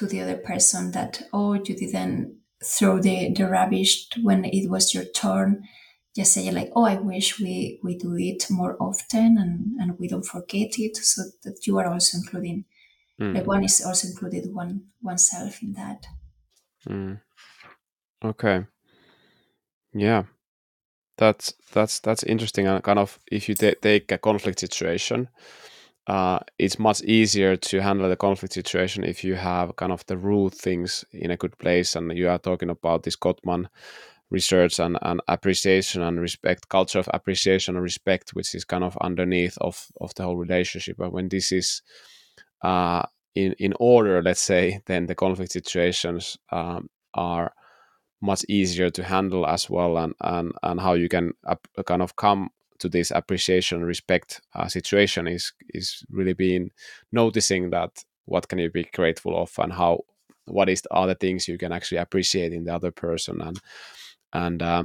to 0.00 0.06
the 0.06 0.22
other 0.22 0.38
person 0.38 0.92
that 0.92 1.22
oh 1.30 1.52
you 1.52 1.76
didn't 1.76 2.34
throw 2.64 2.98
the, 2.98 3.32
the 3.34 3.46
rubbish 3.46 4.08
when 4.22 4.46
it 4.46 4.68
was 4.68 4.94
your 4.94 5.04
turn. 5.04 5.62
Just 6.16 6.32
say 6.32 6.50
like 6.50 6.72
oh 6.74 6.84
i 6.84 6.96
wish 6.96 7.38
we 7.38 7.78
we 7.84 7.96
do 7.96 8.16
it 8.16 8.46
more 8.50 8.76
often 8.80 9.36
and 9.38 9.78
and 9.78 9.98
we 9.98 10.08
don't 10.08 10.24
forget 10.24 10.78
it. 10.78 10.96
So 10.96 11.22
that 11.44 11.66
you 11.66 11.78
are 11.78 11.86
also 11.86 12.18
including 12.18 12.64
mm. 13.20 13.34
like 13.34 13.46
one 13.46 13.62
is 13.62 13.84
also 13.86 14.08
included 14.08 14.52
one 14.52 14.86
oneself 15.02 15.62
in 15.62 15.74
that. 15.74 16.06
Mm. 16.88 17.20
okay. 18.24 18.64
Yeah. 19.92 20.24
That's 21.18 21.52
that's 21.72 22.00
that's 22.00 22.22
interesting 22.22 22.66
and 22.66 22.82
kind 22.82 22.98
of 22.98 23.18
if 23.30 23.50
you 23.50 23.54
t- 23.54 23.74
take 23.82 24.10
a 24.10 24.18
conflict 24.18 24.58
situation 24.60 25.28
uh, 26.06 26.38
it's 26.58 26.78
much 26.78 27.02
easier 27.02 27.56
to 27.56 27.80
handle 27.80 28.08
the 28.08 28.16
conflict 28.16 28.54
situation 28.54 29.04
if 29.04 29.22
you 29.22 29.34
have 29.34 29.76
kind 29.76 29.92
of 29.92 30.04
the 30.06 30.16
root 30.16 30.54
things 30.54 31.04
in 31.12 31.30
a 31.30 31.36
good 31.36 31.56
place. 31.58 31.94
And 31.94 32.16
you 32.16 32.28
are 32.28 32.38
talking 32.38 32.70
about 32.70 33.02
this 33.02 33.16
Gottman 33.16 33.66
research 34.30 34.78
and, 34.78 34.98
and 35.02 35.20
appreciation 35.28 36.02
and 36.02 36.20
respect, 36.20 36.68
culture 36.68 36.98
of 36.98 37.08
appreciation 37.12 37.76
and 37.76 37.82
respect, 37.82 38.30
which 38.30 38.54
is 38.54 38.64
kind 38.64 38.84
of 38.84 38.96
underneath 39.00 39.58
of, 39.58 39.86
of 40.00 40.14
the 40.14 40.22
whole 40.22 40.36
relationship. 40.36 40.96
But 40.96 41.12
when 41.12 41.28
this 41.28 41.52
is 41.52 41.82
uh, 42.62 43.02
in, 43.34 43.54
in 43.58 43.74
order, 43.78 44.22
let's 44.22 44.40
say, 44.40 44.80
then 44.86 45.06
the 45.06 45.14
conflict 45.14 45.52
situations 45.52 46.36
um, 46.50 46.88
are 47.14 47.52
much 48.22 48.44
easier 48.48 48.90
to 48.90 49.02
handle 49.02 49.46
as 49.46 49.70
well 49.70 49.96
and, 49.96 50.14
and, 50.20 50.52
and 50.62 50.80
how 50.80 50.94
you 50.94 51.08
can 51.08 51.32
kind 51.86 52.02
of 52.02 52.16
come 52.16 52.50
to 52.80 52.88
this 52.88 53.10
appreciation 53.10 53.84
respect 53.84 54.40
uh, 54.54 54.68
situation 54.68 55.26
is 55.26 55.52
is 55.74 56.04
really 56.10 56.32
being 56.34 56.70
noticing 57.12 57.70
that 57.70 58.04
what 58.24 58.48
can 58.48 58.58
you 58.58 58.70
be 58.70 58.88
grateful 58.94 59.40
of 59.40 59.52
and 59.58 59.72
how 59.72 60.00
what 60.46 60.68
is 60.68 60.82
the 60.82 60.92
other 60.92 61.14
things 61.14 61.48
you 61.48 61.58
can 61.58 61.72
actually 61.72 61.98
appreciate 61.98 62.52
in 62.52 62.64
the 62.64 62.74
other 62.74 62.90
person 62.90 63.40
and 63.40 63.60
and 64.32 64.62
uh, 64.62 64.82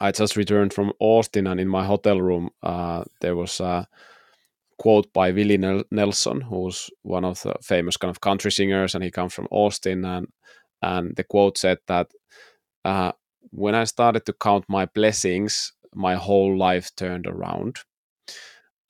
I 0.00 0.12
just 0.12 0.36
returned 0.36 0.74
from 0.74 0.92
Austin 1.00 1.46
and 1.46 1.58
in 1.60 1.68
my 1.68 1.84
hotel 1.84 2.20
room 2.20 2.50
uh, 2.62 3.04
there 3.20 3.36
was 3.36 3.60
a 3.60 3.88
quote 4.78 5.10
by 5.12 5.30
Willie 5.30 5.84
Nelson 5.90 6.40
who's 6.42 6.90
one 7.02 7.24
of 7.24 7.42
the 7.42 7.54
famous 7.62 7.96
kind 7.96 8.10
of 8.10 8.20
country 8.20 8.52
singers 8.52 8.94
and 8.94 9.02
he 9.02 9.10
comes 9.10 9.32
from 9.32 9.48
Austin 9.50 10.04
and 10.04 10.28
and 10.82 11.16
the 11.16 11.24
quote 11.24 11.56
said 11.56 11.78
that 11.86 12.10
uh, 12.84 13.12
when 13.50 13.74
I 13.74 13.84
started 13.84 14.26
to 14.26 14.34
count 14.34 14.64
my 14.68 14.86
blessings 14.86 15.72
my 15.96 16.14
whole 16.16 16.56
life 16.56 16.94
turned 16.96 17.26
around 17.26 17.80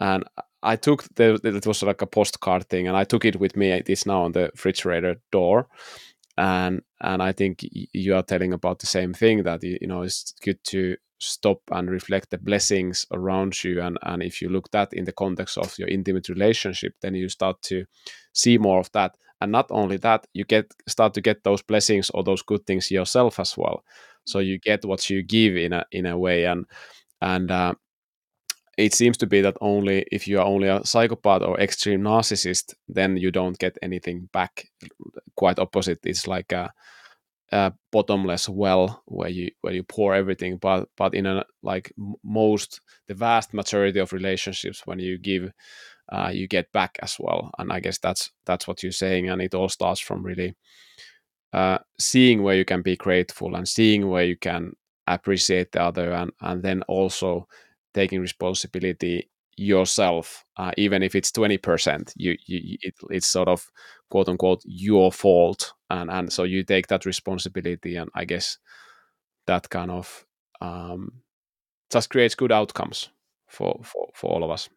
and 0.01 0.25
I 0.63 0.77
took 0.77 1.05
the 1.15 1.39
it 1.45 1.67
was 1.67 1.83
like 1.83 2.03
a 2.03 2.07
postcard 2.07 2.69
thing, 2.69 2.89
and 2.89 2.97
I 2.97 3.05
took 3.05 3.25
it 3.25 3.39
with 3.39 3.57
me. 3.57 3.71
It 3.71 3.89
is 3.89 4.07
now 4.07 4.25
on 4.25 4.33
the 4.33 4.51
refrigerator 4.55 5.17
door, 5.31 5.69
and 6.37 6.83
and 7.01 7.23
I 7.23 7.33
think 7.33 7.61
you 7.71 8.15
are 8.15 8.23
telling 8.23 8.53
about 8.53 8.81
the 8.81 8.87
same 8.87 9.15
thing 9.15 9.45
that 9.45 9.63
you 9.63 9.87
know 9.87 10.03
it's 10.03 10.35
good 10.43 10.59
to 10.65 10.97
stop 11.19 11.61
and 11.71 11.91
reflect 11.91 12.31
the 12.31 12.39
blessings 12.39 13.07
around 13.13 13.63
you, 13.65 13.81
and 13.81 13.99
and 14.03 14.23
if 14.23 14.43
you 14.43 14.49
look 14.49 14.71
that 14.73 14.93
in 14.93 15.05
the 15.05 15.13
context 15.13 15.59
of 15.59 15.79
your 15.79 15.89
intimate 15.89 16.29
relationship, 16.29 16.95
then 17.01 17.15
you 17.15 17.29
start 17.29 17.63
to 17.63 17.85
see 18.33 18.59
more 18.59 18.81
of 18.81 18.91
that, 18.93 19.17
and 19.41 19.53
not 19.53 19.67
only 19.71 19.99
that, 19.99 20.27
you 20.35 20.45
get 20.45 20.73
start 20.89 21.15
to 21.15 21.21
get 21.21 21.45
those 21.45 21.63
blessings 21.63 22.11
or 22.11 22.25
those 22.25 22.43
good 22.43 22.67
things 22.67 22.91
yourself 22.91 23.39
as 23.41 23.57
well. 23.57 23.85
So 24.25 24.41
you 24.41 24.59
get 24.59 24.85
what 24.85 25.09
you 25.09 25.23
give 25.23 25.57
in 25.57 25.73
a 25.73 25.85
in 25.93 26.07
a 26.07 26.19
way, 26.19 26.45
and 26.45 26.67
and 27.21 27.51
uh, 27.51 27.75
it 28.77 28.93
seems 28.93 29.17
to 29.19 29.27
be 29.27 29.41
that 29.41 29.57
only 29.61 30.07
if 30.13 30.29
you 30.29 30.39
are 30.39 30.45
only 30.45 30.69
a 30.69 30.85
psychopath 30.85 31.43
or 31.43 31.59
extreme 31.59 32.03
narcissist, 32.03 32.75
then 32.89 33.17
you 33.17 33.31
don't 33.31 33.59
get 33.59 33.79
anything 33.83 34.29
back. 34.33 34.69
Quite 35.35 35.59
opposite, 35.59 36.01
it's 36.05 36.27
like 36.27 36.53
a, 36.53 36.71
a 37.53 37.73
bottomless 37.91 38.49
well 38.49 39.03
where 39.07 39.31
you 39.31 39.51
where 39.63 39.73
you 39.73 39.83
pour 39.83 40.15
everything. 40.15 40.59
But 40.59 40.89
but 40.97 41.15
in 41.15 41.27
a 41.27 41.45
like 41.63 41.93
most 42.23 42.81
the 43.09 43.15
vast 43.15 43.55
majority 43.55 43.99
of 43.99 44.13
relationships, 44.13 44.87
when 44.87 44.99
you 44.99 45.17
give, 45.17 45.51
uh, 46.11 46.31
you 46.33 46.47
get 46.47 46.71
back 46.73 46.99
as 47.03 47.17
well. 47.19 47.51
And 47.59 47.73
I 47.73 47.81
guess 47.81 47.99
that's 47.99 48.31
that's 48.45 48.69
what 48.69 48.83
you're 48.83 48.93
saying. 48.93 49.31
And 49.31 49.41
it 49.41 49.55
all 49.55 49.71
starts 49.71 50.01
from 50.01 50.23
really 50.23 50.55
uh, 51.55 51.79
seeing 51.99 52.43
where 52.43 52.57
you 52.57 52.67
can 52.67 52.83
be 52.83 52.97
grateful 52.97 53.55
and 53.55 53.67
seeing 53.67 54.09
where 54.09 54.25
you 54.25 54.37
can 54.37 54.75
appreciate 55.15 55.73
the 55.73 55.83
other 55.83 56.13
and 56.13 56.33
and 56.41 56.63
then 56.63 56.83
also 56.89 57.49
taking 57.95 58.21
responsibility 58.21 59.31
yourself, 59.57 60.45
uh, 60.59 60.73
even 60.77 61.03
if 61.03 61.15
it's 61.15 61.33
twenty 61.33 61.59
percent. 61.59 62.13
You, 62.17 62.37
you 62.47 62.79
it, 62.83 62.95
it's 63.11 63.27
sort 63.27 63.49
of 63.49 63.67
quote 64.11 64.29
unquote 64.29 64.63
your 64.65 65.13
fault, 65.13 65.73
and 65.91 66.11
and 66.11 66.33
so 66.33 66.45
you 66.45 66.65
take 66.65 66.89
that 66.89 67.07
responsibility, 67.07 67.97
and 67.97 68.11
I 68.15 68.25
guess 68.25 68.59
that 69.47 69.71
kind 69.71 69.91
of 69.91 70.27
um, 70.61 71.23
just 71.91 72.11
creates 72.11 72.35
good 72.35 72.53
outcomes 72.53 73.11
for, 73.49 73.81
for 73.85 74.09
for 74.15 74.31
all 74.33 74.45
of 74.45 74.51
us. 74.51 74.69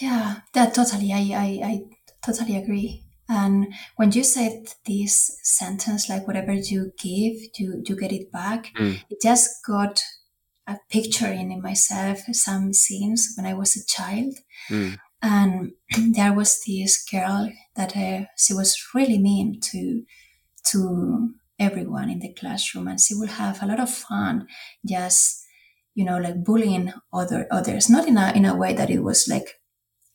Yeah, 0.00 0.40
that 0.52 0.74
totally. 0.74 1.12
I 1.12 1.18
I, 1.18 1.60
I 1.64 1.84
totally 2.22 2.56
agree. 2.56 3.05
And 3.28 3.74
when 3.96 4.12
you 4.12 4.22
said 4.22 4.68
this 4.86 5.38
sentence, 5.42 6.08
like 6.08 6.26
whatever 6.26 6.52
you 6.52 6.92
give, 6.98 7.36
you 7.58 7.82
you 7.84 7.96
get 7.96 8.12
it 8.12 8.30
back, 8.30 8.72
mm. 8.78 9.00
it 9.10 9.20
just 9.20 9.64
got 9.66 10.00
a 10.66 10.78
picture 10.90 11.30
in 11.30 11.60
myself 11.62 12.18
some 12.32 12.72
scenes 12.72 13.34
when 13.36 13.46
I 13.46 13.54
was 13.54 13.76
a 13.76 13.86
child. 13.86 14.34
Mm. 14.68 14.98
And 15.22 15.72
there 16.14 16.32
was 16.32 16.62
this 16.64 17.04
girl 17.04 17.50
that 17.74 17.96
uh, 17.96 18.26
she 18.36 18.54
was 18.54 18.76
really 18.94 19.18
mean 19.18 19.60
to 19.60 20.02
to 20.70 21.30
everyone 21.58 22.10
in 22.10 22.20
the 22.20 22.32
classroom, 22.34 22.88
and 22.88 23.00
she 23.00 23.14
would 23.14 23.30
have 23.30 23.62
a 23.62 23.66
lot 23.66 23.80
of 23.80 23.90
fun 23.90 24.46
just 24.86 25.44
you 25.94 26.04
know 26.04 26.18
like 26.18 26.44
bullying 26.44 26.92
other 27.12 27.46
others, 27.50 27.90
not 27.90 28.06
in 28.06 28.18
a 28.18 28.32
in 28.36 28.44
a 28.44 28.54
way 28.54 28.72
that 28.72 28.90
it 28.90 29.02
was 29.02 29.26
like 29.28 29.58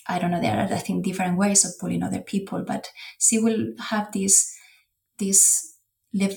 I 0.07 0.19
don't 0.19 0.31
know 0.31 0.41
there 0.41 0.57
are 0.57 0.73
I 0.73 0.77
think 0.77 1.05
different 1.05 1.37
ways 1.37 1.65
of 1.65 1.71
bullying 1.79 2.03
other 2.03 2.21
people, 2.21 2.63
but 2.65 2.89
she 3.19 3.39
will 3.39 3.73
have 3.89 4.11
this 4.11 4.55
this 5.19 5.75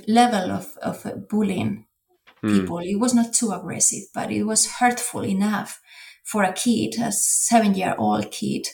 level 0.07 0.51
of 0.51 0.77
of 0.83 1.07
bullying 1.29 1.87
Hmm. 2.45 2.61
people. 2.61 2.77
Mm. 2.77 2.93
It 2.93 3.01
was 3.01 3.15
not 3.15 3.33
too 3.33 3.53
aggressive, 3.53 4.05
but 4.12 4.31
it 4.31 4.45
was 4.45 4.73
hurtful 4.73 5.25
enough 5.25 5.81
for 6.25 6.43
a 6.43 6.53
kid, 6.53 6.95
a 7.01 7.11
seven 7.11 7.75
year 7.75 7.95
old 7.99 8.31
kid, 8.31 8.67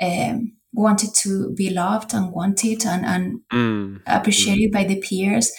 um, 0.00 0.52
wanted 0.72 1.14
to 1.22 1.52
be 1.54 1.70
loved 1.70 2.14
and 2.14 2.32
wanted 2.32 2.84
and, 2.86 3.04
and 3.04 3.40
mm. 3.52 4.00
appreciated 4.06 4.70
mm. 4.70 4.72
by 4.72 4.84
the 4.84 5.00
peers. 5.00 5.52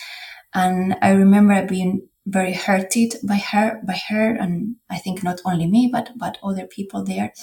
And 0.53 0.95
I 1.01 1.11
remember 1.11 1.65
being 1.65 2.07
very 2.25 2.53
hurted 2.53 3.15
by 3.27 3.38
her, 3.38 3.82
by 3.86 3.99
her, 4.07 4.36
and 4.36 4.75
I 4.89 4.97
think 4.97 5.23
not 5.23 5.41
only 5.45 5.67
me, 5.67 5.89
but 5.91 6.11
but 6.15 6.38
other 6.41 6.65
people 6.65 7.03
there. 7.03 7.34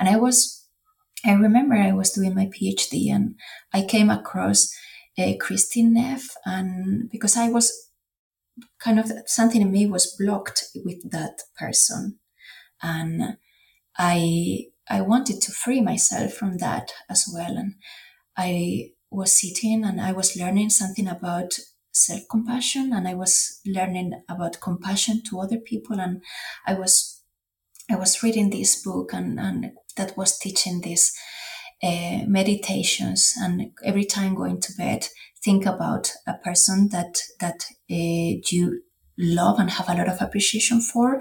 And 0.00 0.08
I 0.08 0.16
was, 0.16 0.57
I 1.24 1.32
remember 1.32 1.74
I 1.74 1.92
was 1.92 2.12
doing 2.12 2.34
my 2.34 2.46
PhD, 2.46 3.10
and 3.10 3.34
I 3.72 3.82
came 3.82 4.10
across 4.10 4.72
uh, 5.18 5.32
Kristin 5.40 5.90
Neff, 5.92 6.28
and 6.44 7.10
because 7.10 7.36
I 7.36 7.48
was 7.48 7.72
kind 8.78 8.98
of 8.98 9.10
something 9.26 9.62
in 9.62 9.72
me 9.72 9.86
was 9.86 10.14
blocked 10.18 10.64
with 10.84 11.10
that 11.10 11.42
person. 11.56 12.18
And 12.82 13.36
i 13.98 14.66
i 14.90 15.00
wanted 15.00 15.40
to 15.42 15.52
free 15.52 15.80
myself 15.80 16.34
from 16.34 16.58
that 16.58 16.92
as 17.10 17.28
well. 17.32 17.56
And 17.56 17.74
i 18.36 18.90
was 19.10 19.40
sitting 19.40 19.84
and 19.84 20.00
i 20.00 20.12
was 20.12 20.36
learning 20.36 20.70
something 20.70 21.08
about 21.08 21.58
self-compassion 21.92 22.92
and 22.92 23.08
i 23.08 23.14
was 23.14 23.60
learning 23.66 24.22
about 24.28 24.60
compassion 24.60 25.22
to 25.28 25.40
other 25.40 25.58
people. 25.58 26.00
And 26.00 26.22
i 26.66 26.74
was 26.74 27.17
i 27.90 27.96
was 27.96 28.22
reading 28.22 28.50
this 28.50 28.82
book 28.82 29.12
and, 29.12 29.38
and 29.38 29.72
that 29.96 30.16
was 30.16 30.38
teaching 30.38 30.80
these 30.80 31.12
uh, 31.82 32.20
meditations 32.26 33.34
and 33.40 33.70
every 33.84 34.04
time 34.04 34.34
going 34.34 34.60
to 34.60 34.72
bed 34.76 35.06
think 35.44 35.66
about 35.66 36.12
a 36.26 36.34
person 36.34 36.88
that 36.90 37.18
that 37.40 37.64
uh, 37.90 38.40
you 38.50 38.82
love 39.20 39.58
and 39.58 39.70
have 39.70 39.88
a 39.88 39.94
lot 39.94 40.08
of 40.08 40.20
appreciation 40.20 40.80
for 40.80 41.20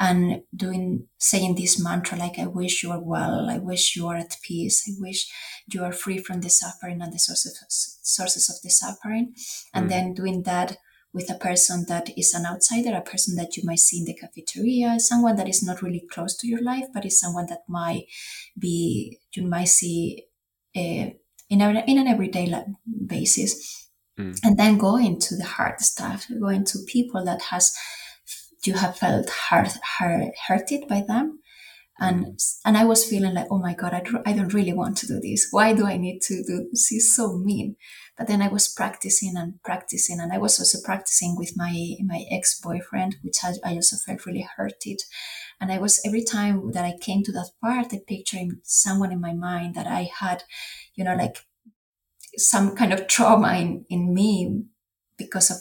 and 0.00 0.42
doing 0.54 1.06
saying 1.18 1.54
this 1.54 1.80
mantra 1.82 2.18
like 2.18 2.38
i 2.38 2.46
wish 2.46 2.82
you 2.82 2.90
are 2.90 3.02
well. 3.02 3.48
I 3.48 3.58
wish 3.58 3.94
you 3.96 4.08
are 4.08 4.16
at 4.16 4.36
peace. 4.42 4.84
I 4.88 4.92
wish 4.98 5.30
you 5.72 5.84
are 5.84 5.92
free 5.92 6.18
from 6.18 6.40
the 6.40 6.50
suffering 6.50 7.00
and 7.00 7.12
the 7.12 7.18
sources 7.18 7.56
sources 8.02 8.48
of 8.50 8.56
the 8.62 8.70
suffering. 8.70 9.34
And 9.74 9.86
mm. 9.86 9.88
then 9.90 10.14
doing 10.14 10.42
that 10.42 10.78
with 11.16 11.30
a 11.30 11.38
person 11.48 11.86
that 11.88 12.10
is 12.18 12.34
an 12.34 12.44
outsider 12.44 12.94
a 12.94 13.00
person 13.00 13.34
that 13.36 13.56
you 13.56 13.62
might 13.64 13.78
see 13.78 13.98
in 14.00 14.04
the 14.04 14.14
cafeteria 14.14 15.00
someone 15.00 15.34
that 15.34 15.48
is 15.48 15.62
not 15.62 15.80
really 15.80 16.04
close 16.12 16.36
to 16.36 16.46
your 16.46 16.62
life 16.62 16.84
but 16.92 17.06
is 17.06 17.18
someone 17.18 17.46
that 17.46 17.62
might 17.66 18.04
be 18.58 19.18
you 19.34 19.42
might 19.42 19.72
see 19.78 20.24
uh, 20.76 21.08
in, 21.48 21.60
a, 21.62 21.84
in 21.88 21.96
an 21.96 22.06
everyday 22.06 22.46
basis 23.06 23.88
mm. 24.18 24.38
and 24.44 24.58
then 24.58 24.76
go 24.76 24.96
into 24.96 25.34
the 25.36 25.46
hard 25.56 25.80
stuff 25.80 26.26
go 26.38 26.48
into 26.48 26.78
people 26.86 27.24
that 27.24 27.40
has 27.50 27.74
you 28.64 28.74
have 28.74 28.96
felt 28.98 29.30
hurt, 29.48 29.72
hurt 29.98 30.32
hurted 30.48 30.86
by 30.86 31.00
them 31.00 31.38
and 31.98 32.26
mm. 32.26 32.58
and 32.66 32.76
I 32.76 32.84
was 32.84 33.06
feeling 33.06 33.32
like 33.32 33.46
oh 33.50 33.58
my 33.58 33.72
god 33.72 33.94
I, 33.94 34.02
I 34.30 34.32
don't 34.34 34.52
really 34.52 34.74
want 34.74 34.98
to 34.98 35.06
do 35.06 35.18
this 35.18 35.48
why 35.50 35.72
do 35.72 35.86
I 35.86 35.96
need 35.96 36.20
to 36.28 36.42
do 36.42 36.68
this 36.70 36.88
she's 36.88 37.14
so 37.16 37.38
mean 37.38 37.76
but 38.16 38.26
then 38.26 38.40
I 38.40 38.48
was 38.48 38.68
practicing 38.68 39.36
and 39.36 39.62
practicing 39.62 40.20
and 40.20 40.32
I 40.32 40.38
was 40.38 40.58
also 40.58 40.78
practicing 40.84 41.36
with 41.36 41.52
my 41.56 41.96
my 42.04 42.24
ex-boyfriend 42.30 43.16
which 43.22 43.38
I, 43.44 43.54
I 43.64 43.74
also 43.74 43.96
felt 43.96 44.26
really 44.26 44.48
hurted. 44.56 45.02
And 45.60 45.72
I 45.72 45.78
was 45.78 46.00
every 46.04 46.24
time 46.24 46.72
that 46.72 46.84
I 46.84 46.96
came 46.98 47.22
to 47.24 47.32
that 47.32 47.50
part 47.62 47.92
I 47.92 48.00
picturing 48.06 48.60
someone 48.62 49.12
in 49.12 49.20
my 49.20 49.32
mind 49.32 49.74
that 49.74 49.86
I 49.86 50.10
had 50.18 50.44
you 50.94 51.04
know 51.04 51.14
like 51.14 51.38
some 52.36 52.76
kind 52.76 52.92
of 52.92 53.06
trauma 53.06 53.54
in, 53.54 53.84
in 53.88 54.12
me 54.14 54.64
because 55.18 55.50
of 55.50 55.58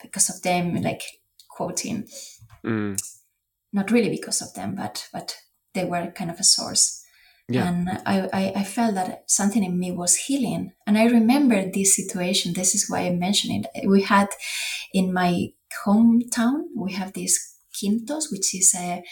because 0.00 0.28
of 0.28 0.42
them 0.42 0.80
like 0.82 1.02
quoting. 1.50 2.08
Mm. 2.64 2.96
not 3.72 3.90
really 3.90 4.08
because 4.08 4.40
of 4.40 4.54
them 4.54 4.76
but 4.76 5.08
but 5.12 5.36
they 5.74 5.84
were 5.84 6.12
kind 6.12 6.30
of 6.30 6.38
a 6.38 6.44
source 6.44 7.01
yeah. 7.48 7.68
and 7.68 7.88
I, 8.06 8.28
I, 8.32 8.52
I 8.56 8.64
felt 8.64 8.94
that 8.94 9.24
something 9.26 9.64
in 9.64 9.78
me 9.78 9.90
was 9.92 10.16
healing 10.16 10.72
and 10.86 10.96
i 10.96 11.04
remember 11.04 11.70
this 11.70 11.96
situation 11.96 12.52
this 12.52 12.74
is 12.74 12.88
why 12.88 13.00
i 13.00 13.10
mentioned 13.10 13.66
it 13.74 13.88
we 13.88 14.02
had 14.02 14.28
in 14.92 15.12
my 15.12 15.48
hometown 15.84 16.64
we 16.76 16.92
have 16.92 17.12
this 17.12 17.56
quintos 17.74 18.30
which 18.30 18.54
is 18.54 18.74
a, 18.76 19.02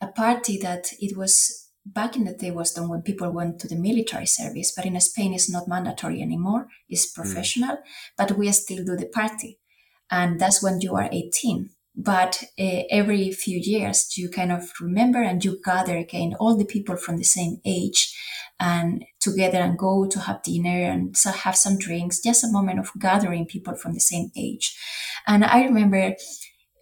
a 0.00 0.08
party 0.08 0.58
that 0.58 0.92
it 1.00 1.16
was 1.16 1.68
back 1.84 2.16
in 2.16 2.24
the 2.24 2.34
day 2.34 2.50
was 2.50 2.72
done 2.72 2.88
when 2.88 3.02
people 3.02 3.30
went 3.30 3.58
to 3.60 3.68
the 3.68 3.76
military 3.76 4.26
service, 4.26 4.72
but 4.76 4.84
in 4.84 5.00
Spain 5.00 5.34
it's 5.34 5.50
not 5.50 5.68
mandatory 5.68 6.20
anymore. 6.20 6.68
It's 6.88 7.10
mm. 7.10 7.14
professional, 7.14 7.76
mm. 7.76 7.82
but 8.16 8.36
we 8.36 8.50
still 8.52 8.84
do 8.84 8.96
the 8.96 9.06
party. 9.06 9.58
And 10.10 10.40
that's 10.40 10.62
when 10.62 10.80
you 10.80 10.94
are 10.96 11.08
18. 11.10 11.70
But 11.96 12.44
uh, 12.58 12.82
every 12.90 13.30
few 13.32 13.58
years 13.58 14.16
you 14.16 14.30
kind 14.30 14.52
of 14.52 14.70
remember 14.80 15.22
and 15.22 15.44
you 15.44 15.60
gather 15.64 15.96
again 15.96 16.34
all 16.38 16.56
the 16.56 16.64
people 16.64 16.96
from 16.96 17.16
the 17.16 17.24
same 17.24 17.60
age 17.64 18.16
and 18.60 19.04
together 19.20 19.58
and 19.58 19.78
go 19.78 20.06
to 20.06 20.20
have 20.20 20.42
dinner 20.42 20.84
and 20.90 21.16
so 21.16 21.30
have 21.30 21.56
some 21.56 21.78
drinks, 21.78 22.20
just 22.20 22.44
a 22.44 22.52
moment 22.52 22.78
of 22.78 22.90
gathering 22.98 23.46
people 23.46 23.74
from 23.74 23.94
the 23.94 24.00
same 24.00 24.30
age. 24.36 24.76
And 25.26 25.44
I 25.44 25.64
remember 25.64 25.96
a 25.96 26.16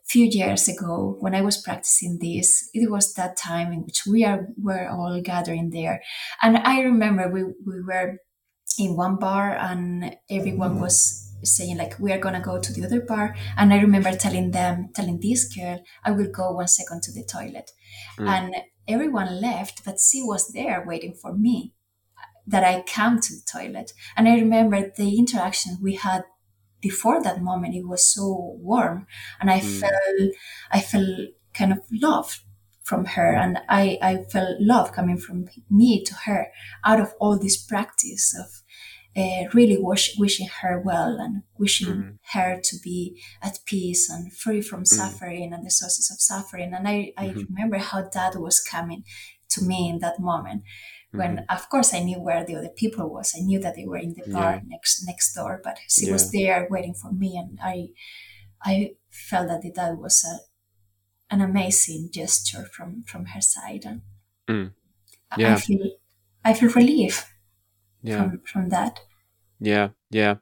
few 0.07 0.27
years 0.27 0.69
ago 0.69 1.17
when 1.21 1.35
I 1.35 1.43
was 1.43 1.61
practicing 1.61 2.19
this, 2.21 2.69
it 2.75 2.91
was 2.91 3.15
that 3.15 3.37
time 3.37 3.73
in 3.73 3.85
which 3.85 4.03
we 4.07 4.25
are 4.25 4.47
were 4.61 4.89
all 4.89 5.21
gathering 5.23 5.71
there. 5.71 6.03
And 6.43 6.59
I 6.59 6.81
remember 6.81 7.29
we, 7.29 7.45
we 7.45 7.81
were 7.83 8.19
in 8.79 8.97
one 8.97 9.17
bar 9.17 9.57
and 9.57 10.17
everyone 10.31 10.81
was 10.81 11.28
saying 11.43 11.77
like 11.77 11.99
we 11.99 12.13
are 12.13 12.19
gonna 12.19 12.41
go 12.41 12.59
to 12.59 12.73
the 12.73 12.85
other 12.85 13.01
bar. 13.01 13.35
And 13.57 13.73
i 13.73 13.81
remember 13.81 14.13
telling 14.13 14.51
them 14.51 14.91
telling 14.95 15.21
this 15.21 15.53
girl 15.53 15.83
i 16.05 16.11
will 16.11 16.31
go 16.31 16.53
one 16.53 16.69
second 16.69 17.03
to 17.05 17.13
the 17.13 17.25
toilet. 17.25 17.71
Mm. 18.19 18.29
and 18.29 18.55
everyone 18.87 19.41
left 19.41 19.85
but 19.85 19.99
she 20.01 20.23
was 20.23 20.53
there 20.53 20.85
waiting 20.87 21.15
for 21.15 21.33
me 21.35 21.75
that 22.47 22.65
i 22.65 22.83
come 22.83 23.21
to 23.21 23.35
the 23.35 23.43
toilet. 23.51 23.93
And 24.17 24.29
i 24.29 24.35
remember 24.35 24.93
the 24.97 25.19
interaction 25.19 25.79
we 25.83 25.95
had 25.97 26.25
before 26.81 27.21
that 27.25 27.43
moment. 27.43 27.75
It 27.75 27.89
was 27.89 28.07
so 28.13 28.57
warm 28.61 29.07
and 29.41 29.51
i 29.51 29.61
mm. 29.61 29.81
felt 29.81 30.33
i 30.71 30.81
felt 30.81 31.09
kind 31.55 31.73
of 31.73 31.81
love 31.91 32.41
from 32.89 33.05
her. 33.05 33.35
And 33.35 33.59
I, 33.69 33.99
I 34.01 34.25
felt 34.33 34.57
love 34.61 34.93
coming 34.93 35.19
from 35.19 35.47
me 35.71 36.03
to 36.05 36.15
her 36.25 36.49
out 36.85 37.01
of 37.01 37.13
all 37.21 37.39
this 37.39 37.57
practice 37.57 38.35
of 38.35 38.63
uh, 39.19 39.49
really 39.53 39.77
wish, 39.79 40.17
wishing 40.17 40.49
her 40.63 40.81
well 40.81 41.19
and 41.19 41.43
wishing 41.59 41.89
mm-hmm. 41.89 42.11
her 42.33 42.61
to 42.63 42.77
be 42.83 43.21
at 43.43 43.59
peace 43.67 44.09
and 44.09 44.33
free 44.33 44.61
from 44.61 44.81
mm-hmm. 44.81 44.97
suffering 44.97 45.53
and 45.53 45.67
the 45.67 45.71
sources 45.71 46.11
of 46.11 46.21
suffering. 46.21 46.73
And 46.73 46.87
I, 46.87 47.13
I 47.17 47.29
mm-hmm. 47.29 47.53
remember 47.53 47.79
how 47.79 48.09
that 48.09 48.41
was 48.41 48.61
coming 48.61 49.05
to 49.51 49.65
me 49.65 49.89
in 49.89 49.99
that 50.01 50.21
moment 50.21 50.63
when 51.11 51.37
mm-hmm. 51.37 51.57
of 51.57 51.69
course 51.71 51.95
I 51.95 52.01
knew 52.01 52.21
where 52.21 52.45
the 52.45 52.57
other 52.57 52.69
people 52.69 53.09
was. 53.09 53.35
I 53.37 53.41
knew 53.41 53.59
that 53.61 53.75
they 53.77 53.87
were 53.87 53.97
in 53.97 54.15
the 54.15 54.31
bar 54.31 54.57
yeah. 54.57 54.61
next 54.67 55.05
next 55.07 55.35
door, 55.35 55.61
but 55.65 55.79
she 55.89 56.07
yeah. 56.07 56.13
was 56.13 56.31
there 56.31 56.69
waiting 56.71 56.95
for 56.95 57.13
me 57.13 57.37
and 57.37 57.59
I 57.63 57.89
I 58.63 58.93
felt 59.11 59.49
that 59.49 59.63
that 59.75 59.99
was 59.99 60.25
a 60.25 61.35
an 61.35 61.41
amazing 61.41 62.11
gesture 62.13 62.67
from 62.73 63.05
from 63.05 63.27
her 63.27 63.41
side 63.41 63.85
and 63.85 64.03
mm. 64.49 64.73
yeah. 65.37 65.55
I 65.55 65.57
feel 65.57 65.91
I 66.45 66.55
feel 66.55 66.71
relief 66.71 67.33
yeah. 68.03 68.17
from 68.17 68.41
from 68.45 68.69
that. 68.69 69.01
Yeah, 69.61 69.89
yeah. 70.11 70.37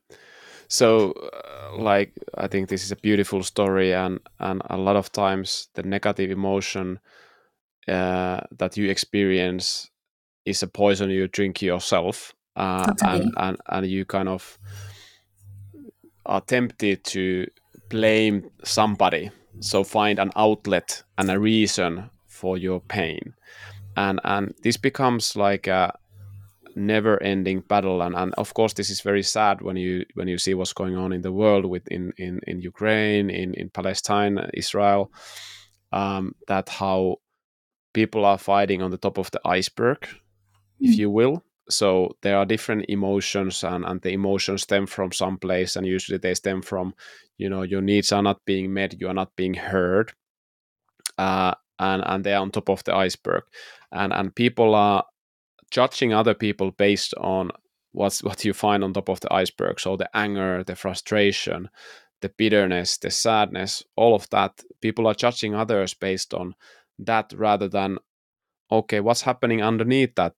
So, 0.68 1.12
uh, 1.12 1.78
like, 1.78 2.12
I 2.36 2.48
think 2.48 2.68
this 2.68 2.84
is 2.84 2.92
a 2.92 2.96
beautiful 2.96 3.42
story, 3.42 3.94
and 3.94 4.20
and 4.38 4.62
a 4.68 4.76
lot 4.76 4.96
of 4.96 5.12
times 5.12 5.68
the 5.74 5.82
negative 5.82 6.30
emotion 6.30 6.98
uh, 7.88 8.40
that 8.58 8.76
you 8.76 8.90
experience 8.90 9.90
is 10.44 10.62
a 10.62 10.66
poison 10.66 11.10
you 11.10 11.28
drink 11.28 11.62
yourself, 11.62 12.34
uh, 12.56 12.86
totally. 12.86 13.22
and, 13.22 13.34
and 13.36 13.56
and 13.68 13.86
you 13.86 14.04
kind 14.04 14.28
of 14.28 14.58
are 16.24 16.40
tempted 16.40 17.04
to 17.04 17.46
blame 17.88 18.50
somebody. 18.64 19.30
So 19.60 19.84
find 19.84 20.18
an 20.18 20.32
outlet 20.36 21.02
and 21.16 21.30
a 21.30 21.38
reason 21.38 22.10
for 22.26 22.58
your 22.58 22.80
pain, 22.80 23.34
and 23.96 24.20
and 24.24 24.54
this 24.62 24.76
becomes 24.76 25.36
like 25.36 25.66
a 25.66 25.96
never 26.76 27.20
ending 27.22 27.60
battle. 27.60 28.02
And, 28.02 28.14
and 28.14 28.34
of 28.34 28.54
course 28.54 28.74
this 28.74 28.90
is 28.90 29.00
very 29.00 29.22
sad 29.22 29.62
when 29.62 29.76
you 29.76 30.04
when 30.14 30.28
you 30.28 30.38
see 30.38 30.54
what's 30.54 30.72
going 30.72 30.96
on 30.96 31.12
in 31.12 31.22
the 31.22 31.32
world 31.32 31.64
with 31.64 31.88
in 31.88 32.12
in, 32.18 32.40
in 32.46 32.60
ukraine 32.60 33.30
in, 33.30 33.54
in 33.54 33.70
palestine 33.70 34.50
israel 34.54 35.10
um, 35.92 36.34
that 36.46 36.68
how 36.68 37.16
people 37.94 38.24
are 38.24 38.38
fighting 38.38 38.82
on 38.82 38.90
the 38.90 38.98
top 38.98 39.18
of 39.18 39.30
the 39.30 39.40
iceberg 39.44 40.00
mm. 40.02 40.18
if 40.80 40.98
you 40.98 41.10
will. 41.10 41.42
So 41.68 42.16
there 42.22 42.36
are 42.36 42.46
different 42.46 42.84
emotions 42.88 43.64
and, 43.64 43.84
and 43.84 44.00
the 44.00 44.10
emotions 44.10 44.62
stem 44.62 44.86
from 44.86 45.10
some 45.10 45.38
place 45.38 45.74
and 45.74 45.86
usually 45.86 46.18
they 46.18 46.34
stem 46.34 46.62
from 46.62 46.94
you 47.38 47.48
know 47.48 47.62
your 47.62 47.82
needs 47.82 48.12
are 48.12 48.22
not 48.22 48.44
being 48.44 48.72
met 48.72 49.00
you 49.00 49.08
are 49.08 49.14
not 49.14 49.34
being 49.34 49.54
heard 49.54 50.12
uh, 51.18 51.54
and 51.78 52.02
and 52.06 52.24
they 52.24 52.34
are 52.34 52.42
on 52.42 52.50
top 52.50 52.68
of 52.68 52.84
the 52.84 52.94
iceberg. 52.94 53.42
And 53.92 54.12
and 54.12 54.34
people 54.34 54.74
are 54.74 55.04
judging 55.76 56.14
other 56.14 56.34
people 56.34 56.70
based 56.70 57.12
on 57.18 57.50
what's 57.92 58.22
what 58.22 58.44
you 58.46 58.54
find 58.54 58.82
on 58.82 58.92
top 58.92 59.10
of 59.10 59.20
the 59.20 59.32
iceberg. 59.42 59.78
So 59.78 59.96
the 59.96 60.08
anger 60.16 60.64
the 60.64 60.76
frustration 60.76 61.68
the 62.22 62.30
bitterness 62.38 62.96
the 62.98 63.10
sadness 63.10 63.84
all 63.94 64.14
of 64.14 64.28
that 64.30 64.52
people 64.80 65.06
are 65.06 65.22
judging 65.24 65.54
others 65.54 65.92
based 65.92 66.32
on 66.32 66.54
that 66.98 67.26
rather 67.36 67.68
than 67.68 67.98
okay 68.70 69.00
what's 69.00 69.20
happening 69.22 69.62
underneath 69.62 70.14
that 70.14 70.36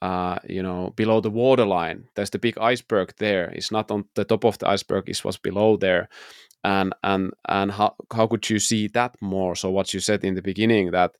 uh, 0.00 0.38
you 0.48 0.62
know 0.62 0.92
below 0.96 1.20
the 1.20 1.30
waterline? 1.30 2.08
There's 2.14 2.30
the 2.30 2.38
big 2.46 2.58
iceberg 2.58 3.14
there. 3.18 3.50
It's 3.50 3.70
not 3.70 3.90
on 3.90 4.04
the 4.14 4.24
top 4.24 4.44
of 4.44 4.58
the 4.58 4.68
iceberg 4.68 5.08
it's 5.08 5.24
what's 5.24 5.38
below 5.38 5.76
there. 5.76 6.08
And 6.64 6.94
and 7.02 7.32
and 7.46 7.70
how, 7.72 7.94
how 8.12 8.26
could 8.26 8.48
you 8.50 8.58
see 8.58 8.88
that 8.88 9.16
more? 9.20 9.54
So 9.54 9.70
what 9.70 9.92
you 9.94 10.00
said 10.00 10.24
in 10.24 10.34
the 10.34 10.48
beginning 10.50 10.92
that 10.92 11.12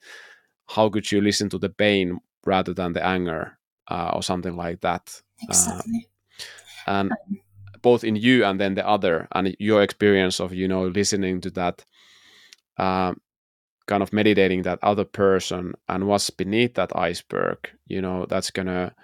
how 0.74 0.88
could 0.88 1.12
you 1.12 1.20
listen 1.20 1.48
to 1.50 1.58
the 1.58 1.68
pain 1.68 2.18
rather 2.44 2.74
than 2.74 2.92
the 2.92 3.04
anger 3.04 3.58
uh, 3.88 4.12
or 4.14 4.22
something 4.22 4.56
like 4.56 4.80
that. 4.80 5.20
Exactly. 5.42 6.08
Uh, 6.86 6.90
and 6.90 7.12
um, 7.12 7.40
both 7.82 8.04
in 8.04 8.16
you 8.16 8.44
and 8.44 8.60
then 8.60 8.74
the 8.74 8.86
other, 8.86 9.28
and 9.32 9.54
your 9.58 9.82
experience 9.82 10.40
of 10.40 10.52
you 10.54 10.68
know 10.68 10.86
listening 10.86 11.40
to 11.40 11.50
that, 11.50 11.84
uh, 12.78 13.12
kind 13.86 14.02
of 14.02 14.12
meditating 14.12 14.62
that 14.62 14.78
other 14.82 15.04
person 15.04 15.74
and 15.88 16.06
what's 16.06 16.30
beneath 16.30 16.74
that 16.74 16.94
iceberg. 16.96 17.70
You 17.86 18.00
know 18.00 18.26
that's 18.26 18.50
gonna 18.50 18.94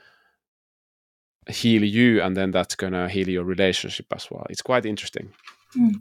heal 1.48 1.84
you, 1.84 2.22
and 2.22 2.36
then 2.36 2.50
that's 2.50 2.74
gonna 2.74 3.08
heal 3.08 3.28
your 3.28 3.44
relationship 3.44 4.06
as 4.14 4.30
well. 4.30 4.46
It's 4.50 4.62
quite 4.62 4.86
interesting. 4.86 5.32
Mm. 5.76 5.96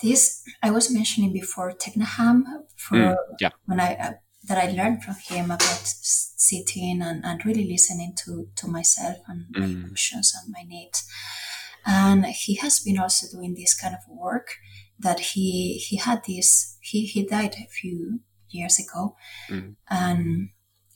This 0.00 0.42
I 0.62 0.70
was 0.70 0.90
mentioning 0.92 1.32
before 1.32 1.72
Thich 1.72 1.96
Nhat 1.96 2.44
for 2.76 2.96
mm, 2.96 3.16
yeah. 3.40 3.50
when 3.66 3.78
I 3.80 3.94
uh, 3.94 4.12
that 4.44 4.58
I 4.58 4.72
learned 4.72 5.02
from 5.04 5.14
him 5.14 5.46
about 5.46 5.62
sitting 5.62 7.00
and, 7.02 7.24
and 7.24 7.46
really 7.46 7.68
listening 7.68 8.14
to, 8.24 8.48
to 8.56 8.66
myself 8.66 9.18
and 9.28 9.46
mm. 9.54 9.60
my 9.60 9.66
emotions 9.66 10.32
and 10.34 10.52
my 10.52 10.64
needs. 10.66 11.06
And 11.86 12.26
he 12.26 12.56
has 12.56 12.80
been 12.80 12.98
also 12.98 13.26
doing 13.36 13.54
this 13.54 13.78
kind 13.78 13.94
of 13.94 14.00
work 14.08 14.56
that 14.98 15.20
he 15.20 15.78
he 15.78 15.96
had 15.96 16.22
this 16.26 16.78
he, 16.80 17.06
he 17.06 17.26
died 17.26 17.56
a 17.56 17.68
few 17.68 18.20
years 18.50 18.78
ago 18.78 19.16
mm. 19.48 19.74
and 19.90 20.50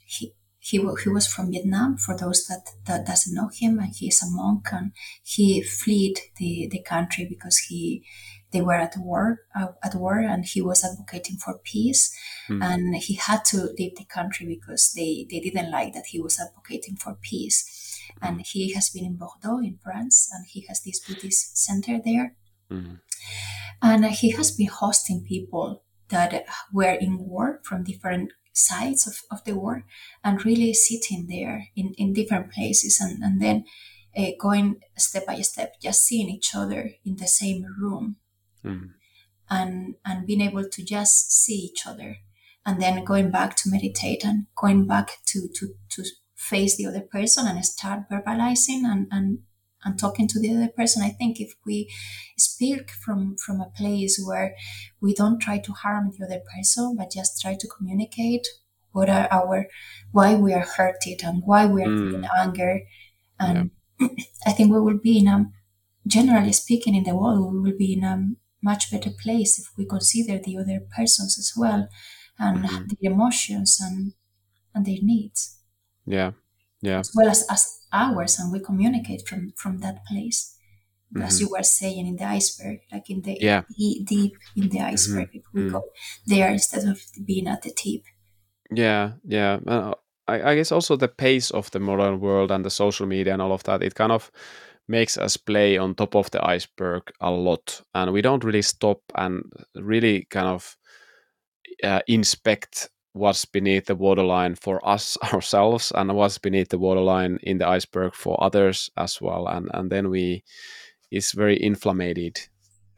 he 0.06 0.32
he, 0.58 0.78
he 0.78 1.08
was 1.08 1.28
from 1.28 1.52
Vietnam 1.52 1.96
for 1.96 2.16
those 2.16 2.44
that, 2.48 2.70
that 2.86 3.06
doesn't 3.06 3.34
know 3.34 3.50
him 3.54 3.78
and 3.78 3.94
he 3.94 4.08
is 4.08 4.20
a 4.20 4.28
monk 4.28 4.66
and 4.72 4.90
he 5.22 5.62
fled 5.62 6.16
the, 6.38 6.66
the 6.68 6.82
country 6.82 7.24
because 7.24 7.58
he 7.58 8.04
they 8.56 8.62
were 8.62 8.80
at 8.88 8.96
war 8.96 9.40
uh, 9.54 9.68
at 9.84 9.94
war 9.94 10.18
and 10.18 10.46
he 10.46 10.62
was 10.62 10.82
advocating 10.82 11.36
for 11.36 11.58
peace. 11.62 12.16
Mm. 12.48 12.62
and 12.62 12.96
he 12.96 13.14
had 13.14 13.44
to 13.44 13.74
leave 13.78 13.96
the 13.96 14.04
country 14.04 14.46
because 14.46 14.92
they, 14.96 15.26
they 15.30 15.40
didn't 15.40 15.70
like 15.70 15.92
that 15.94 16.06
he 16.06 16.20
was 16.20 16.40
advocating 16.40 16.96
for 16.96 17.18
peace. 17.20 17.58
And 18.22 18.40
he 18.40 18.72
has 18.72 18.88
been 18.88 19.04
in 19.04 19.16
bordeaux 19.16 19.58
in 19.58 19.78
france 19.84 20.30
and 20.32 20.46
he 20.46 20.64
has 20.68 20.80
this 20.80 21.00
buddhist 21.00 21.58
center 21.58 22.00
there. 22.02 22.34
Mm. 22.70 23.00
and 23.82 24.04
he 24.06 24.30
has 24.30 24.50
been 24.50 24.68
hosting 24.68 25.22
people 25.22 25.82
that 26.08 26.46
were 26.72 26.96
in 27.06 27.18
war 27.18 27.60
from 27.62 27.84
different 27.84 28.32
sides 28.52 29.06
of, 29.06 29.14
of 29.30 29.44
the 29.44 29.54
war 29.54 29.84
and 30.24 30.44
really 30.44 30.72
sitting 30.72 31.26
there 31.28 31.68
in, 31.76 31.94
in 31.98 32.12
different 32.12 32.50
places 32.52 33.00
and, 33.00 33.22
and 33.22 33.40
then 33.40 33.64
uh, 34.16 34.30
going 34.40 34.80
step 34.96 35.26
by 35.26 35.40
step, 35.42 35.78
just 35.80 36.04
seeing 36.04 36.28
each 36.30 36.54
other 36.54 36.90
in 37.04 37.16
the 37.16 37.28
same 37.28 37.66
room 37.78 38.16
mm. 38.66 38.90
and 39.50 39.94
and 40.04 40.26
being 40.26 40.40
able 40.40 40.68
to 40.68 40.84
just 40.84 41.32
see 41.32 41.54
each 41.54 41.86
other 41.86 42.16
and 42.64 42.82
then 42.82 43.04
going 43.04 43.30
back 43.30 43.56
to 43.56 43.70
meditate 43.70 44.24
and 44.24 44.46
going 44.56 44.86
back 44.86 45.18
to 45.26 45.48
to 45.54 45.74
to 45.88 46.04
face 46.34 46.76
the 46.76 46.86
other 46.86 47.00
person 47.00 47.46
and 47.46 47.64
start 47.64 48.00
verbalizing 48.10 48.82
and 48.84 49.06
and 49.10 49.38
and 49.84 49.98
talking 49.98 50.26
to 50.28 50.40
the 50.40 50.54
other 50.54 50.68
person 50.68 51.02
i 51.02 51.08
think 51.08 51.40
if 51.40 51.54
we 51.64 51.88
speak 52.36 52.90
from 52.90 53.36
from 53.36 53.60
a 53.60 53.72
place 53.76 54.20
where 54.26 54.54
we 55.00 55.14
don't 55.14 55.40
try 55.40 55.58
to 55.58 55.72
harm 55.72 56.10
the 56.10 56.24
other 56.24 56.42
person 56.54 56.96
but 56.98 57.10
just 57.10 57.40
try 57.40 57.54
to 57.54 57.68
communicate 57.68 58.46
what 58.92 59.08
are 59.08 59.28
our 59.30 59.68
why 60.12 60.34
we 60.34 60.52
are 60.52 60.66
hurted 60.76 61.22
and 61.22 61.42
why 61.44 61.66
we 61.66 61.82
are 61.82 61.88
mm. 61.88 62.10
feeling 62.10 62.28
anger 62.36 62.80
and 63.38 63.70
yeah. 64.00 64.08
i 64.46 64.52
think 64.52 64.72
we 64.72 64.80
will 64.80 64.98
be 64.98 65.18
in 65.18 65.28
a 65.28 65.46
generally 66.06 66.52
speaking 66.52 66.94
in 66.94 67.04
the 67.04 67.14
world 67.14 67.52
we 67.52 67.60
will 67.60 67.78
be 67.78 67.92
in 67.92 68.04
a 68.04 68.16
much 68.70 68.90
better 68.90 69.12
place 69.24 69.52
if 69.60 69.66
we 69.76 69.84
consider 69.96 70.36
the 70.38 70.56
other 70.60 70.80
persons 70.96 71.32
as 71.42 71.52
well 71.56 71.82
and 72.38 72.64
mm-hmm. 72.64 72.84
their 72.88 73.12
emotions 73.12 73.78
and 73.86 74.12
and 74.74 74.84
their 74.86 75.02
needs 75.12 75.40
yeah 76.04 76.30
yeah 76.82 77.00
as 77.00 77.12
well 77.14 77.28
as, 77.28 77.40
as 77.50 77.62
ours 77.92 78.38
and 78.38 78.52
we 78.52 78.60
communicate 78.60 79.22
from 79.28 79.52
from 79.56 79.78
that 79.84 79.98
place 80.08 80.40
mm-hmm. 81.14 81.26
as 81.26 81.40
you 81.40 81.48
were 81.50 81.62
saying 81.62 82.06
in 82.06 82.16
the 82.16 82.28
iceberg 82.38 82.78
like 82.92 83.08
in 83.08 83.22
the 83.22 83.36
yeah. 83.40 83.62
deep 84.12 84.34
in 84.56 84.68
the 84.68 84.80
iceberg 84.80 85.28
mm-hmm. 85.28 85.38
if 85.38 85.44
we 85.54 85.60
mm-hmm. 85.60 85.76
go 85.76 85.82
there 86.26 86.50
instead 86.50 86.84
of 86.92 86.98
being 87.24 87.48
at 87.48 87.62
the 87.62 87.70
tip 87.70 88.02
yeah 88.70 89.12
yeah 89.24 89.58
uh, 89.66 89.94
I, 90.28 90.50
I 90.50 90.54
guess 90.56 90.72
also 90.72 90.96
the 90.96 91.08
pace 91.08 91.50
of 91.50 91.70
the 91.70 91.80
modern 91.80 92.20
world 92.20 92.50
and 92.50 92.64
the 92.64 92.70
social 92.70 93.06
media 93.06 93.32
and 93.32 93.42
all 93.42 93.52
of 93.52 93.62
that, 93.64 93.82
it 93.82 93.94
kind 93.94 94.12
of 94.12 94.30
makes 94.88 95.18
us 95.18 95.36
play 95.36 95.76
on 95.76 95.94
top 95.94 96.14
of 96.14 96.30
the 96.30 96.44
iceberg 96.46 97.02
a 97.20 97.30
lot, 97.30 97.82
and 97.94 98.12
we 98.12 98.22
don't 98.22 98.44
really 98.44 98.62
stop 98.62 99.00
and 99.14 99.42
really 99.74 100.26
kind 100.30 100.46
of 100.46 100.76
uh, 101.82 102.00
inspect 102.06 102.88
what's 103.16 103.46
beneath 103.46 103.86
the 103.86 103.96
waterline 103.96 104.54
for 104.54 104.86
us 104.86 105.16
ourselves 105.32 105.90
and 105.94 106.14
what's 106.14 106.38
beneath 106.38 106.68
the 106.68 106.78
waterline 106.78 107.38
in 107.42 107.58
the 107.58 107.66
iceberg 107.66 108.14
for 108.14 108.42
others 108.42 108.90
as 108.96 109.20
well 109.20 109.48
and 109.48 109.70
and 109.74 109.90
then 109.90 110.10
we 110.10 110.44
it's 111.10 111.32
very 111.32 111.60
inflamed 111.62 112.48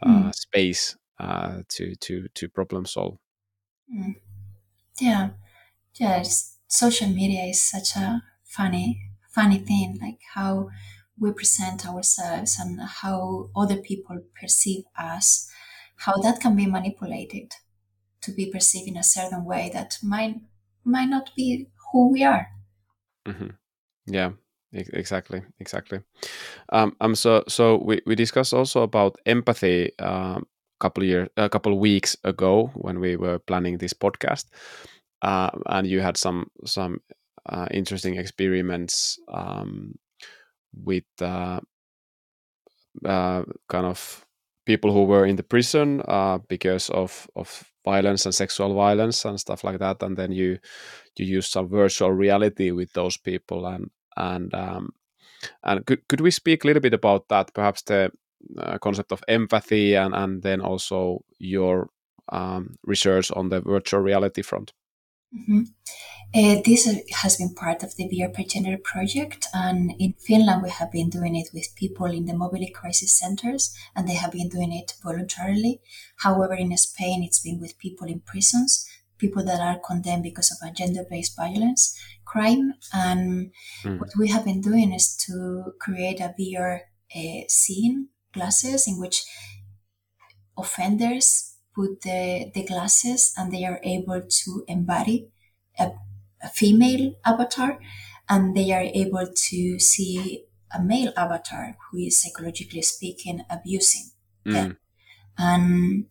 uh, 0.03 0.09
mm. 0.09 0.35
space 0.35 0.97
uh, 1.21 1.59
to 1.69 1.95
to 1.97 2.27
to 2.35 2.49
problem 2.49 2.85
solve 2.85 3.17
mm. 3.95 4.15
yeah 5.01 5.31
yes 5.95 6.59
social 6.67 7.09
media 7.09 7.45
is 7.45 7.63
such 7.63 7.97
a 7.97 8.23
funny 8.45 9.01
funny 9.31 9.59
thing 9.59 9.99
like 10.03 10.19
how 10.35 10.69
we 11.21 11.33
present 11.33 11.87
ourselves 11.87 12.59
and 12.61 12.81
how 12.81 13.51
other 13.57 13.77
people 13.77 14.19
perceive 14.41 14.85
us 14.97 15.49
how 15.99 16.17
that 16.19 16.41
can 16.41 16.55
be 16.57 16.67
manipulated 16.67 17.53
to 18.21 18.33
be 18.33 18.51
perceived 18.51 18.89
in 18.89 18.97
a 18.97 19.03
certain 19.03 19.45
way 19.45 19.71
that 19.73 19.99
might 20.03 20.37
might 20.85 21.09
not 21.09 21.31
be 21.37 21.69
who 21.93 22.11
we 22.11 22.25
are. 22.25 22.49
Mm-hmm. 23.27 23.49
Yeah, 24.07 24.33
exactly, 24.73 25.43
exactly. 25.61 26.01
Um, 26.73 26.97
um, 27.01 27.15
so 27.15 27.45
so 27.49 27.83
we 27.85 28.01
we 28.07 28.15
discussed 28.15 28.55
also 28.55 28.83
about 28.83 29.17
empathy 29.27 29.93
a 29.99 30.11
um, 30.11 30.47
couple 30.81 31.05
years 31.05 31.29
a 31.37 31.49
couple 31.49 31.79
weeks 31.79 32.17
ago 32.25 32.71
when 32.75 33.01
we 33.01 33.17
were 33.17 33.39
planning 33.39 33.79
this 33.79 33.93
podcast, 33.93 34.47
uh, 35.23 35.51
and 35.67 35.87
you 35.87 36.01
had 36.01 36.17
some 36.17 36.47
some 36.65 37.01
uh, 37.47 37.67
interesting 37.71 38.17
experiments 38.17 39.19
um, 39.33 39.95
with 40.75 41.05
uh, 41.21 41.61
uh, 43.05 43.43
kind 43.69 43.87
of 43.87 44.25
people 44.67 44.93
who 44.93 45.05
were 45.05 45.25
in 45.25 45.37
the 45.37 45.43
prison 45.43 46.03
uh, 46.09 46.39
because 46.49 46.91
of 46.91 47.29
of 47.37 47.65
violence 47.85 48.27
and 48.27 48.35
sexual 48.35 48.75
violence 48.75 49.25
and 49.25 49.41
stuff 49.41 49.65
like 49.65 49.79
that 49.79 50.03
and 50.03 50.17
then 50.17 50.31
you 50.33 50.59
you 51.17 51.25
use 51.25 51.49
some 51.49 51.69
virtual 51.69 52.13
reality 52.13 52.71
with 52.71 52.93
those 52.93 53.17
people 53.17 53.67
and 53.67 53.91
and 54.17 54.53
um, 54.55 54.91
and 55.63 55.87
could, 55.87 56.07
could 56.09 56.21
we 56.21 56.31
speak 56.31 56.65
a 56.65 56.67
little 56.67 56.83
bit 56.83 56.95
about 56.95 57.29
that 57.29 57.55
perhaps 57.55 57.83
the 57.83 58.11
uh, 58.59 58.79
concept 58.79 59.13
of 59.13 59.23
empathy 59.29 59.95
and 59.95 60.15
and 60.15 60.43
then 60.43 60.61
also 60.61 61.25
your 61.39 61.89
um, 62.31 62.77
research 62.85 63.31
on 63.33 63.49
the 63.49 63.61
virtual 63.61 64.01
reality 64.01 64.43
front 64.43 64.73
mm-hmm. 65.35 65.63
Uh, 66.35 66.61
this 66.63 66.87
has 67.11 67.37
been 67.37 67.55
part 67.55 67.83
of 67.83 67.97
the 67.97 68.07
VR 68.07 68.33
per 68.33 68.43
Gender 68.43 68.77
project, 68.77 69.47
and 69.55 69.95
in 69.99 70.13
Finland 70.13 70.63
we 70.63 70.69
have 70.69 70.93
been 70.93 71.09
doing 71.09 71.35
it 71.35 71.49
with 71.55 71.75
people 71.75 72.05
in 72.05 72.27
the 72.27 72.37
mobility 72.37 72.71
crisis 72.71 73.19
centers, 73.19 73.75
and 73.97 74.07
they 74.07 74.15
have 74.15 74.33
been 74.33 74.51
doing 74.51 74.71
it 74.71 74.93
voluntarily. 75.03 75.81
However, 76.19 76.53
in 76.53 76.77
Spain, 76.77 77.23
it's 77.23 77.41
been 77.41 77.59
with 77.59 77.79
people 77.79 78.09
in 78.09 78.21
prisons, 78.21 78.87
people 79.17 79.43
that 79.45 79.61
are 79.61 79.81
condemned 79.81 80.23
because 80.23 80.53
of 80.53 80.69
a 80.69 80.73
gender-based 80.73 81.35
violence 81.35 81.99
crime. 82.27 82.75
And 82.93 83.53
mm. 83.83 83.99
what 83.99 84.11
we 84.19 84.29
have 84.29 84.45
been 84.45 84.61
doing 84.61 84.93
is 84.93 85.17
to 85.27 85.73
create 85.81 86.21
a 86.21 86.35
VR 86.39 86.81
uh, 87.17 87.43
scene 87.49 88.09
glasses 88.35 88.87
in 88.87 89.01
which 89.01 89.25
offenders 90.59 91.57
put 91.79 92.01
the, 92.03 92.51
the 92.55 92.65
glasses 92.65 93.33
and 93.37 93.53
they 93.53 93.65
are 93.65 93.81
able 93.85 94.23
to 94.43 94.65
embody 94.67 95.19
a 95.79 95.87
a 96.43 96.49
female 96.49 97.15
avatar 97.25 97.79
and 98.29 98.57
they 98.57 98.73
are 98.73 98.89
able 98.95 99.27
to 99.35 99.79
see 99.79 100.45
a 100.73 100.83
male 100.83 101.13
avatar 101.17 101.77
who 101.91 101.99
is 101.99 102.21
psychologically 102.21 102.83
speaking 102.83 103.41
abusing 103.51 104.11
mm. 104.47 104.53
them 104.53 104.79
and 105.39 106.07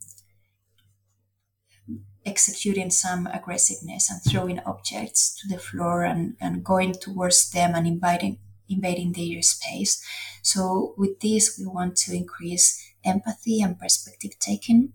executing 2.26 2.90
some 2.90 3.28
aggressiveness 3.28 4.10
and 4.10 4.20
throwing 4.28 4.60
objects 4.66 5.40
to 5.40 5.48
the 5.48 5.60
floor 5.60 6.04
and, 6.04 6.36
and 6.42 6.64
going 6.64 6.94
towards 6.94 7.50
them 7.52 7.74
and 7.74 7.88
inviting 7.88 8.40
invading 8.70 9.14
their 9.14 9.42
space. 9.42 10.04
So 10.42 10.94
with 10.98 11.22
this 11.22 11.58
we 11.58 11.66
want 11.66 11.96
to 11.98 12.14
increase 12.14 12.94
empathy 13.06 13.62
and 13.62 13.80
perspective 13.80 14.38
taking. 14.40 14.92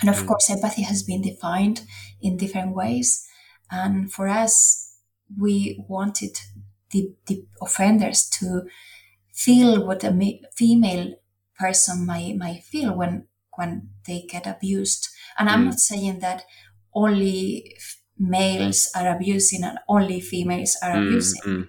And 0.00 0.10
of 0.10 0.16
mm. 0.16 0.26
course 0.26 0.50
empathy 0.50 0.82
has 0.82 1.02
been 1.02 1.22
defined 1.22 1.82
in 2.20 2.36
different 2.36 2.74
ways. 2.74 3.26
And 3.70 4.12
for 4.12 4.28
us, 4.28 4.96
we 5.38 5.84
wanted 5.88 6.38
the, 6.90 7.12
the 7.26 7.44
offenders 7.60 8.28
to 8.40 8.62
feel 9.32 9.86
what 9.86 10.04
a 10.04 10.40
female 10.54 11.14
person 11.58 12.06
might, 12.06 12.36
might 12.36 12.62
feel 12.62 12.96
when, 12.96 13.26
when 13.56 13.88
they 14.06 14.22
get 14.28 14.46
abused. 14.46 15.08
And 15.38 15.48
I'm 15.48 15.62
mm. 15.62 15.66
not 15.66 15.78
saying 15.78 16.20
that 16.20 16.44
only 16.94 17.76
males 18.18 18.90
are 18.94 19.14
abusing 19.14 19.64
and 19.64 19.78
only 19.88 20.20
females 20.20 20.76
are 20.82 20.94
mm, 20.94 21.06
abusing. 21.06 21.42
Mm. 21.42 21.68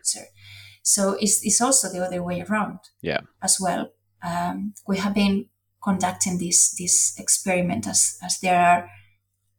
So 0.83 1.15
it's, 1.19 1.43
it's 1.45 1.61
also 1.61 1.89
the 1.89 2.05
other 2.05 2.21
way 2.21 2.41
around 2.41 2.79
yeah. 3.01 3.21
as 3.41 3.57
well. 3.59 3.91
Um, 4.21 4.73
we 4.87 4.97
have 4.97 5.13
been 5.13 5.47
conducting 5.83 6.37
this 6.37 6.75
this 6.75 7.13
experiment 7.19 7.87
as, 7.87 8.17
as 8.23 8.39
there 8.39 8.59
are 8.59 8.89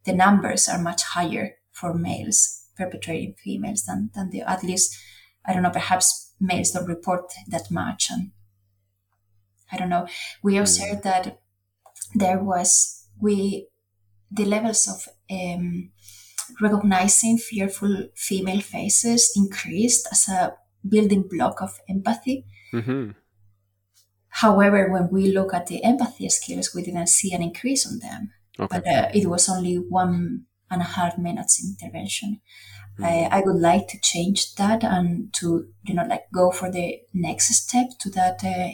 the 0.05 0.13
numbers 0.13 0.67
are 0.67 0.81
much 0.81 1.03
higher 1.03 1.55
for 1.71 1.93
males 1.93 2.65
perpetrating 2.77 3.35
females 3.43 3.83
than, 3.85 4.11
than 4.13 4.29
the, 4.29 4.41
at 4.41 4.63
least, 4.63 4.97
I 5.45 5.53
don't 5.53 5.63
know, 5.63 5.69
perhaps 5.69 6.33
males 6.39 6.71
don't 6.71 6.87
report 6.87 7.31
that 7.47 7.71
much. 7.71 8.07
And 8.11 8.31
I 9.71 9.77
don't 9.77 9.89
know. 9.89 10.07
We 10.43 10.57
observed 10.57 11.01
mm. 11.01 11.03
that 11.03 11.39
there 12.13 12.39
was, 12.39 13.07
we, 13.19 13.67
the 14.31 14.45
levels 14.45 14.87
of 14.87 15.07
um, 15.35 15.91
recognizing 16.61 17.37
fearful 17.37 18.09
female 18.15 18.61
faces 18.61 19.31
increased 19.35 20.07
as 20.11 20.27
a 20.27 20.55
building 20.87 21.27
block 21.29 21.61
of 21.61 21.79
empathy. 21.89 22.45
Mm-hmm. 22.73 23.11
However, 24.41 24.91
when 24.91 25.09
we 25.11 25.31
look 25.31 25.53
at 25.53 25.67
the 25.67 25.81
empathy 25.83 26.27
skills, 26.27 26.75
we 26.75 26.83
didn't 26.83 27.07
see 27.07 27.33
an 27.33 27.41
increase 27.41 27.87
on 27.87 27.99
them. 27.99 28.31
Okay. 28.59 28.67
But 28.69 28.87
uh, 28.87 29.09
it 29.13 29.27
was 29.27 29.47
only 29.47 29.75
one 29.75 30.45
and 30.69 30.81
a 30.81 30.85
half 30.85 31.17
minutes 31.17 31.63
intervention. 31.63 32.41
Mm-hmm. 32.99 33.05
I, 33.05 33.37
I 33.37 33.41
would 33.45 33.55
like 33.55 33.87
to 33.89 33.99
change 34.01 34.55
that 34.55 34.83
and 34.83 35.33
to 35.35 35.67
you 35.83 35.93
know 35.93 36.03
like 36.03 36.25
go 36.33 36.51
for 36.51 36.69
the 36.69 36.99
next 37.13 37.53
step 37.55 37.87
to 38.01 38.09
that 38.09 38.43
uh, 38.43 38.71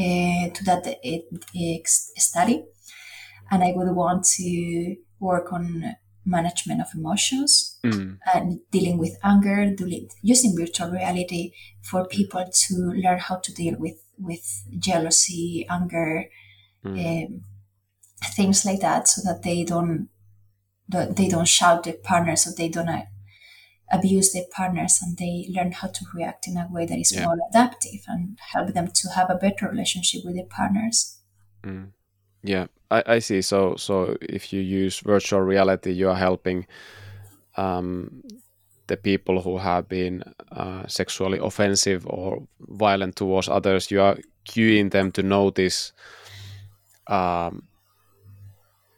uh, 0.00 0.50
to 0.50 0.64
that 0.64 0.86
uh, 0.86 1.80
study, 1.84 2.64
and 3.50 3.64
I 3.64 3.72
would 3.74 3.92
want 3.94 4.24
to 4.36 4.96
work 5.18 5.52
on 5.52 5.96
management 6.30 6.80
of 6.80 6.88
emotions 6.94 7.78
mm. 7.84 8.16
and 8.34 8.60
dealing 8.70 8.98
with 8.98 9.18
anger, 9.22 9.70
dealing, 9.74 10.08
using 10.22 10.56
virtual 10.56 10.90
reality 10.90 11.52
for 11.82 12.06
people 12.06 12.44
to 12.52 12.74
learn 12.74 13.18
how 13.18 13.36
to 13.36 13.52
deal 13.52 13.76
with 13.78 14.02
with 14.18 14.64
jealousy, 14.78 15.66
anger, 15.70 16.26
mm. 16.84 17.26
um, 17.26 17.40
things 18.22 18.64
like 18.64 18.80
that, 18.80 19.08
so 19.08 19.22
that 19.24 19.42
they 19.42 19.64
don't 19.64 20.08
they 20.88 21.28
don't 21.28 21.48
shout 21.48 21.84
their 21.84 21.94
partners 21.94 22.46
or 22.46 22.54
they 22.54 22.68
don't 22.68 22.88
uh, 22.88 23.02
abuse 23.92 24.32
their 24.32 24.44
partners 24.52 24.98
and 25.02 25.16
they 25.18 25.48
learn 25.54 25.72
how 25.72 25.88
to 25.88 26.04
react 26.14 26.46
in 26.46 26.56
a 26.56 26.68
way 26.70 26.86
that 26.86 26.98
is 26.98 27.12
yeah. 27.12 27.24
more 27.24 27.38
adaptive 27.48 28.00
and 28.06 28.38
help 28.52 28.72
them 28.72 28.88
to 28.88 29.08
have 29.10 29.30
a 29.30 29.34
better 29.34 29.68
relationship 29.68 30.22
with 30.24 30.34
their 30.34 30.46
partners 30.46 31.18
mm. 31.64 31.88
yeah 32.42 32.66
I, 32.90 33.02
I 33.06 33.18
see. 33.20 33.42
So 33.42 33.76
so 33.76 34.16
if 34.20 34.52
you 34.52 34.60
use 34.60 35.00
virtual 35.00 35.40
reality 35.40 35.92
you 35.92 36.08
are 36.08 36.16
helping 36.16 36.66
um, 37.56 38.22
the 38.90 38.96
people 38.96 39.40
who 39.40 39.56
have 39.58 39.88
been 39.88 40.24
uh, 40.50 40.84
sexually 40.88 41.38
offensive 41.38 42.04
or 42.06 42.42
violent 42.60 43.14
towards 43.14 43.48
others. 43.48 43.90
You 43.90 44.00
are 44.00 44.18
cueing 44.48 44.90
them 44.90 45.12
to 45.12 45.22
notice 45.22 45.92
um, 47.06 47.62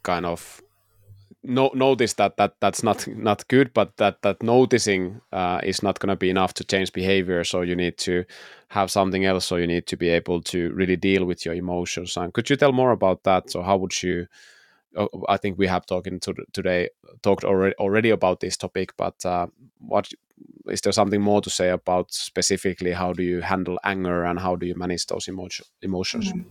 kind 0.03 0.25
of 0.25 0.62
no, 1.45 1.71
notice 1.75 2.15
that, 2.15 2.37
that 2.37 2.55
that's 2.61 2.83
not 2.83 3.07
not 3.09 3.47
good, 3.49 3.73
but 3.75 3.97
that 3.97 4.23
that 4.23 4.43
noticing 4.43 5.21
uh, 5.33 5.61
is 5.63 5.83
not 5.83 5.99
going 5.99 6.11
to 6.11 6.17
be 6.17 6.31
enough 6.31 6.55
to 6.55 6.65
change 6.65 6.93
behavior. 6.93 7.45
So 7.45 7.63
you 7.63 7.75
need 7.75 7.99
to 7.99 8.25
have 8.69 8.91
something 8.91 9.25
else. 9.25 9.47
So 9.47 9.57
you 9.57 9.67
need 9.67 9.87
to 9.89 9.97
be 9.97 10.09
able 10.09 10.43
to 10.43 10.73
really 10.73 10.97
deal 10.97 11.25
with 11.25 11.45
your 11.45 11.55
emotions. 11.55 12.17
And 12.17 12.33
could 12.33 12.49
you 12.49 12.57
tell 12.57 12.73
more 12.73 12.93
about 12.93 13.25
that? 13.25 13.51
So 13.51 13.63
how 13.63 13.77
would 13.79 14.03
you? 14.03 14.27
Oh, 14.97 15.09
I 15.29 15.39
think 15.39 15.59
we 15.59 15.67
have 15.67 15.87
talking 15.87 16.21
to, 16.21 16.35
today 16.53 16.91
talked 17.23 17.45
already 17.45 17.75
already 17.77 18.11
about 18.11 18.41
this 18.41 18.57
topic, 18.57 18.93
but 18.97 19.25
uh, 19.25 19.47
what 19.79 20.13
is 20.69 20.81
there 20.83 20.93
something 20.93 21.21
more 21.21 21.41
to 21.41 21.51
say 21.51 21.71
about 21.71 22.13
specifically 22.13 22.93
how 22.93 23.13
do 23.13 23.23
you 23.23 23.41
handle 23.41 23.79
anger 23.85 24.25
and 24.25 24.39
how 24.39 24.55
do 24.55 24.67
you 24.67 24.75
manage 24.77 25.07
those 25.07 25.29
emotion, 25.29 25.65
emotions? 25.81 26.33
Mm. 26.33 26.45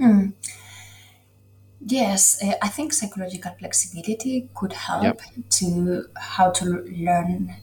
Mm. 0.00 0.32
Yes, 1.80 2.42
uh, 2.42 2.54
I 2.60 2.68
think 2.68 2.92
psychological 2.92 3.52
flexibility 3.58 4.48
could 4.54 4.72
help 4.72 5.04
yep. 5.04 5.20
to 5.50 6.06
how 6.16 6.50
to 6.50 6.64
learn 6.64 7.54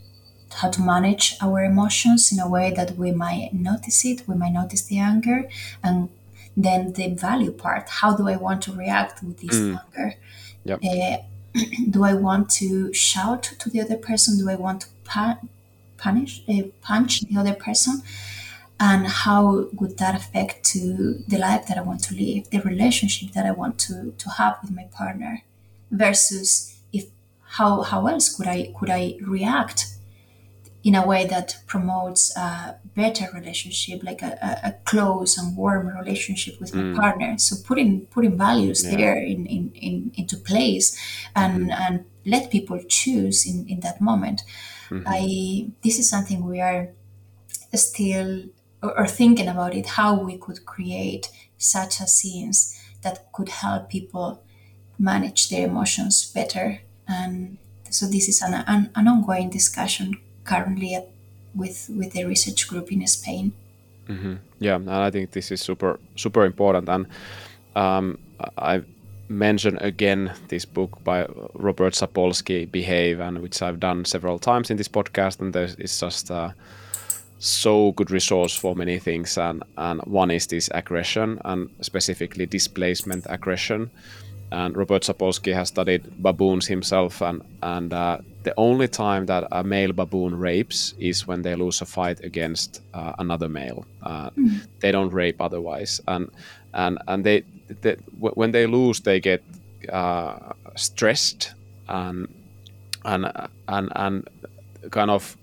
how 0.55 0.69
to 0.69 0.81
manage 0.81 1.35
our 1.41 1.63
emotions 1.63 2.31
in 2.31 2.39
a 2.39 2.47
way 2.47 2.71
that 2.71 2.97
we 2.97 3.11
might 3.11 3.53
notice 3.53 4.05
it 4.05 4.27
we 4.27 4.35
might 4.35 4.53
notice 4.53 4.83
the 4.83 4.97
anger 4.97 5.49
and 5.83 6.09
then 6.55 6.93
the 6.93 7.09
value 7.09 7.51
part 7.51 7.89
how 7.89 8.15
do 8.15 8.29
i 8.29 8.35
want 8.35 8.61
to 8.61 8.71
react 8.71 9.21
with 9.21 9.37
this 9.39 9.55
mm. 9.55 9.81
anger 9.85 10.15
yep. 10.63 10.79
Uh, 10.83 11.17
do 11.89 12.03
i 12.03 12.13
want 12.13 12.49
to 12.49 12.93
shout 12.93 13.43
to 13.43 13.69
the 13.69 13.81
other 13.81 13.97
person 13.97 14.37
do 14.37 14.49
i 14.49 14.55
want 14.55 14.81
to 14.81 14.87
pa- 15.03 15.39
punish 15.97 16.41
uh, 16.47 16.61
punch 16.81 17.21
the 17.21 17.37
other 17.37 17.53
person 17.53 18.01
and 18.79 19.07
how 19.07 19.67
would 19.73 19.97
that 19.97 20.15
affect 20.15 20.63
to 20.63 21.23
the 21.27 21.37
life 21.37 21.67
that 21.67 21.77
i 21.77 21.81
want 21.81 22.03
to 22.03 22.13
live 22.13 22.49
the 22.49 22.61
relationship 22.61 23.31
that 23.31 23.45
i 23.45 23.51
want 23.51 23.79
to, 23.79 24.13
to 24.17 24.29
have 24.31 24.57
with 24.61 24.71
my 24.71 24.85
partner 24.91 25.43
versus 25.91 26.77
if 26.91 27.05
how, 27.41 27.81
how 27.81 28.07
else 28.07 28.35
could 28.35 28.47
i 28.47 28.73
could 28.77 28.89
i 28.89 29.15
react 29.21 29.95
in 30.85 30.93
a 30.93 31.05
way 31.05 31.25
that 31.25 31.57
promotes 31.65 32.37
a 32.37 32.75
better 32.95 33.27
relationship, 33.33 34.03
like 34.03 34.21
a, 34.21 34.59
a, 34.63 34.71
close 34.85 35.35
and 35.35 35.57
warm 35.57 35.87
relationship 35.87 36.61
with 36.61 36.73
mm. 36.73 36.93
my 36.93 36.99
partner. 37.01 37.39
So 37.39 37.55
putting 37.65 38.05
putting 38.05 38.37
values 38.37 38.85
yeah. 38.85 38.95
there 38.95 39.17
in, 39.17 39.47
in, 39.47 39.71
in, 39.73 40.11
into 40.13 40.37
place 40.37 40.95
and 41.35 41.71
mm-hmm. 41.71 41.81
and 41.81 42.05
let 42.23 42.51
people 42.51 42.79
choose 42.87 43.47
in, 43.47 43.67
in 43.67 43.79
that 43.79 43.99
moment. 43.99 44.43
Mm-hmm. 44.89 45.07
I 45.07 45.71
this 45.83 45.97
is 45.97 46.07
something 46.07 46.45
we 46.45 46.61
are 46.61 46.89
still 47.73 48.43
or, 48.85 48.99
or 48.99 49.07
thinking 49.07 49.47
about 49.47 49.73
it, 49.75 49.87
how 49.87 50.19
we 50.23 50.37
could 50.37 50.65
create 50.65 51.29
such 51.57 51.99
a 51.99 52.07
scenes 52.07 52.79
that 53.01 53.31
could 53.33 53.49
help 53.49 53.89
people 53.89 54.43
manage 54.97 55.49
their 55.49 55.67
emotions 55.67 56.31
better. 56.33 56.79
And 57.07 57.57
so 57.89 58.05
this 58.05 58.27
is 58.27 58.41
an, 58.41 58.53
an, 58.67 58.89
an 58.95 59.07
ongoing 59.07 59.49
discussion 59.49 60.17
currently 60.43 60.95
at, 60.95 61.09
with 61.53 61.89
with 61.97 62.11
the 62.13 62.25
research 62.25 62.67
group 62.67 62.91
in 62.91 63.07
Spain. 63.07 63.53
Mm-hmm. 64.07 64.35
Yeah, 64.59 64.75
and 64.75 64.89
I 64.89 65.11
think 65.11 65.31
this 65.31 65.51
is 65.51 65.61
super 65.61 65.99
super 66.15 66.45
important. 66.45 66.89
And 66.89 67.07
um, 67.75 68.17
I 68.57 68.83
mention 69.27 69.77
again 69.77 70.31
this 70.49 70.65
book 70.65 71.03
by 71.03 71.27
Robert 71.53 71.93
Sapolsky, 71.93 72.69
Behave, 72.71 73.19
and 73.19 73.41
which 73.41 73.61
I've 73.61 73.79
done 73.79 74.05
several 74.05 74.39
times 74.39 74.69
in 74.69 74.77
this 74.77 74.89
podcast, 74.89 75.39
and 75.39 75.55
is 75.55 75.99
just 75.99 76.29
a 76.29 76.53
so 77.39 77.91
good 77.93 78.11
resource 78.11 78.55
for 78.55 78.75
many 78.75 78.99
things. 78.99 79.37
And 79.37 79.63
and 79.77 80.01
one 80.01 80.31
is 80.31 80.47
this 80.47 80.69
aggression, 80.73 81.41
and 81.45 81.69
specifically 81.81 82.45
displacement 82.45 83.25
aggression. 83.29 83.89
And 84.51 84.77
Robert 84.77 85.01
Sapolsky 85.03 85.53
has 85.53 85.69
studied 85.69 86.03
baboons 86.21 86.67
himself, 86.67 87.21
and 87.21 87.41
and 87.61 87.93
uh, 87.93 88.17
the 88.43 88.53
only 88.57 88.87
time 88.87 89.25
that 89.25 89.47
a 89.51 89.63
male 89.63 89.91
baboon 89.91 90.37
rapes 90.37 90.93
is 90.99 91.27
when 91.27 91.41
they 91.41 91.55
lose 91.55 91.81
a 91.81 91.85
fight 91.85 92.23
against 92.23 92.81
uh, 92.93 93.13
another 93.17 93.49
male. 93.49 93.85
Uh, 94.03 94.29
mm. 94.29 94.67
They 94.81 94.91
don't 94.91 95.11
rape 95.11 95.41
otherwise, 95.41 95.99
and 96.07 96.29
and 96.73 96.99
and 97.07 97.23
they, 97.23 97.43
they 97.81 97.95
when 98.19 98.51
they 98.51 98.67
lose, 98.67 99.01
they 99.01 99.19
get 99.19 99.43
uh, 99.91 100.53
stressed 100.75 101.53
and 101.87 102.27
and 103.03 103.31
and 103.67 103.91
and 103.95 104.29
kind 104.91 105.09
of 105.09 105.35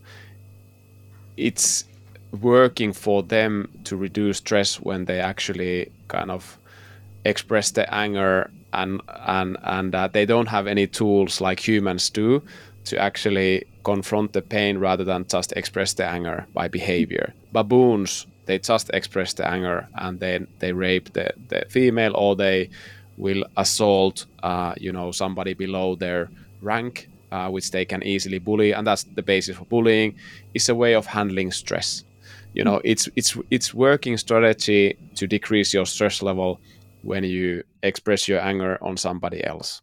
it's 1.36 1.84
working 2.40 2.92
for 2.92 3.22
them 3.22 3.68
to 3.84 3.96
reduce 3.96 4.38
stress 4.38 4.80
when 4.80 5.04
they 5.04 5.20
actually 5.20 5.90
kind 6.08 6.30
of 6.30 6.58
express 7.24 7.70
the 7.70 7.92
anger 7.94 8.50
and 8.72 9.00
and 9.26 9.56
and 9.62 9.94
uh, 9.94 10.08
they 10.08 10.24
don't 10.24 10.48
have 10.48 10.66
any 10.66 10.86
tools 10.86 11.40
like 11.40 11.60
humans 11.60 12.10
do 12.10 12.42
to 12.84 12.98
actually 12.98 13.64
confront 13.84 14.32
the 14.32 14.42
pain 14.42 14.78
rather 14.78 15.04
than 15.04 15.26
just 15.26 15.52
express 15.52 15.94
the 15.94 16.04
anger 16.04 16.46
by 16.54 16.68
behavior. 16.68 17.32
Baboons, 17.52 18.26
they 18.46 18.58
just 18.58 18.90
express 18.90 19.34
the 19.34 19.46
anger 19.46 19.86
and 19.96 20.20
then 20.20 20.46
they 20.58 20.72
rape 20.72 21.12
the, 21.12 21.32
the 21.48 21.64
female 21.68 22.12
or 22.16 22.36
they 22.36 22.70
will 23.16 23.44
assault, 23.56 24.26
uh, 24.42 24.74
you 24.78 24.92
know, 24.92 25.12
somebody 25.12 25.54
below 25.54 25.94
their 25.94 26.28
rank, 26.60 27.08
uh, 27.32 27.48
which 27.48 27.70
they 27.70 27.84
can 27.84 28.02
easily 28.02 28.38
bully, 28.38 28.72
and 28.72 28.86
that's 28.86 29.04
the 29.04 29.22
basis 29.22 29.56
for 29.56 29.64
bullying. 29.64 30.14
It's 30.54 30.68
a 30.68 30.74
way 30.74 30.94
of 30.94 31.06
handling 31.06 31.50
stress. 31.50 32.04
You 32.54 32.62
know, 32.64 32.80
it's 32.84 33.08
it's 33.16 33.36
it's 33.50 33.72
working 33.72 34.18
strategy 34.18 34.98
to 35.16 35.26
decrease 35.26 35.72
your 35.72 35.86
stress 35.86 36.22
level 36.22 36.60
when 37.02 37.24
you 37.24 37.62
express 37.82 38.28
your 38.28 38.40
anger 38.40 38.78
on 38.82 38.96
somebody 38.96 39.42
else. 39.42 39.80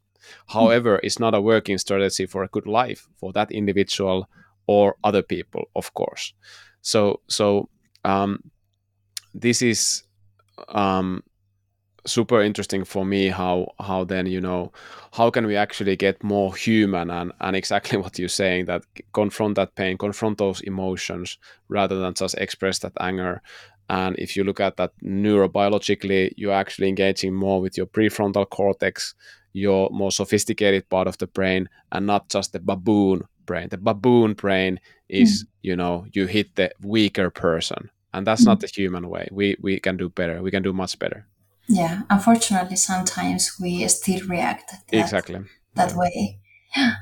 However, 0.47 0.99
it's 1.01 1.19
not 1.19 1.33
a 1.33 1.41
working 1.41 1.79
strategy 1.79 2.27
for 2.27 2.43
a 2.43 2.47
good 2.49 2.67
life 2.67 3.07
for 3.17 3.33
that 3.33 3.51
individual 3.51 4.29
or 4.67 4.95
other 5.03 5.23
people, 5.23 5.65
of 5.75 5.91
course. 5.95 6.33
So, 6.81 7.21
so 7.27 7.69
um, 8.05 8.43
this 9.33 9.63
is 9.63 10.03
um, 10.67 11.23
super 12.05 12.41
interesting 12.41 12.83
for 12.83 13.05
me. 13.05 13.27
How 13.27 13.73
how 13.79 14.03
then 14.03 14.25
you 14.25 14.41
know 14.41 14.71
how 15.13 15.29
can 15.29 15.45
we 15.45 15.55
actually 15.55 15.95
get 15.95 16.23
more 16.23 16.55
human 16.55 17.09
and 17.09 17.31
and 17.39 17.55
exactly 17.55 17.97
what 18.01 18.19
you're 18.19 18.29
saying 18.29 18.65
that 18.65 18.83
confront 19.13 19.55
that 19.55 19.75
pain, 19.75 19.97
confront 19.97 20.37
those 20.37 20.61
emotions 20.61 21.37
rather 21.67 21.99
than 21.99 22.13
just 22.13 22.35
express 22.37 22.79
that 22.79 22.93
anger. 22.99 23.41
And 23.89 24.15
if 24.19 24.35
you 24.35 24.43
look 24.43 24.59
at 24.59 24.77
that 24.77 24.91
neurobiologically, 25.03 26.33
you're 26.37 26.53
actually 26.53 26.89
engaging 26.89 27.33
more 27.33 27.59
with 27.59 27.75
your 27.75 27.87
prefrontal 27.87 28.47
cortex, 28.47 29.15
your 29.53 29.89
more 29.91 30.11
sophisticated 30.11 30.87
part 30.89 31.07
of 31.07 31.17
the 31.17 31.25
brain 31.25 31.67
and 31.91 32.05
not 32.05 32.29
just 32.29 32.53
the 32.53 32.59
baboon 32.59 33.23
brain. 33.47 33.69
The 33.69 33.77
baboon 33.77 34.33
brain 34.33 34.79
is, 35.09 35.43
mm. 35.43 35.47
you 35.63 35.75
know, 35.75 36.05
you 36.13 36.27
hit 36.27 36.55
the 36.55 36.71
weaker 36.83 37.31
person. 37.31 37.89
And 38.13 38.27
that's 38.27 38.43
mm. 38.43 38.47
not 38.47 38.59
the 38.59 38.67
human 38.67 39.09
way. 39.09 39.27
We 39.31 39.55
we 39.59 39.79
can 39.79 39.97
do 39.97 40.09
better. 40.09 40.41
We 40.41 40.51
can 40.51 40.63
do 40.63 40.73
much 40.73 40.97
better. 40.99 41.25
Yeah. 41.69 42.01
Unfortunately 42.09 42.75
sometimes 42.75 43.57
we 43.61 43.87
still 43.87 44.27
react 44.27 44.71
that, 44.71 44.83
exactly 44.97 45.39
that 45.75 45.91
yeah. 45.91 45.97
way. 45.97 46.39
Yeah. 46.75 46.93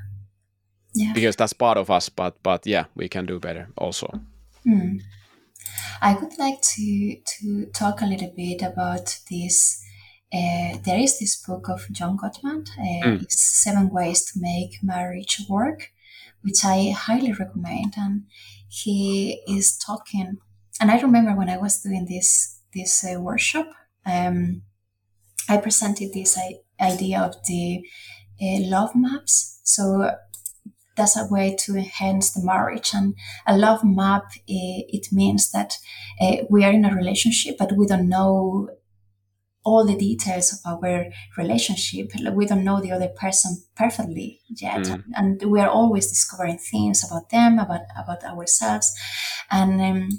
Yeah. 0.93 1.13
Because 1.13 1.35
that's 1.35 1.53
part 1.53 1.77
of 1.77 1.89
us, 1.89 2.09
but 2.09 2.41
but 2.43 2.65
yeah, 2.65 2.85
we 2.95 3.07
can 3.07 3.25
do 3.25 3.39
better 3.39 3.69
also. 3.77 4.07
Mm. 4.65 5.01
I 6.01 6.13
would 6.15 6.37
like 6.37 6.61
to 6.61 7.15
to 7.23 7.65
talk 7.73 8.01
a 8.01 8.05
little 8.05 8.33
bit 8.35 8.61
about 8.61 9.19
this 9.29 9.83
uh, 10.33 10.77
there 10.83 10.99
is 10.99 11.19
this 11.19 11.41
book 11.41 11.69
of 11.69 11.87
John 11.91 12.17
Gottman, 12.17 12.67
uh, 12.77 13.07
mm. 13.07 13.31
Seven 13.31 13.89
Ways 13.89 14.25
to 14.25 14.39
Make 14.41 14.83
Marriage 14.83 15.41
Work, 15.47 15.91
which 16.41 16.65
I 16.65 16.91
highly 16.91 17.31
recommend. 17.31 17.93
And 17.97 18.23
he 18.67 19.41
is 19.47 19.77
talking, 19.77 20.37
and 20.81 20.91
I 20.91 20.99
remember 20.99 21.33
when 21.33 21.49
I 21.49 21.57
was 21.57 21.81
doing 21.81 22.05
this 22.09 22.59
this 22.73 23.05
uh, 23.05 23.19
workshop, 23.21 23.69
um, 24.07 24.61
I 25.49 25.57
presented 25.57 26.13
this 26.13 26.37
idea 26.79 27.21
of 27.21 27.35
the 27.45 27.81
uh, 28.41 28.59
love 28.61 28.95
maps. 28.95 29.61
So 29.63 30.11
that's 30.95 31.15
a 31.15 31.27
way 31.29 31.55
to 31.59 31.75
enhance 31.75 32.31
the 32.31 32.43
marriage. 32.43 32.91
And 32.93 33.15
a 33.45 33.57
love 33.57 33.83
map, 33.83 34.23
uh, 34.23 34.37
it 34.47 35.07
means 35.11 35.51
that 35.51 35.77
uh, 36.19 36.37
we 36.49 36.65
are 36.65 36.71
in 36.71 36.85
a 36.85 36.95
relationship, 36.95 37.57
but 37.57 37.73
we 37.73 37.85
don't 37.85 38.09
know 38.09 38.69
all 39.63 39.85
the 39.85 39.97
details 39.97 40.59
of 40.65 40.81
our 40.83 41.07
relationship. 41.37 42.11
We 42.31 42.45
don't 42.45 42.63
know 42.63 42.79
the 42.79 42.93
other 42.93 43.09
person 43.09 43.63
perfectly 43.75 44.39
yet, 44.47 44.83
mm. 44.83 45.03
and 45.13 45.43
we 45.43 45.59
are 45.59 45.69
always 45.69 46.07
discovering 46.07 46.57
things 46.57 47.03
about 47.05 47.29
them, 47.31 47.59
about 47.59 47.81
about 48.01 48.23
ourselves. 48.23 48.89
And 49.51 49.81
um, 49.81 50.09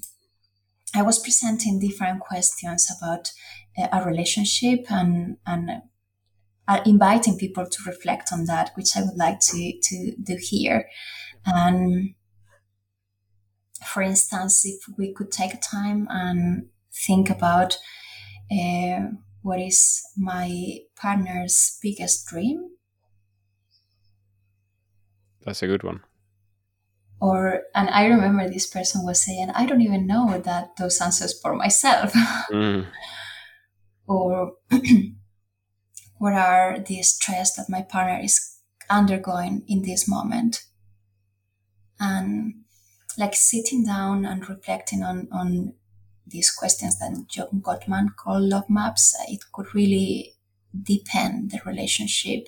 I 0.94 1.00
was 1.02 1.18
presenting 1.18 1.80
different 1.80 2.20
questions 2.20 2.90
about 2.94 3.32
a 3.92 4.04
relationship 4.04 4.90
and 4.90 5.36
and 5.46 5.82
uh, 6.66 6.80
inviting 6.84 7.38
people 7.38 7.66
to 7.66 7.82
reflect 7.86 8.32
on 8.32 8.44
that, 8.44 8.72
which 8.74 8.96
I 8.96 9.02
would 9.02 9.16
like 9.16 9.40
to 9.40 9.78
to 9.80 10.14
do 10.22 10.36
here. 10.40 10.88
And 11.46 12.14
for 13.86 14.02
instance, 14.02 14.64
if 14.66 14.80
we 14.96 15.12
could 15.12 15.30
take 15.30 15.60
time 15.60 16.06
and 16.10 16.66
think 16.92 17.30
about 17.30 17.78
uh, 18.50 19.00
what 19.42 19.60
is 19.60 20.02
my 20.16 20.78
partner's 20.96 21.78
biggest 21.82 22.26
dream? 22.26 22.70
That's 25.44 25.62
a 25.62 25.66
good 25.66 25.82
one. 25.82 26.00
Or, 27.20 27.62
and 27.74 27.88
I 27.90 28.06
remember 28.06 28.48
this 28.48 28.66
person 28.66 29.04
was 29.04 29.24
saying, 29.24 29.50
I 29.54 29.66
don't 29.66 29.80
even 29.80 30.06
know 30.06 30.38
that 30.38 30.76
those 30.76 31.00
answers 31.00 31.38
for 31.40 31.54
myself. 31.54 32.12
Mm. 32.50 32.86
or, 34.08 34.54
what 36.18 36.32
are 36.32 36.78
the 36.80 37.02
stress 37.02 37.54
that 37.54 37.68
my 37.68 37.82
partner 37.82 38.20
is 38.22 38.58
undergoing 38.90 39.64
in 39.68 39.82
this 39.82 40.08
moment? 40.08 40.64
And 42.00 42.64
like 43.16 43.34
sitting 43.34 43.84
down 43.84 44.24
and 44.24 44.48
reflecting 44.48 45.02
on, 45.02 45.28
on 45.32 45.74
these 46.26 46.50
questions 46.50 46.98
that 46.98 47.26
John 47.28 47.60
Gottman 47.60 48.14
called 48.16 48.44
love 48.44 48.68
maps, 48.68 49.16
it 49.28 49.40
could 49.52 49.74
really 49.74 50.34
deepen 50.80 51.48
the 51.48 51.60
relationship. 51.64 52.46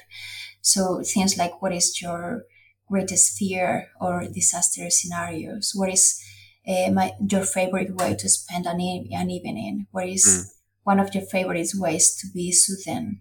So 0.61 1.03
things 1.03 1.37
like 1.37 1.61
what 1.63 1.73
is 1.73 2.01
your 2.01 2.45
greatest 2.89 3.39
fear 3.39 3.89
or 4.01 4.27
disaster 4.29 4.91
scenarios? 4.91 5.73
What 5.75 5.91
is 5.91 6.23
uh, 6.67 6.91
my 6.91 7.13
your 7.29 7.43
favorite 7.43 7.95
way 7.97 8.15
to 8.17 8.29
spend 8.29 8.67
an, 8.67 8.81
e- 8.81 9.11
an 9.13 9.31
evening? 9.31 9.87
What 9.91 10.09
is 10.09 10.27
mm. 10.27 10.60
One 10.85 10.99
of 10.99 11.15
your 11.15 11.25
favorite 11.25 11.71
ways 11.75 12.15
to 12.17 12.27
be 12.33 12.53
soothing? 12.53 13.21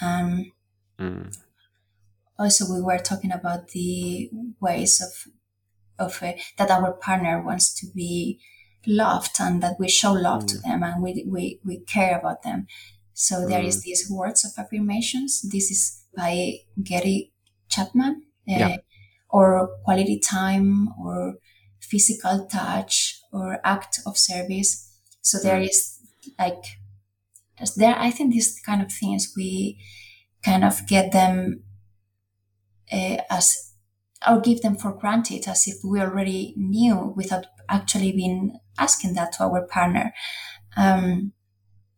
Um, 0.00 0.52
mm. 0.98 1.36
Also, 2.38 2.72
we 2.72 2.80
were 2.80 2.98
talking 2.98 3.32
about 3.32 3.68
the 3.68 4.30
ways 4.60 5.00
of 5.00 5.32
of 5.98 6.22
uh, 6.22 6.32
that 6.56 6.70
our 6.70 6.92
partner 6.92 7.42
wants 7.42 7.74
to 7.74 7.86
be 7.94 8.38
loved 8.86 9.36
and 9.40 9.62
that 9.62 9.76
we 9.78 9.88
show 9.88 10.12
love 10.12 10.44
mm. 10.44 10.48
to 10.48 10.58
them 10.58 10.82
and 10.82 11.02
we, 11.02 11.24
we, 11.28 11.60
we 11.64 11.80
care 11.80 12.18
about 12.18 12.42
them. 12.42 12.66
So 13.12 13.46
there 13.48 13.62
is 13.62 13.80
mm. 13.80 13.82
these 13.82 14.10
words 14.10 14.44
of 14.44 14.52
affirmations. 14.56 15.42
This 15.42 15.70
is 15.70 16.04
by 16.16 16.58
Gary 16.82 17.32
Chapman, 17.68 18.22
uh, 18.48 18.54
yeah. 18.58 18.76
or 19.28 19.68
quality 19.84 20.20
time, 20.20 20.88
or 21.00 21.34
physical 21.80 22.46
touch, 22.46 23.20
or 23.32 23.58
act 23.64 23.98
of 24.06 24.16
service. 24.16 24.88
So 25.20 25.38
there 25.42 25.60
mm. 25.60 25.68
is 25.68 25.97
like 26.38 26.64
there. 27.76 27.96
I 27.98 28.10
think 28.10 28.32
these 28.32 28.60
kind 28.60 28.82
of 28.82 28.92
things 28.92 29.32
we 29.36 29.78
kind 30.44 30.64
of 30.64 30.86
get 30.86 31.12
them 31.12 31.62
uh, 32.92 33.16
as 33.30 33.72
or 34.28 34.40
give 34.40 34.62
them 34.62 34.76
for 34.76 34.92
granted 34.92 35.46
as 35.46 35.66
if 35.66 35.76
we 35.84 36.00
already 36.00 36.54
knew 36.56 37.12
without 37.16 37.46
actually 37.68 38.12
being 38.12 38.58
asking 38.78 39.14
that 39.14 39.32
to 39.32 39.44
our 39.44 39.66
partner. 39.66 40.12
Um, 40.76 41.32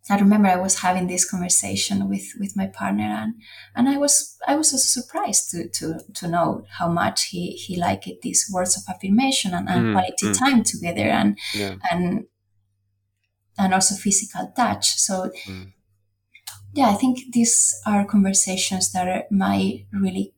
I 0.09 0.19
remember 0.19 0.49
I 0.49 0.57
was 0.57 0.81
having 0.81 1.07
this 1.07 1.29
conversation 1.29 2.09
with, 2.09 2.33
with 2.41 2.57
my 2.57 2.67
partner 2.67 3.05
and, 3.05 3.35
and 3.77 3.89
I 3.89 3.97
was 3.97 4.37
I 4.47 4.57
was 4.57 4.73
also 4.73 5.01
surprised 5.01 5.51
to, 5.51 5.69
to, 5.69 6.01
to 6.15 6.27
know 6.27 6.65
how 6.69 6.89
much 6.89 7.27
he, 7.27 7.53
he 7.53 7.77
liked 7.77 8.09
these 8.23 8.51
words 8.53 8.77
of 8.77 8.83
affirmation 8.93 9.55
and, 9.55 9.69
and 9.69 9.87
mm, 9.87 9.93
quality 9.93 10.27
mm. 10.27 10.39
time 10.39 10.65
together 10.65 11.03
and 11.03 11.39
yeah. 11.55 11.77
and 11.91 12.27
and 13.61 13.75
also 13.75 13.95
physical 13.95 14.53
touch. 14.57 14.97
So 14.97 15.31
mm. 15.47 15.73
yeah, 16.73 16.89
I 16.89 16.95
think 16.95 17.33
these 17.33 17.79
are 17.87 18.05
conversations 18.07 18.93
that 18.93 19.07
are, 19.07 19.25
might 19.31 19.87
really 19.93 20.33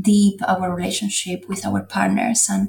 deep 0.00 0.40
our 0.46 0.74
relationship 0.74 1.48
with 1.48 1.66
our 1.66 1.82
partners 1.82 2.46
and 2.48 2.68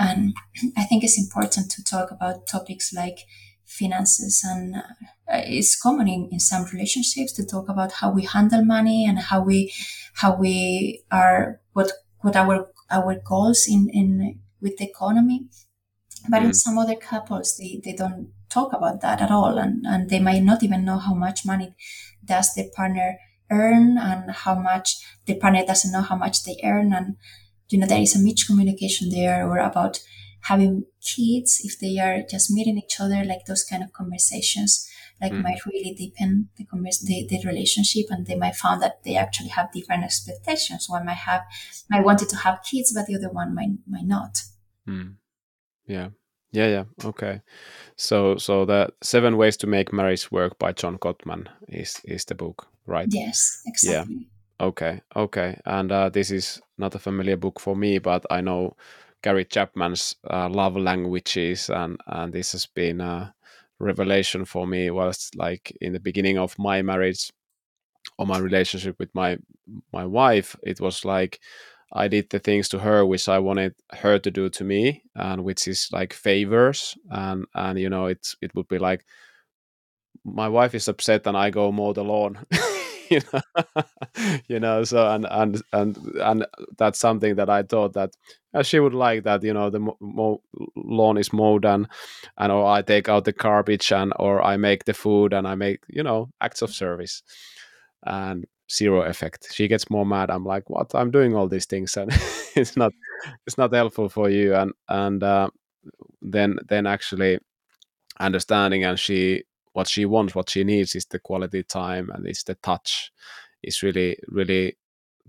and 0.00 0.34
I 0.76 0.84
think 0.84 1.02
it's 1.02 1.18
important 1.18 1.70
to 1.72 1.82
talk 1.82 2.10
about 2.10 2.46
topics 2.46 2.92
like 2.92 3.18
finances 3.64 4.44
and 4.44 4.76
uh, 4.76 5.42
it's 5.46 5.80
common 5.80 6.08
in, 6.08 6.28
in 6.32 6.40
some 6.40 6.64
relationships 6.72 7.32
to 7.32 7.44
talk 7.44 7.68
about 7.68 7.92
how 7.92 8.10
we 8.10 8.24
handle 8.24 8.64
money 8.64 9.04
and 9.06 9.18
how 9.18 9.40
we 9.40 9.72
how 10.14 10.34
we 10.36 11.02
are 11.10 11.60
what 11.72 11.92
what 12.20 12.36
our 12.36 12.70
our 12.90 13.16
goals 13.24 13.66
in 13.68 13.88
in 13.92 14.40
with 14.60 14.76
the 14.78 14.84
economy 14.84 15.46
but 16.28 16.42
mm. 16.42 16.46
in 16.46 16.54
some 16.54 16.78
other 16.78 16.96
couples 16.96 17.56
they, 17.56 17.80
they 17.84 17.92
don't 17.92 18.30
talk 18.48 18.72
about 18.72 19.00
that 19.00 19.20
at 19.20 19.30
all 19.30 19.58
and, 19.58 19.84
and 19.86 20.10
they 20.10 20.18
might 20.18 20.42
not 20.42 20.62
even 20.62 20.84
know 20.84 20.98
how 20.98 21.14
much 21.14 21.44
money 21.44 21.74
does 22.24 22.54
their 22.54 22.68
partner 22.74 23.18
earn 23.50 23.96
and 23.98 24.30
how 24.30 24.54
much 24.54 24.96
the 25.26 25.34
partner 25.34 25.64
doesn't 25.64 25.92
know 25.92 26.02
how 26.02 26.16
much 26.16 26.44
they 26.44 26.56
earn 26.64 26.92
and 26.92 27.16
you 27.68 27.78
know 27.78 27.86
there 27.86 28.00
is 28.00 28.14
a 28.14 28.18
miscommunication 28.18 29.10
there 29.10 29.46
or 29.46 29.58
about 29.58 30.00
having 30.42 30.84
kids 31.00 31.60
if 31.64 31.78
they 31.78 31.98
are 31.98 32.22
just 32.28 32.50
meeting 32.50 32.78
each 32.78 33.00
other 33.00 33.24
like 33.24 33.44
those 33.46 33.64
kind 33.64 33.82
of 33.82 33.92
conversations 33.92 34.88
like 35.20 35.32
mm. 35.32 35.42
might 35.42 35.64
really 35.66 35.94
deepen 35.94 36.48
the, 36.56 36.64
the, 37.02 37.26
the 37.28 37.42
relationship 37.44 38.06
and 38.10 38.26
they 38.26 38.36
might 38.36 38.54
find 38.54 38.80
that 38.80 39.02
they 39.02 39.16
actually 39.16 39.48
have 39.48 39.72
different 39.72 40.04
expectations 40.04 40.86
one 40.88 41.04
might 41.04 41.14
have 41.14 41.42
might 41.90 42.04
wanted 42.04 42.28
to 42.28 42.36
have 42.36 42.62
kids 42.62 42.92
but 42.92 43.06
the 43.06 43.16
other 43.16 43.30
one 43.30 43.54
might 43.54 43.70
might 43.86 44.06
not 44.06 44.42
mm. 44.86 45.14
yeah 45.86 46.08
yeah 46.52 46.66
yeah 46.66 46.84
okay 47.04 47.40
so 47.96 48.36
so 48.36 48.64
the 48.64 48.88
seven 49.02 49.36
ways 49.36 49.56
to 49.56 49.66
make 49.66 49.92
marriage 49.92 50.30
work 50.30 50.58
by 50.58 50.72
john 50.72 50.98
gottman 50.98 51.46
is 51.68 52.00
is 52.04 52.24
the 52.24 52.34
book 52.34 52.66
right 52.86 53.08
yes 53.10 53.60
exactly 53.66 54.14
yeah 54.16 54.28
Okay, 54.60 55.00
okay. 55.14 55.60
And 55.64 55.92
uh, 55.92 56.08
this 56.08 56.30
is 56.30 56.60
not 56.78 56.94
a 56.94 56.98
familiar 56.98 57.36
book 57.36 57.60
for 57.60 57.76
me, 57.76 57.98
but 57.98 58.26
I 58.28 58.40
know 58.40 58.76
Gary 59.22 59.44
Chapman's 59.44 60.16
uh, 60.28 60.48
love 60.48 60.76
languages, 60.76 61.70
and 61.70 61.96
and 62.06 62.32
this 62.32 62.52
has 62.52 62.66
been 62.66 63.00
a 63.00 63.34
revelation 63.78 64.44
for 64.44 64.66
me. 64.66 64.90
Was 64.90 65.30
like 65.36 65.76
in 65.80 65.92
the 65.92 66.00
beginning 66.00 66.38
of 66.38 66.58
my 66.58 66.82
marriage 66.82 67.32
or 68.18 68.26
my 68.26 68.38
relationship 68.38 68.98
with 68.98 69.14
my 69.14 69.38
my 69.92 70.04
wife, 70.04 70.56
it 70.64 70.80
was 70.80 71.04
like 71.04 71.38
I 71.92 72.08
did 72.08 72.30
the 72.30 72.38
things 72.38 72.68
to 72.70 72.78
her 72.80 73.04
which 73.06 73.28
I 73.28 73.38
wanted 73.38 73.74
her 73.92 74.18
to 74.18 74.30
do 74.30 74.48
to 74.50 74.64
me, 74.64 75.02
and 75.14 75.44
which 75.44 75.66
is 75.68 75.88
like 75.92 76.12
favors, 76.12 76.96
and 77.10 77.46
and 77.54 77.78
you 77.78 77.88
know 77.88 78.06
it 78.06 78.26
it 78.42 78.54
would 78.54 78.68
be 78.68 78.78
like 78.78 79.04
my 80.24 80.48
wife 80.48 80.74
is 80.74 80.88
upset 80.88 81.26
and 81.26 81.36
I 81.36 81.50
go 81.50 81.72
mow 81.72 81.92
the 81.92 82.04
lawn. 82.04 82.44
you 84.48 84.60
know, 84.60 84.84
so 84.84 85.08
and 85.10 85.26
and 85.30 85.62
and 85.72 85.96
and 86.20 86.46
that's 86.76 86.98
something 86.98 87.36
that 87.36 87.48
i 87.48 87.62
thought 87.62 87.94
that 87.94 88.12
she 88.62 88.80
would 88.80 88.94
like 88.94 89.24
that 89.24 89.42
you 89.42 89.52
know 89.52 89.70
the 89.70 89.78
mo- 90.00 90.42
lawn 90.76 91.16
is 91.16 91.32
mowed 91.32 91.64
and 91.64 91.86
and 92.38 92.52
or 92.52 92.66
i 92.66 92.82
take 92.82 93.08
out 93.08 93.24
the 93.24 93.32
garbage 93.32 93.92
and 93.92 94.12
or 94.16 94.42
i 94.42 94.56
make 94.56 94.84
the 94.84 94.94
food 94.94 95.32
and 95.32 95.46
i 95.46 95.54
make 95.54 95.80
you 95.88 96.02
know 96.02 96.28
acts 96.40 96.62
of 96.62 96.70
service 96.70 97.22
and 98.04 98.46
zero 98.70 99.02
effect 99.02 99.48
she 99.52 99.66
gets 99.66 99.88
more 99.90 100.04
mad 100.04 100.30
i'm 100.30 100.44
like 100.44 100.68
what 100.68 100.94
i'm 100.94 101.10
doing 101.10 101.34
all 101.34 101.48
these 101.48 101.66
things 101.66 101.96
and 101.96 102.10
it's 102.54 102.76
not 102.76 102.92
it's 103.46 103.58
not 103.58 103.72
helpful 103.72 104.08
for 104.08 104.28
you 104.28 104.54
and 104.54 104.72
and 104.88 105.22
uh, 105.22 105.48
then 106.20 106.56
then 106.68 106.86
actually 106.86 107.38
understanding 108.20 108.84
and 108.84 108.98
she 108.98 109.42
what 109.78 109.86
she 109.86 110.04
wants, 110.04 110.34
what 110.34 110.50
she 110.50 110.64
needs 110.64 110.96
is 110.96 111.06
the 111.06 111.20
quality 111.20 111.62
time 111.62 112.10
and 112.10 112.26
it's 112.26 112.42
the 112.42 112.56
touch. 112.56 113.12
It's 113.62 113.80
really, 113.84 114.18
really, 114.26 114.76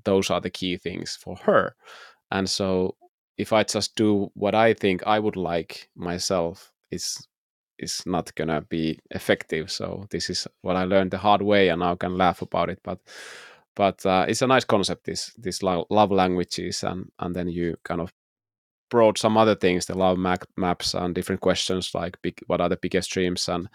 those 0.06 0.32
are 0.32 0.42
the 0.42 0.50
key 0.50 0.76
things 0.78 1.16
for 1.22 1.36
her. 1.44 1.76
And 2.32 2.50
so 2.50 2.96
if 3.38 3.54
I 3.54 3.64
just 3.64 3.96
do 3.96 4.32
what 4.34 4.56
I 4.56 4.74
think 4.74 5.04
I 5.06 5.20
would 5.20 5.36
like 5.36 5.92
myself, 5.96 6.72
it's 6.90 7.28
is 7.80 8.04
not 8.06 8.34
gonna 8.36 8.62
be 8.62 9.00
effective. 9.12 9.72
So 9.72 10.06
this 10.12 10.30
is 10.30 10.48
what 10.62 10.76
I 10.76 10.84
learned 10.86 11.12
the 11.12 11.18
hard 11.18 11.42
way, 11.42 11.70
and 11.70 11.80
now 11.80 11.96
can 11.96 12.18
laugh 12.18 12.42
about 12.42 12.70
it. 12.70 12.80
But 12.84 13.00
but 13.76 14.06
uh, 14.06 14.26
it's 14.28 14.42
a 14.42 14.48
nice 14.48 14.66
concept. 14.66 15.06
This 15.06 15.34
this 15.38 15.64
love 15.64 16.12
languages, 16.12 16.84
and 16.84 17.12
and 17.20 17.36
then 17.36 17.48
you 17.50 17.78
kind 17.84 18.02
of 18.02 18.14
brought 18.90 19.18
some 19.18 19.38
other 19.38 19.56
things, 19.56 19.86
the 19.86 19.98
love 19.98 20.18
maps 20.58 20.94
and 20.94 21.16
different 21.16 21.42
questions 21.42 21.94
like 21.94 22.22
big, 22.22 22.40
what 22.48 22.62
are 22.62 22.70
the 22.70 22.78
biggest 22.78 23.12
dreams 23.12 23.48
and 23.48 23.70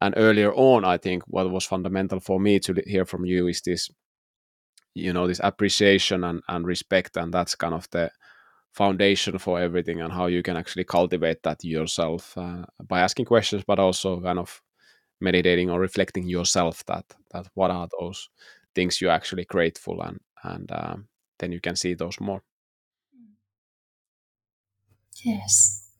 and 0.00 0.14
earlier 0.16 0.52
on 0.54 0.84
i 0.84 0.96
think 0.96 1.22
what 1.26 1.50
was 1.50 1.64
fundamental 1.64 2.20
for 2.20 2.38
me 2.38 2.58
to 2.58 2.74
hear 2.86 3.04
from 3.04 3.24
you 3.24 3.48
is 3.48 3.60
this 3.62 3.90
you 4.94 5.12
know 5.12 5.26
this 5.26 5.40
appreciation 5.42 6.24
and, 6.24 6.42
and 6.48 6.66
respect 6.66 7.16
and 7.16 7.32
that's 7.32 7.54
kind 7.54 7.74
of 7.74 7.88
the 7.90 8.10
foundation 8.72 9.38
for 9.38 9.60
everything 9.60 10.00
and 10.00 10.12
how 10.12 10.26
you 10.26 10.42
can 10.42 10.56
actually 10.56 10.84
cultivate 10.84 11.42
that 11.42 11.64
yourself 11.64 12.36
uh, 12.38 12.64
by 12.86 13.00
asking 13.00 13.24
questions 13.24 13.64
but 13.66 13.78
also 13.78 14.20
kind 14.20 14.38
of 14.38 14.62
meditating 15.20 15.68
or 15.70 15.80
reflecting 15.80 16.28
yourself 16.28 16.84
that 16.86 17.04
that 17.32 17.48
what 17.54 17.70
are 17.70 17.88
those 17.98 18.28
things 18.74 19.00
you're 19.00 19.10
actually 19.10 19.44
grateful 19.44 20.00
and 20.02 20.20
and 20.44 20.70
um, 20.72 21.08
then 21.38 21.52
you 21.52 21.60
can 21.60 21.76
see 21.76 21.94
those 21.94 22.20
more. 22.20 22.42
Yes. 25.24 25.90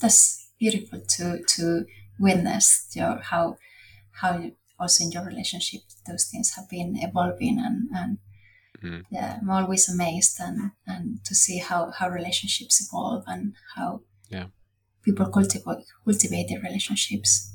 That's 0.00 0.50
beautiful 0.58 1.00
to 1.00 1.42
to 1.46 1.84
witness 2.18 2.88
your 2.94 3.20
how 3.20 3.56
how 4.12 4.50
also 4.78 5.04
in 5.04 5.12
your 5.12 5.24
relationship 5.24 5.80
those 6.06 6.24
things 6.26 6.54
have 6.56 6.68
been 6.68 6.96
evolving 6.96 7.58
and 7.58 7.88
and 7.94 8.18
mm. 8.82 9.04
yeah 9.10 9.38
i'm 9.40 9.50
always 9.50 9.88
amazed 9.88 10.38
and 10.40 10.70
and 10.86 11.24
to 11.24 11.34
see 11.34 11.58
how 11.58 11.90
how 11.90 12.08
relationships 12.08 12.86
evolve 12.86 13.24
and 13.26 13.54
how 13.76 14.00
yeah 14.28 14.46
people 15.02 15.26
cultivate 15.26 15.84
cultivate 16.04 16.48
their 16.48 16.60
relationships 16.60 17.52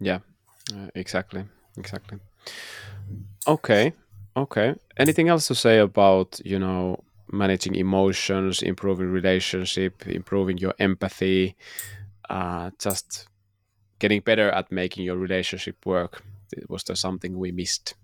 yeah 0.00 0.18
yeah 0.72 0.78
uh, 0.78 0.88
exactly 0.94 1.44
exactly 1.76 2.18
okay 3.46 3.92
okay 4.36 4.74
anything 4.96 5.28
else 5.28 5.46
to 5.46 5.54
say 5.54 5.78
about 5.78 6.40
you 6.44 6.58
know 6.58 7.02
managing 7.30 7.74
emotions 7.74 8.62
improving 8.62 9.10
relationship 9.10 10.06
improving 10.06 10.56
your 10.58 10.74
empathy 10.78 11.54
uh, 12.28 12.70
just 12.78 13.28
getting 13.98 14.20
better 14.20 14.50
at 14.50 14.70
making 14.70 15.04
your 15.04 15.16
relationship 15.16 15.84
work? 15.84 16.22
Was 16.68 16.84
there 16.84 16.96
something 16.96 17.38
we 17.38 17.52
missed? 17.52 17.94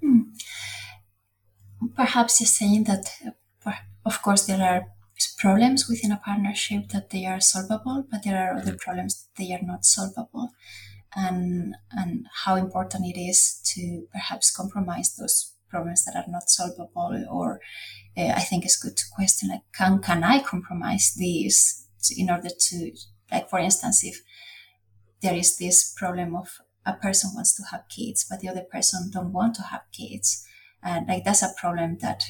Hmm. 0.00 0.20
Perhaps 1.96 2.40
you're 2.40 2.46
saying 2.46 2.84
that, 2.84 3.10
of 4.04 4.22
course, 4.22 4.46
there 4.46 4.62
are 4.62 4.86
problems 5.38 5.88
within 5.88 6.12
a 6.12 6.16
partnership 6.16 6.88
that 6.90 7.10
they 7.10 7.26
are 7.26 7.40
solvable, 7.40 8.06
but 8.10 8.22
there 8.22 8.38
are 8.38 8.56
other 8.56 8.72
mm-hmm. 8.72 8.78
problems 8.78 9.22
that 9.22 9.42
they 9.42 9.52
are 9.52 9.62
not 9.62 9.84
solvable, 9.84 10.50
and 11.14 11.74
and 11.92 12.26
how 12.44 12.56
important 12.56 13.06
it 13.06 13.18
is 13.18 13.60
to 13.64 14.06
perhaps 14.12 14.54
compromise 14.54 15.16
those 15.16 15.54
problems 15.68 16.04
that 16.04 16.16
are 16.16 16.30
not 16.30 16.50
solvable 16.50 17.24
or 17.30 17.60
uh, 18.16 18.32
i 18.36 18.40
think 18.40 18.64
it's 18.64 18.80
good 18.80 18.96
to 18.96 19.04
question 19.14 19.48
like 19.48 19.62
can 19.72 20.00
can 20.00 20.24
i 20.24 20.40
compromise 20.40 21.14
these 21.16 21.86
in 22.16 22.28
order 22.28 22.48
to 22.58 22.92
like 23.30 23.48
for 23.48 23.58
instance 23.58 24.04
if 24.04 24.22
there 25.22 25.34
is 25.34 25.58
this 25.58 25.94
problem 25.96 26.34
of 26.34 26.58
a 26.86 26.94
person 26.94 27.30
wants 27.34 27.54
to 27.56 27.62
have 27.70 27.88
kids 27.88 28.26
but 28.28 28.40
the 28.40 28.48
other 28.48 28.62
person 28.62 29.10
don't 29.12 29.32
want 29.32 29.54
to 29.54 29.62
have 29.62 29.82
kids 29.92 30.46
and 30.82 31.08
like 31.08 31.24
that's 31.24 31.42
a 31.42 31.52
problem 31.58 31.98
that 32.00 32.24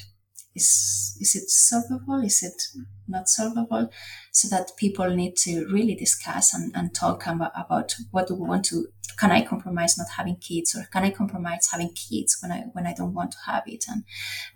is 0.55 1.17
is 1.19 1.35
it 1.35 1.49
solvable? 1.49 2.21
Is 2.23 2.43
it 2.43 2.61
not 3.07 3.27
solvable? 3.27 3.89
So 4.31 4.47
that 4.49 4.71
people 4.77 5.09
need 5.09 5.35
to 5.37 5.65
really 5.71 5.95
discuss 5.95 6.53
and, 6.53 6.75
and 6.75 6.93
talk 6.93 7.25
about, 7.27 7.51
about 7.55 7.95
what 8.11 8.27
do 8.27 8.35
we 8.35 8.47
want 8.47 8.65
to 8.65 8.87
can 9.17 9.31
i 9.31 9.41
compromise 9.43 9.97
not 9.97 10.09
having 10.17 10.37
kids? 10.37 10.75
Or 10.75 10.83
can 10.91 11.03
i 11.03 11.11
compromise 11.11 11.69
having 11.71 11.93
kids 11.93 12.37
when 12.41 12.51
i 12.51 12.63
when 12.73 12.87
i 12.87 12.93
don't 12.93 13.13
want 13.13 13.31
to 13.33 13.37
have 13.45 13.63
it? 13.67 13.85
And 13.87 14.03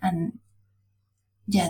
and 0.02 0.38
yeah 1.46 1.68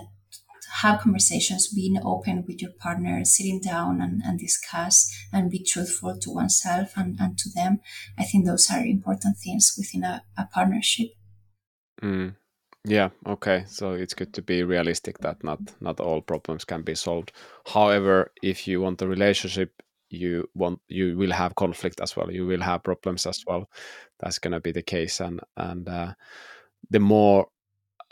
have 0.82 1.00
conversations 1.00 1.72
being 1.72 1.96
open 2.04 2.44
with 2.46 2.60
your 2.60 2.72
partner 2.72 3.24
sitting 3.24 3.60
down 3.60 4.00
and, 4.00 4.20
and 4.24 4.38
discuss 4.38 5.14
and 5.32 5.50
be 5.50 5.62
truthful 5.62 6.18
to 6.18 6.30
oneself 6.30 6.92
and, 6.96 7.16
and 7.20 7.38
to 7.38 7.48
them. 7.54 7.78
I 8.18 8.24
think 8.24 8.44
those 8.44 8.70
are 8.70 8.84
important 8.84 9.38
things 9.38 9.74
within 9.78 10.04
a, 10.04 10.24
a 10.36 10.46
partnership 10.52 11.10
mm. 12.02 12.34
Yeah, 12.84 13.10
okay. 13.26 13.64
So 13.68 13.92
it's 13.92 14.14
good 14.14 14.32
to 14.34 14.42
be 14.42 14.62
realistic 14.62 15.18
that 15.20 15.42
not 15.44 15.60
not 15.80 16.00
all 16.00 16.22
problems 16.22 16.64
can 16.64 16.82
be 16.82 16.94
solved. 16.94 17.32
However, 17.66 18.32
if 18.42 18.68
you 18.68 18.80
want 18.80 19.02
a 19.02 19.08
relationship, 19.08 19.82
you 20.10 20.48
want 20.54 20.80
you 20.88 21.16
will 21.18 21.32
have 21.32 21.56
conflict 21.56 22.00
as 22.00 22.16
well. 22.16 22.30
You 22.32 22.46
will 22.46 22.62
have 22.62 22.84
problems 22.84 23.26
as 23.26 23.42
well. 23.46 23.68
That's 24.20 24.38
gonna 24.38 24.60
be 24.60 24.72
the 24.72 24.82
case, 24.82 25.20
and 25.20 25.40
and 25.56 25.88
uh, 25.88 26.14
the 26.90 27.00
more 27.00 27.48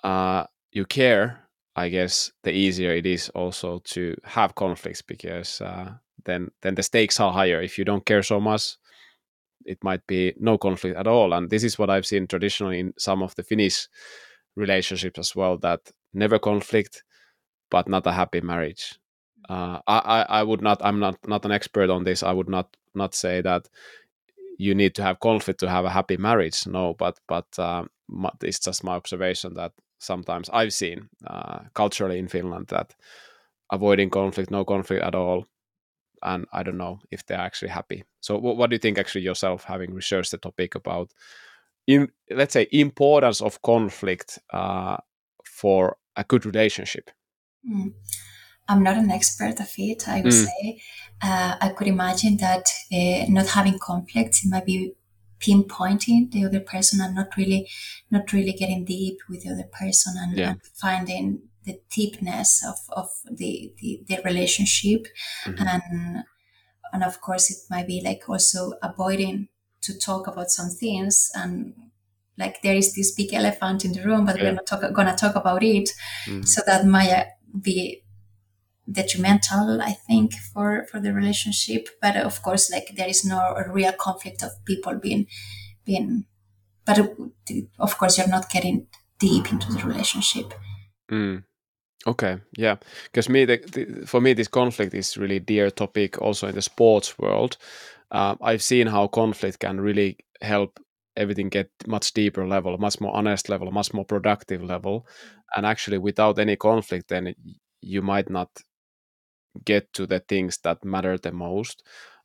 uh, 0.04 0.44
you 0.72 0.84
care, 0.86 1.48
I 1.76 1.88
guess, 1.88 2.32
the 2.44 2.52
easier 2.52 2.92
it 2.92 3.06
is 3.06 3.28
also 3.30 3.80
to 3.94 4.16
have 4.24 4.54
conflicts 4.56 5.02
because 5.02 5.60
uh, 5.60 5.92
then 6.24 6.50
then 6.62 6.74
the 6.76 6.82
stakes 6.82 7.20
are 7.20 7.32
higher. 7.32 7.62
If 7.62 7.78
you 7.78 7.84
don't 7.84 8.06
care 8.06 8.22
so 8.22 8.40
much, 8.40 8.76
it 9.64 9.82
might 9.82 10.06
be 10.06 10.34
no 10.38 10.58
conflict 10.58 10.96
at 10.96 11.06
all. 11.06 11.32
And 11.32 11.50
this 11.50 11.64
is 11.64 11.78
what 11.78 11.90
I've 11.90 12.06
seen 12.06 12.26
traditionally 12.26 12.80
in 12.80 12.94
some 12.98 13.22
of 13.22 13.34
the 13.36 13.42
Finnish 13.42 13.88
relationships 14.56 15.18
as 15.18 15.34
well 15.36 15.58
that 15.58 15.80
never 16.12 16.38
conflict 16.38 17.02
but 17.70 17.88
not 17.88 18.06
a 18.06 18.12
happy 18.12 18.40
marriage 18.40 18.98
uh, 19.48 19.80
I, 19.86 20.26
I 20.28 20.42
would 20.42 20.62
not 20.62 20.80
i'm 20.84 21.00
not 21.00 21.18
not 21.26 21.44
an 21.44 21.52
expert 21.52 21.90
on 21.90 22.04
this 22.04 22.22
i 22.22 22.32
would 22.32 22.48
not 22.48 22.76
not 22.94 23.14
say 23.14 23.40
that 23.42 23.68
you 24.58 24.74
need 24.74 24.94
to 24.94 25.02
have 25.02 25.20
conflict 25.20 25.60
to 25.60 25.68
have 25.68 25.84
a 25.84 25.90
happy 25.90 26.16
marriage 26.16 26.66
no 26.66 26.94
but 26.94 27.18
but 27.26 27.46
uh, 27.58 27.84
it's 28.42 28.60
just 28.60 28.84
my 28.84 28.94
observation 28.94 29.54
that 29.54 29.72
sometimes 29.98 30.48
i've 30.52 30.72
seen 30.72 31.08
uh, 31.26 31.60
culturally 31.74 32.18
in 32.18 32.28
finland 32.28 32.68
that 32.68 32.94
avoiding 33.72 34.10
conflict 34.10 34.50
no 34.50 34.64
conflict 34.64 35.02
at 35.02 35.14
all 35.14 35.46
and 36.24 36.46
i 36.52 36.62
don't 36.62 36.78
know 36.78 36.98
if 37.10 37.24
they're 37.26 37.38
actually 37.38 37.68
happy 37.68 38.04
so 38.20 38.38
what, 38.38 38.56
what 38.56 38.70
do 38.70 38.74
you 38.74 38.78
think 38.78 38.98
actually 38.98 39.22
yourself 39.22 39.64
having 39.64 39.92
researched 39.92 40.30
the 40.30 40.38
topic 40.38 40.74
about 40.74 41.12
in 41.86 42.08
let's 42.30 42.52
say 42.52 42.66
importance 42.72 43.40
of 43.40 43.60
conflict 43.62 44.38
uh, 44.52 44.96
for 45.44 45.96
a 46.16 46.24
good 46.24 46.46
relationship 46.46 47.10
mm. 47.68 47.92
i'm 48.68 48.82
not 48.82 48.96
an 48.96 49.10
expert 49.10 49.60
of 49.60 49.70
it 49.78 50.08
i 50.08 50.20
would 50.20 50.32
mm. 50.32 50.46
say 50.46 50.80
uh, 51.22 51.56
i 51.60 51.68
could 51.70 51.86
imagine 51.86 52.36
that 52.38 52.68
uh, 52.92 53.24
not 53.28 53.48
having 53.48 53.78
conflict 53.78 54.40
might 54.46 54.66
be 54.66 54.94
pinpointing 55.40 56.30
the 56.32 56.44
other 56.44 56.60
person 56.60 57.00
and 57.00 57.14
not 57.14 57.36
really 57.36 57.68
not 58.10 58.32
really 58.32 58.52
getting 58.52 58.84
deep 58.84 59.18
with 59.28 59.42
the 59.42 59.50
other 59.50 59.68
person 59.78 60.14
and, 60.18 60.36
yeah. 60.36 60.50
and 60.50 60.62
finding 60.62 61.42
the 61.64 61.80
deepness 61.90 62.64
of, 62.66 62.76
of 62.96 63.08
the, 63.30 63.72
the, 63.78 64.02
the 64.06 64.18
relationship 64.24 65.06
mm-hmm. 65.44 65.66
and 65.66 66.24
and 66.92 67.02
of 67.02 67.20
course 67.20 67.50
it 67.50 67.58
might 67.68 67.86
be 67.86 68.00
like 68.02 68.22
also 68.28 68.74
avoiding 68.82 69.48
to 69.82 69.98
talk 69.98 70.26
about 70.26 70.50
some 70.50 70.70
things 70.70 71.30
and 71.34 71.74
like 72.38 72.62
there 72.62 72.76
is 72.76 72.94
this 72.94 73.12
big 73.12 73.34
elephant 73.34 73.84
in 73.84 73.92
the 73.92 74.02
room 74.02 74.24
but 74.24 74.36
yeah. 74.36 74.44
we're 74.44 74.52
not 74.52 74.66
talk, 74.66 74.92
gonna 74.92 75.16
talk 75.16 75.34
about 75.34 75.62
it 75.62 75.90
mm-hmm. 76.26 76.42
so 76.42 76.62
that 76.66 76.86
might 76.86 77.10
uh, 77.10 77.24
be 77.60 78.02
detrimental 78.90 79.80
i 79.82 79.92
think 79.92 80.34
for 80.52 80.86
for 80.90 81.00
the 81.00 81.12
relationship 81.12 81.88
but 82.00 82.16
of 82.16 82.42
course 82.42 82.70
like 82.70 82.88
there 82.96 83.08
is 83.08 83.24
no 83.24 83.54
real 83.68 83.92
conflict 83.92 84.42
of 84.42 84.50
people 84.64 84.94
being 84.94 85.26
being 85.84 86.26
but 86.84 86.98
uh, 86.98 87.08
of 87.78 87.96
course 87.98 88.18
you're 88.18 88.28
not 88.28 88.50
getting 88.50 88.86
deep 89.18 89.50
into 89.50 89.72
the 89.72 89.82
relationship 89.84 90.54
mm. 91.10 91.42
Okay 92.06 92.38
yeah. 92.56 92.76
Because 93.04 93.28
me 93.28 93.44
the, 93.44 93.58
the, 93.72 94.06
for 94.06 94.20
me 94.20 94.32
this 94.34 94.48
conflict 94.48 94.94
is 94.94 95.16
really 95.16 95.40
dear 95.40 95.70
topic 95.70 96.20
also 96.20 96.48
in 96.48 96.54
the 96.54 96.62
sports 96.62 97.18
world. 97.18 97.56
Uh, 98.10 98.36
I've 98.42 98.62
seen 98.62 98.86
how 98.86 99.08
conflict 99.08 99.60
can 99.60 99.80
really 99.80 100.18
help 100.42 100.80
everything 101.16 101.48
get 101.48 101.70
much 101.86 102.12
deeper 102.14 102.46
level, 102.46 102.78
much 102.78 103.00
more 103.00 103.14
honest 103.16 103.48
level, 103.48 103.70
much 103.72 103.94
more 103.94 104.04
productive 104.04 104.62
level. 104.62 105.06
And 105.56 105.66
actually, 105.66 105.98
without 105.98 106.38
any 106.38 106.56
conflict, 106.56 107.08
then 107.08 107.34
you 107.82 108.02
might 108.02 108.30
not 108.30 108.50
get 109.64 109.92
to 109.94 110.06
the 110.06 110.20
things 110.20 110.58
that 110.58 110.84
matter 110.84 111.16
the 111.18 111.32
most 111.32 111.82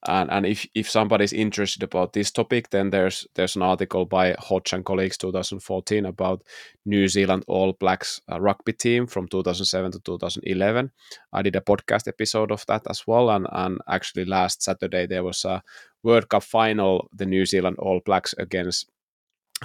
and 0.08 0.32
and 0.32 0.46
if 0.46 0.66
if 0.76 0.90
somebody's 0.90 1.34
interested 1.34 1.84
about 1.84 2.14
this 2.14 2.32
topic 2.32 2.70
then 2.70 2.90
there's 2.90 3.28
there's 3.36 3.56
an 3.56 3.62
article 3.62 4.06
by 4.06 4.34
hodge 4.40 4.72
and 4.72 4.86
colleagues 4.86 5.18
2014 5.18 6.06
about 6.06 6.42
new 6.86 7.08
zealand 7.08 7.44
all 7.48 7.74
blacks 7.74 8.22
uh, 8.32 8.40
rugby 8.40 8.72
team 8.72 9.06
from 9.06 9.28
2007 9.28 9.92
to 9.92 10.00
2011 10.00 10.92
i 11.34 11.42
did 11.42 11.56
a 11.56 11.62
podcast 11.62 12.08
episode 12.08 12.52
of 12.52 12.66
that 12.68 12.82
as 12.90 13.06
well 13.06 13.30
and 13.30 13.46
and 13.52 13.80
actually 13.90 14.24
last 14.24 14.64
saturday 14.64 15.06
there 15.06 15.24
was 15.24 15.44
a 15.44 15.62
world 16.04 16.30
cup 16.30 16.44
final 16.44 17.10
the 17.14 17.26
new 17.26 17.46
zealand 17.46 17.76
all 17.80 18.00
blacks 18.06 18.34
against 18.38 18.90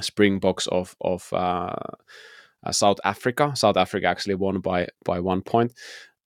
springboks 0.01 0.67
of 0.69 0.97
of 1.01 1.33
uh, 1.33 1.71
uh, 2.65 2.73
South 2.73 2.99
Africa. 3.05 3.53
South 3.55 3.77
Africa 3.77 4.07
actually 4.07 4.35
won 4.35 4.61
by 4.61 4.89
by 5.05 5.21
one 5.21 5.43
point, 5.43 5.73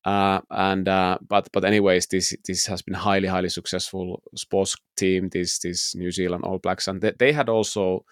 uh, 0.09 0.41
and 0.51 0.89
uh, 0.89 1.19
but 1.29 1.49
but 1.53 1.65
anyways, 1.65 2.07
this 2.07 2.35
this 2.47 2.67
has 2.67 2.81
been 2.81 2.95
highly 2.95 3.29
highly 3.29 3.51
successful 3.51 4.23
sports 4.35 4.75
team. 4.97 5.29
This 5.29 5.59
this 5.59 5.95
New 5.95 6.11
Zealand 6.11 6.45
All 6.45 6.59
Blacks, 6.59 6.89
and 6.89 7.03
they, 7.03 7.13
they 7.19 7.33
had 7.33 7.51
also 7.51 8.07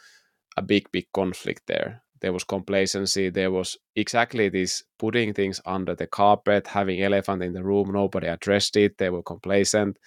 a 0.58 0.62
big 0.62 0.92
big 0.92 1.06
conflict 1.14 1.62
there. 1.66 2.02
There 2.20 2.34
was 2.34 2.44
complacency. 2.44 3.30
There 3.30 3.50
was 3.50 3.78
exactly 3.94 4.50
this 4.50 4.84
putting 4.98 5.32
things 5.32 5.60
under 5.64 5.94
the 5.94 6.06
carpet, 6.06 6.66
having 6.66 7.02
elephant 7.02 7.42
in 7.42 7.54
the 7.54 7.64
room. 7.64 7.92
Nobody 7.92 8.26
addressed 8.26 8.76
it. 8.76 8.98
They 8.98 9.08
were 9.08 9.22
complacent, 9.22 9.98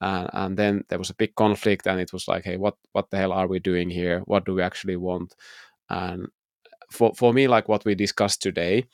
and 0.00 0.30
and 0.32 0.56
then 0.56 0.84
there 0.90 0.98
was 0.98 1.10
a 1.10 1.16
big 1.16 1.34
conflict, 1.34 1.88
and 1.88 2.00
it 2.00 2.12
was 2.12 2.28
like, 2.28 2.44
hey, 2.44 2.56
what 2.56 2.76
what 2.92 3.10
the 3.10 3.16
hell 3.16 3.32
are 3.32 3.48
we 3.48 3.58
doing 3.58 3.90
here? 3.90 4.20
What 4.26 4.44
do 4.44 4.54
we 4.54 4.62
actually 4.62 4.96
want? 4.96 5.34
And 5.90 6.28
for 6.92 7.12
for 7.16 7.32
me, 7.32 7.48
like 7.48 7.68
what 7.68 7.84
we 7.84 7.96
discussed 7.96 8.42
today, 8.42 8.86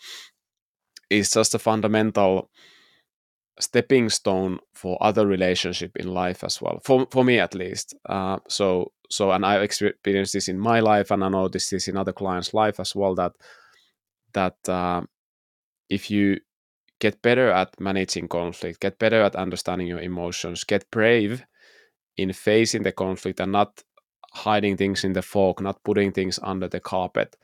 is 1.10 1.30
just 1.30 1.54
a 1.54 1.58
fundamental 1.58 2.50
stepping 3.60 4.08
stone 4.08 4.58
for 4.72 4.96
other 5.00 5.26
relationship 5.26 5.96
in 5.96 6.14
life 6.14 6.44
as 6.44 6.62
well 6.62 6.78
for, 6.84 7.06
for 7.10 7.24
me 7.24 7.38
at 7.38 7.54
least. 7.54 7.94
Uh, 8.06 8.38
so 8.48 8.92
so 9.10 9.32
and 9.32 9.44
i've 9.44 9.62
experienced 9.62 10.32
this 10.32 10.48
in 10.48 10.58
my 10.58 10.80
life 10.80 11.10
and 11.10 11.24
i 11.24 11.28
know 11.28 11.48
this 11.48 11.72
is 11.72 11.88
in 11.88 11.96
other 11.96 12.12
clients 12.12 12.54
life 12.54 12.78
as 12.80 12.94
well 12.94 13.14
that 13.14 13.32
that 14.34 14.56
uh, 14.68 15.02
if 15.88 16.10
you 16.10 16.38
get 17.00 17.20
better 17.22 17.50
at 17.50 17.78
managing 17.80 18.28
conflict 18.28 18.80
get 18.80 18.98
better 18.98 19.22
at 19.22 19.36
understanding 19.36 19.86
your 19.86 20.00
emotions 20.00 20.64
get 20.64 20.90
brave 20.90 21.44
in 22.16 22.32
facing 22.32 22.82
the 22.82 22.92
conflict 22.92 23.40
and 23.40 23.52
not 23.52 23.82
hiding 24.32 24.76
things 24.76 25.04
in 25.04 25.12
the 25.12 25.22
fog 25.22 25.60
not 25.60 25.82
putting 25.84 26.12
things 26.12 26.38
under 26.42 26.68
the 26.68 26.80
carpet 26.80 27.36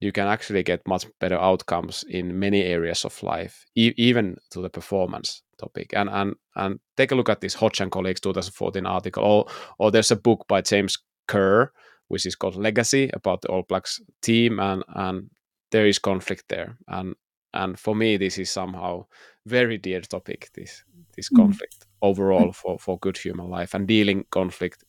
you 0.00 0.12
can 0.12 0.26
actually 0.26 0.62
get 0.62 0.86
much 0.86 1.06
better 1.20 1.38
outcomes 1.38 2.04
in 2.08 2.38
many 2.38 2.62
areas 2.62 3.04
of 3.04 3.22
life, 3.22 3.66
e- 3.74 3.94
even 3.96 4.36
to 4.50 4.60
the 4.60 4.70
performance 4.70 5.42
topic. 5.58 5.92
And 5.94 6.08
and 6.10 6.34
and 6.56 6.80
take 6.96 7.12
a 7.12 7.14
look 7.14 7.28
at 7.28 7.40
this 7.40 7.54
Hodge 7.54 7.80
and 7.80 7.92
colleagues 7.92 8.20
2014 8.20 8.86
article, 8.86 9.24
or 9.24 9.46
or 9.78 9.90
there's 9.90 10.10
a 10.10 10.16
book 10.16 10.46
by 10.48 10.62
James 10.62 10.98
Kerr 11.28 11.70
which 12.10 12.26
is 12.26 12.34
called 12.34 12.56
Legacy 12.56 13.08
about 13.14 13.40
the 13.40 13.48
All 13.48 13.62
Blacks 13.62 14.00
team, 14.20 14.58
and 14.58 14.82
and 14.88 15.30
there 15.70 15.86
is 15.86 16.00
conflict 16.00 16.44
there, 16.48 16.76
and 16.88 17.14
and 17.54 17.78
for 17.78 17.94
me 17.94 18.16
this 18.16 18.36
is 18.36 18.50
somehow 18.50 19.06
very 19.46 19.78
dear 19.78 20.00
topic 20.00 20.50
this 20.54 20.84
this 21.16 21.30
mm. 21.30 21.36
conflict 21.36 21.86
overall 22.02 22.52
for 22.52 22.78
for 22.78 22.98
good 22.98 23.16
human 23.16 23.48
life 23.48 23.74
and 23.74 23.86
dealing 23.86 24.24
conflict 24.30 24.84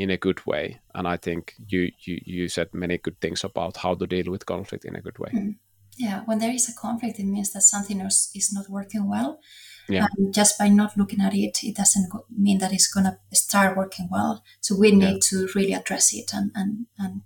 in 0.00 0.10
a 0.10 0.16
good 0.16 0.46
way. 0.46 0.80
And 0.94 1.06
I 1.06 1.16
think 1.16 1.54
you 1.68 1.92
you 2.06 2.18
you 2.24 2.48
said 2.48 2.68
many 2.72 2.98
good 2.98 3.20
things 3.20 3.44
about 3.44 3.76
how 3.76 3.94
to 3.94 4.06
deal 4.06 4.30
with 4.30 4.46
conflict 4.46 4.84
in 4.84 4.96
a 4.96 5.00
good 5.00 5.18
way. 5.18 5.30
Mm. 5.32 5.56
Yeah, 5.98 6.22
when 6.24 6.38
there 6.38 6.54
is 6.54 6.68
a 6.68 6.80
conflict, 6.80 7.18
it 7.18 7.26
means 7.26 7.52
that 7.52 7.62
something 7.62 8.00
else 8.00 8.30
is 8.34 8.52
not 8.52 8.68
working 8.68 9.08
well. 9.10 9.40
Yeah. 9.88 10.04
Um, 10.04 10.32
just 10.32 10.58
by 10.58 10.68
not 10.68 10.96
looking 10.96 11.20
at 11.20 11.34
it, 11.34 11.58
it 11.62 11.76
doesn't 11.76 12.10
mean 12.30 12.58
that 12.58 12.72
it's 12.72 12.92
going 12.92 13.04
to 13.04 13.18
start 13.36 13.76
working 13.76 14.08
well. 14.10 14.42
So 14.60 14.76
we 14.76 14.92
need 14.92 15.14
yeah. 15.14 15.28
to 15.30 15.48
really 15.54 15.74
address 15.74 16.14
it 16.14 16.32
and 16.32 16.50
and 16.54 16.86
and 16.98 17.22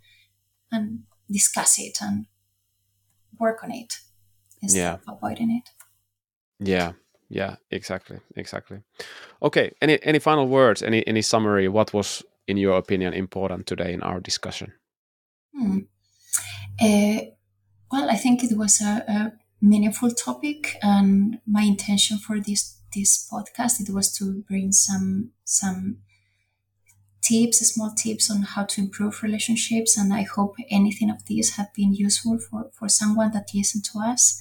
and 0.72 1.05
discuss 1.30 1.78
it 1.78 1.98
and 2.01 2.26
work 3.38 3.62
on 3.62 3.70
it 3.70 3.94
instead 4.62 4.80
Yeah. 4.80 4.94
of 4.94 5.16
avoiding 5.16 5.51
it. 5.51 5.70
Yeah, 6.59 6.92
yeah, 7.28 7.56
exactly, 7.70 8.18
exactly. 8.36 8.78
Okay, 9.40 9.72
any 9.80 9.98
any 10.02 10.18
final 10.18 10.48
words? 10.48 10.82
Any 10.82 11.06
any 11.06 11.22
summary? 11.22 11.68
What 11.68 11.92
was, 11.92 12.22
in 12.47 12.57
your 12.57 12.77
opinion, 12.77 13.15
important 13.15 13.66
today 13.66 13.93
in 13.93 14.03
our 14.03 14.21
discussion? 14.21 14.73
Hmm. 15.55 15.79
Uh, 16.81 17.19
well, 17.91 18.11
I 18.11 18.16
think 18.16 18.43
it 18.43 18.57
was 18.57 18.81
a, 18.81 19.05
a 19.07 19.33
meaningful 19.61 20.11
topic, 20.11 20.77
and 20.83 21.39
my 21.47 21.62
intention 21.62 22.19
for 22.19 22.41
this 22.41 22.81
this 22.95 23.29
podcast 23.31 23.81
it 23.81 23.93
was 23.93 24.12
to 24.16 24.45
bring 24.49 24.71
some 24.73 25.31
some 25.45 25.99
tips, 27.23 27.59
small 27.59 27.91
tips 27.91 28.31
on 28.31 28.43
how 28.43 28.65
to 28.65 28.81
improve 28.81 29.23
relationships, 29.23 29.97
and 29.97 30.12
I 30.12 30.23
hope 30.23 30.57
anything 30.71 31.11
of 31.11 31.25
these 31.27 31.57
have 31.57 31.73
been 31.75 31.95
useful 31.95 32.39
for 32.39 32.71
for 32.73 32.89
someone 32.89 33.33
that 33.33 33.55
listened 33.55 33.85
to 33.93 34.01
us. 34.01 34.41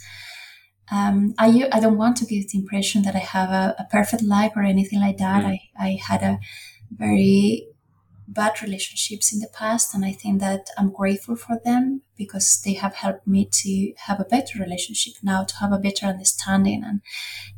Um, 0.91 1.33
I 1.37 1.69
I 1.71 1.79
don't 1.79 1.97
want 1.97 2.17
to 2.17 2.25
give 2.25 2.49
the 2.49 2.57
impression 2.57 3.03
that 3.03 3.15
I 3.15 3.19
have 3.19 3.49
a, 3.49 3.75
a 3.79 3.85
perfect 3.89 4.23
life 4.23 4.53
or 4.55 4.63
anything 4.63 4.99
like 4.99 5.17
that. 5.17 5.43
Mm. 5.43 5.47
I 5.47 5.87
I 5.87 5.99
had 6.07 6.23
a 6.23 6.39
very 6.91 7.72
bad 8.33 8.61
relationships 8.61 9.33
in 9.33 9.39
the 9.39 9.47
past 9.61 9.93
and 9.93 10.03
i 10.05 10.11
think 10.11 10.39
that 10.39 10.63
i'm 10.77 10.91
grateful 10.91 11.35
for 11.35 11.59
them 11.65 12.01
because 12.17 12.61
they 12.63 12.73
have 12.73 12.95
helped 12.95 13.25
me 13.27 13.47
to 13.51 13.93
have 14.07 14.19
a 14.19 14.25
better 14.35 14.59
relationship 14.59 15.13
now 15.23 15.43
to 15.43 15.55
have 15.57 15.71
a 15.73 15.77
better 15.87 16.05
understanding 16.05 16.83
and 16.83 17.01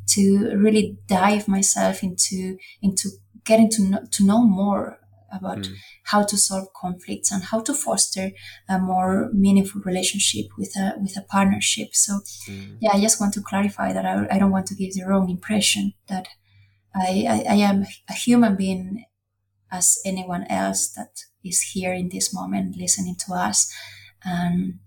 to 0.06 0.22
really 0.56 0.96
dive 1.06 1.48
myself 1.48 2.02
into 2.02 2.56
into 2.82 3.08
getting 3.44 3.70
to 3.70 3.82
know, 3.82 4.00
to 4.10 4.24
know 4.24 4.42
more 4.44 4.98
about 5.32 5.58
Mm. 5.58 5.74
how 6.12 6.22
to 6.22 6.36
solve 6.38 6.68
conflicts 6.72 7.32
and 7.32 7.42
how 7.50 7.60
to 7.60 7.74
foster 7.74 8.30
a 8.68 8.78
more 8.78 9.28
meaningful 9.32 9.80
relationship 9.90 10.46
with 10.56 10.72
a 10.76 10.94
with 11.02 11.16
a 11.16 11.22
partnership 11.22 11.88
so 11.94 12.12
Mm. 12.48 12.76
yeah 12.80 12.92
i 12.94 13.00
just 13.06 13.20
want 13.20 13.32
to 13.34 13.42
clarify 13.50 13.92
that 13.92 14.06
i, 14.06 14.14
I 14.34 14.38
don't 14.38 14.52
want 14.56 14.66
to 14.68 14.74
give 14.80 14.92
the 14.94 15.04
wrong 15.08 15.28
impression 15.36 15.84
that 16.12 16.26
I, 16.94 17.26
I, 17.34 17.38
I 17.54 17.56
am 17.70 17.78
a 18.08 18.14
human 18.14 18.56
being 18.56 19.04
as 19.70 19.98
anyone 20.04 20.44
else 20.48 20.88
that 20.90 21.24
is 21.44 21.60
here 21.60 21.92
in 21.92 22.08
this 22.08 22.34
moment 22.34 22.76
listening 22.76 23.16
to 23.26 23.34
us. 23.34 23.72
And 24.24 24.78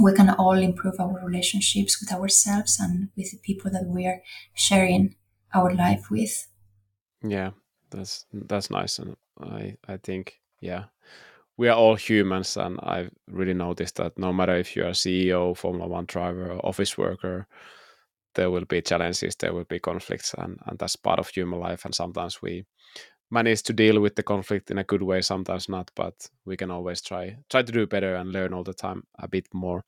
we 0.00 0.14
can 0.14 0.30
all 0.30 0.58
improve 0.58 0.98
our 0.98 1.20
relationships 1.24 2.00
with 2.00 2.12
ourselves 2.12 2.78
and 2.80 3.08
with 3.16 3.30
the 3.30 3.38
people 3.38 3.70
that 3.70 3.86
we 3.86 4.06
are 4.06 4.22
sharing 4.54 5.16
our 5.54 5.74
life 5.74 6.10
with. 6.10 6.48
Yeah, 7.22 7.50
that's 7.90 8.26
that's 8.32 8.70
nice, 8.70 8.98
and 8.98 9.16
I 9.40 9.76
I 9.86 9.98
think 9.98 10.40
yeah, 10.60 10.84
we 11.56 11.68
are 11.68 11.76
all 11.76 11.94
humans, 11.94 12.56
and 12.56 12.78
I've 12.82 13.10
really 13.28 13.54
noticed 13.54 13.96
that 13.96 14.18
no 14.18 14.32
matter 14.32 14.56
if 14.56 14.74
you 14.76 14.84
are 14.84 14.94
CEO, 14.94 15.56
Formula 15.56 15.86
One 15.86 16.06
driver, 16.06 16.58
office 16.64 16.98
worker, 16.98 17.46
there 18.34 18.50
will 18.50 18.64
be 18.64 18.82
challenges, 18.82 19.36
there 19.36 19.52
will 19.52 19.64
be 19.64 19.78
conflicts, 19.78 20.34
and 20.34 20.58
and 20.66 20.78
that's 20.78 20.96
part 20.96 21.18
of 21.18 21.28
human 21.28 21.60
life. 21.60 21.84
And 21.84 21.94
sometimes 21.94 22.42
we 22.42 22.64
manage 23.32 23.62
to 23.62 23.72
deal 23.72 23.98
with 24.00 24.14
the 24.14 24.22
conflict 24.22 24.70
in 24.70 24.78
a 24.78 24.84
good 24.84 25.02
way, 25.02 25.22
sometimes 25.22 25.68
not, 25.68 25.90
but 25.96 26.28
we 26.44 26.56
can 26.56 26.70
always 26.70 27.00
try 27.00 27.36
try 27.48 27.62
to 27.62 27.72
do 27.72 27.86
better 27.86 28.14
and 28.14 28.30
learn 28.32 28.52
all 28.52 28.62
the 28.62 28.74
time 28.74 29.02
a 29.18 29.26
bit 29.26 29.46
more. 29.52 29.84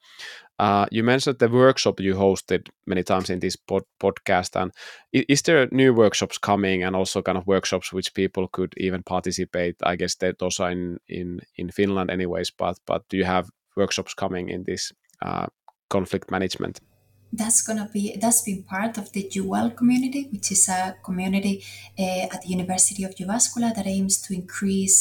Uh, 0.59 0.87
you 0.91 1.05
mentioned 1.05 1.39
the 1.39 1.49
workshop 1.49 2.01
you 2.01 2.15
hosted 2.15 2.69
many 2.87 3.03
times 3.03 3.31
in 3.31 3.41
this 3.41 3.57
pod- 3.57 3.87
podcast, 4.01 4.57
and 4.61 4.73
is 5.13 5.43
there 5.43 5.69
new 5.71 5.93
workshops 5.93 6.39
coming, 6.39 6.83
and 6.83 6.97
also 6.97 7.23
kind 7.23 7.39
of 7.39 7.47
workshops 7.47 7.93
which 7.93 8.15
people 8.15 8.49
could 8.49 8.73
even 8.79 9.03
participate? 9.03 9.77
I 9.83 9.97
guess 9.97 10.17
that 10.17 10.39
those 10.39 10.61
are 10.61 10.73
in 10.73 10.99
in 11.09 11.41
in 11.57 11.71
Finland, 11.71 12.11
anyways. 12.11 12.51
But 12.51 12.79
but 12.87 13.03
do 13.11 13.17
you 13.17 13.27
have 13.27 13.51
workshops 13.77 14.15
coming 14.15 14.49
in 14.49 14.65
this 14.65 14.93
uh, 15.23 15.47
conflict 15.89 16.31
management? 16.31 16.81
That's 17.37 17.63
gonna 17.67 17.89
be 17.93 18.17
that's 18.21 18.43
been 18.43 18.63
part 18.65 18.99
of 18.99 19.11
the 19.13 19.23
UL 19.41 19.71
community, 19.71 20.29
which 20.33 20.53
is 20.53 20.69
a 20.69 20.95
community 21.03 21.65
uh, 21.99 22.29
at 22.35 22.43
the 22.43 22.49
University 22.49 23.03
of 23.05 23.15
Jyväskylä 23.17 23.75
that 23.75 23.87
aims 23.87 24.23
to 24.23 24.35
increase 24.35 24.99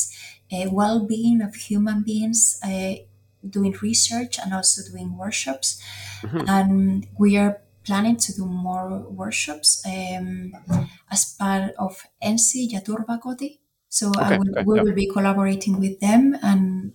uh, 0.52 0.66
well-being 0.72 1.42
of 1.42 1.54
human 1.70 2.04
beings, 2.04 2.60
uh, 2.64 2.96
doing 3.50 3.76
research 3.82 4.40
and 4.40 4.54
also 4.54 4.82
doing 4.92 5.18
workshops. 5.18 5.82
Mhm. 6.24 6.46
and 6.48 7.08
we 7.20 7.38
are 7.38 7.62
planning 7.84 8.16
to 8.18 8.34
do 8.34 8.46
more 8.46 9.00
workshops 9.10 9.84
um, 9.86 10.54
as 11.12 11.36
part 11.40 11.74
of 11.78 12.06
Ensi 12.22 12.68
ja 12.72 12.80
Turvakoti. 12.80 13.60
So 13.90 14.12
I 14.20 14.32
Okay, 14.32 14.38
will, 14.38 14.54
okay, 14.54 14.66
we 14.66 14.76
yeah. 14.76 14.84
will 14.84 14.94
be 14.94 15.08
collaborating 15.08 15.80
with 15.80 16.00
them 16.00 16.38
and 16.42 16.94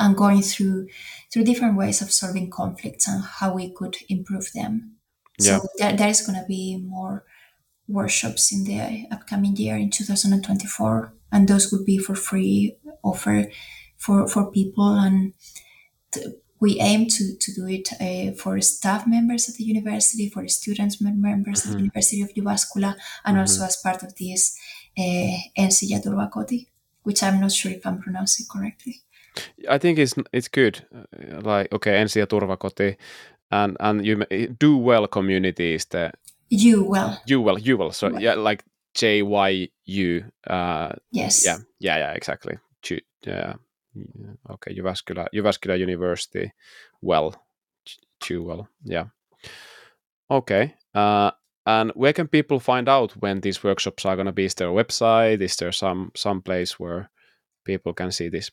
and 0.00 0.16
going 0.16 0.42
through 0.42 0.88
through 1.32 1.44
different 1.44 1.76
ways 1.76 2.02
of 2.02 2.10
solving 2.12 2.50
conflicts 2.50 3.08
and 3.08 3.22
how 3.24 3.54
we 3.54 3.70
could 3.72 3.96
improve 4.08 4.50
them. 4.54 4.96
Yeah. 5.40 5.58
So 5.58 5.68
there, 5.78 5.96
there 5.96 6.08
is 6.08 6.20
going 6.26 6.38
to 6.40 6.46
be 6.46 6.76
more 6.78 7.24
workshops 7.88 8.52
in 8.52 8.64
the 8.64 9.06
upcoming 9.10 9.56
year 9.56 9.76
in 9.76 9.90
2024, 9.90 11.12
and 11.32 11.48
those 11.48 11.70
would 11.72 11.84
be 11.84 11.98
for 11.98 12.14
free 12.14 12.76
offer 13.02 13.46
for 13.98 14.28
for 14.28 14.50
people 14.50 14.88
and 14.98 15.32
th- 16.12 16.26
we 16.60 16.80
aim 16.80 17.06
to, 17.06 17.36
to 17.36 17.52
do 17.52 17.66
it 17.66 17.88
uh, 18.00 18.32
for 18.40 18.58
staff 18.60 19.06
members 19.06 19.48
at 19.48 19.56
the 19.56 19.64
university, 19.64 20.30
for 20.30 20.48
students 20.48 21.00
mem- 21.00 21.20
members 21.20 21.66
at 21.66 21.72
the 21.72 21.76
Mhm. 21.76 21.80
University 21.80 22.22
of 22.22 22.30
Jyväskylä, 22.34 22.94
and 23.24 23.38
also 23.38 23.60
Mhm. 23.62 23.66
as 23.66 23.76
part 23.82 24.02
of 24.02 24.14
this 24.14 24.56
uh, 24.96 25.36
Ensi 25.58 25.86
ja 25.88 25.98
which 27.02 27.22
I'm 27.22 27.40
not 27.40 27.52
sure 27.52 27.72
if 27.72 27.84
I'm 27.84 28.00
pronouncing 28.00 28.46
correctly. 28.50 29.02
I 29.68 29.78
think 29.78 29.98
it's 29.98 30.14
it's 30.32 30.48
good. 30.48 30.76
Uh, 30.94 31.40
Like 31.42 31.74
okay, 31.74 32.00
ensi 32.00 32.18
ja 32.20 32.26
turvakoti, 32.26 32.96
and 33.50 33.76
and 33.80 34.06
you 34.06 34.16
do 34.60 34.76
well 34.78 35.06
community 35.08 35.74
is 35.74 35.86
the 35.86 36.10
You 36.50 36.84
well, 36.84 37.10
you 37.26 37.42
well 37.42 37.58
you 37.58 37.78
well. 37.78 37.90
So 37.92 38.08
Well. 38.10 38.22
yeah, 38.22 38.34
like 38.48 38.64
J 39.00 39.22
Y 39.22 39.68
U. 39.86 40.24
Uh, 40.50 40.88
yes. 41.12 41.44
yeah, 41.46 41.58
yeah, 41.80 41.98
yeah, 41.98 42.16
exactly. 42.16 42.58
Yeah, 43.26 43.54
okay. 44.50 44.74
Jyväskylä, 44.74 45.26
Jyväskylä 45.32 45.74
University. 45.82 46.50
Well, 47.02 47.30
J- 48.28 48.38
well. 48.38 48.64
Yeah. 48.84 49.06
Okay. 50.30 50.74
Uh, 50.94 51.30
and 51.66 51.90
where 51.96 52.12
can 52.12 52.28
people 52.28 52.58
find 52.58 52.88
out 52.88 53.12
when 53.22 53.40
these 53.40 53.64
workshops 53.64 54.04
are 54.06 54.16
going 54.16 54.26
to 54.26 54.32
be? 54.32 54.44
Is 54.44 54.54
there 54.54 54.68
a 54.68 54.72
website? 54.84 55.40
Is 55.44 55.56
there 55.56 55.72
some 55.72 56.10
some 56.16 56.42
place 56.42 56.78
where 56.78 57.08
people 57.64 57.92
can 57.94 58.12
see 58.12 58.28
this? 58.30 58.52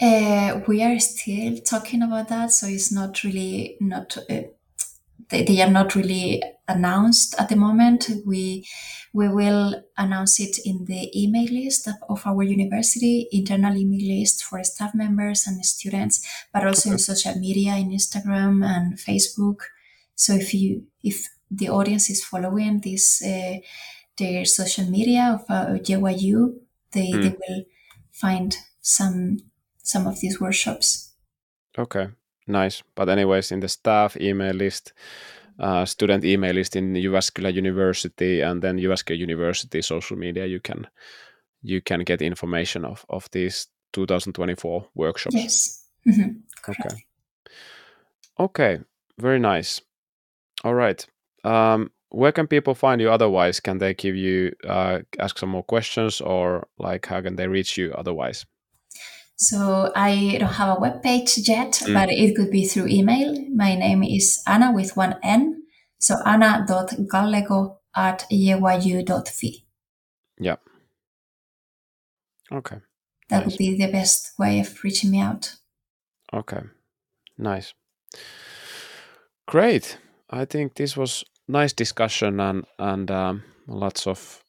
Uh, 0.00 0.60
we 0.68 0.82
are 0.82 0.98
still 0.98 1.56
talking 1.58 2.02
about 2.02 2.28
that, 2.28 2.50
so 2.52 2.66
it's 2.66 2.92
not 2.92 3.22
really 3.24 3.76
not. 3.80 4.16
Uh, 4.28 4.42
they, 5.30 5.44
they 5.44 5.62
are 5.62 5.70
not 5.70 5.94
really 5.94 6.42
announced 6.68 7.34
at 7.38 7.48
the 7.48 7.56
moment. 7.56 8.10
We 8.26 8.66
we 9.14 9.28
will 9.28 9.84
announce 9.98 10.40
it 10.40 10.58
in 10.64 10.84
the 10.86 11.10
email 11.18 11.50
list 11.52 11.88
of, 11.88 11.94
of 12.08 12.26
our 12.26 12.42
university, 12.42 13.28
internal 13.32 13.76
email 13.76 14.18
list 14.20 14.44
for 14.44 14.62
staff 14.64 14.94
members 14.94 15.46
and 15.46 15.64
students, 15.64 16.26
but 16.52 16.66
also 16.66 16.90
in 16.90 16.98
social 16.98 17.34
media, 17.36 17.76
in 17.76 17.90
Instagram 17.90 18.64
and 18.66 18.98
Facebook. 18.98 19.60
So 20.16 20.34
if 20.34 20.54
you 20.54 20.86
if 21.02 21.28
the 21.50 21.70
audience 21.70 22.10
is 22.10 22.24
following 22.24 22.80
this 22.80 23.22
uh, 23.22 23.58
their 24.16 24.44
social 24.44 24.86
media 24.90 25.38
of 25.40 25.44
uh, 25.50 25.78
JYU, 25.78 26.60
they 26.92 27.18
Mm. 27.18 27.22
they 27.22 27.36
will 27.48 27.64
find 28.12 28.56
some 28.80 29.38
some 29.86 30.08
of 30.10 30.20
these 30.20 30.40
workshops. 30.40 31.14
Okay, 31.78 32.08
nice. 32.46 32.82
But 32.94 33.08
anyways, 33.08 33.52
in 33.52 33.60
the 33.60 33.68
staff 33.68 34.16
email 34.16 34.54
list, 34.54 34.92
uh, 35.58 35.84
student 35.84 36.24
email 36.24 36.54
list 36.54 36.76
in 36.76 36.94
Jyväskylä 36.94 37.58
University, 37.58 38.42
and 38.42 38.60
then 38.62 38.78
Jyväskylä 38.78 39.22
University 39.22 39.82
social 39.82 40.18
media, 40.18 40.46
you 40.46 40.60
can 40.60 40.86
you 41.62 41.80
can 41.88 42.02
get 42.06 42.22
information 42.22 42.84
of 42.84 43.04
of 43.08 43.24
these 43.30 43.68
2024 43.92 44.90
workshops. 44.94 45.34
Yes. 45.36 45.88
Mhm. 46.06 46.42
Okay. 46.68 46.96
Okay. 48.38 48.78
Very 49.22 49.38
nice. 49.38 49.82
All 50.64 50.74
right. 50.74 51.06
Um, 51.44 51.90
where 52.10 52.32
can 52.32 52.46
people 52.46 52.74
find 52.74 53.00
you 53.00 53.10
otherwise? 53.12 53.60
Can 53.60 53.78
they 53.78 53.94
give 53.94 54.16
you 54.16 54.52
uh, 54.68 54.98
ask 55.18 55.38
some 55.38 55.52
more 55.52 55.64
questions, 55.64 56.20
or 56.20 56.66
like 56.78 57.06
how 57.06 57.22
can 57.22 57.36
they 57.36 57.48
reach 57.48 57.78
you 57.78 57.92
otherwise? 57.98 58.46
So 59.36 59.92
I 59.94 60.36
don't 60.40 60.52
have 60.54 60.76
a 60.76 60.80
web 60.80 61.02
page 61.02 61.38
yet, 61.48 61.72
Mm. 61.84 61.94
but 61.94 62.08
it 62.10 62.34
could 62.36 62.50
be 62.50 62.64
through 62.66 62.88
email. 62.88 63.34
My 63.54 63.74
name 63.74 64.02
is 64.02 64.42
Ana 64.46 64.72
with 64.72 64.96
one 64.96 65.16
N. 65.22 65.62
So 65.98 66.16
ana.gallego 66.24 67.80
at 67.94 68.24
jyu.fi. 68.30 69.64
Yeah. 70.38 70.56
Okay. 72.52 72.80
That 73.28 73.40
Nice. 73.40 73.46
would 73.46 73.58
be 73.58 73.76
the 73.76 73.90
best 73.92 74.38
way 74.38 74.60
of 74.60 74.82
reaching 74.84 75.10
me 75.10 75.20
out. 75.20 75.56
Okay. 76.32 76.62
Nice. 77.38 77.74
Great. 79.46 79.98
I 80.30 80.44
think 80.44 80.74
this 80.74 80.96
was 80.96 81.24
nice 81.48 81.72
discussion 81.72 82.40
and 82.40 82.64
and 82.78 83.10
um, 83.10 83.42
lots 83.68 84.06
of 84.06 84.42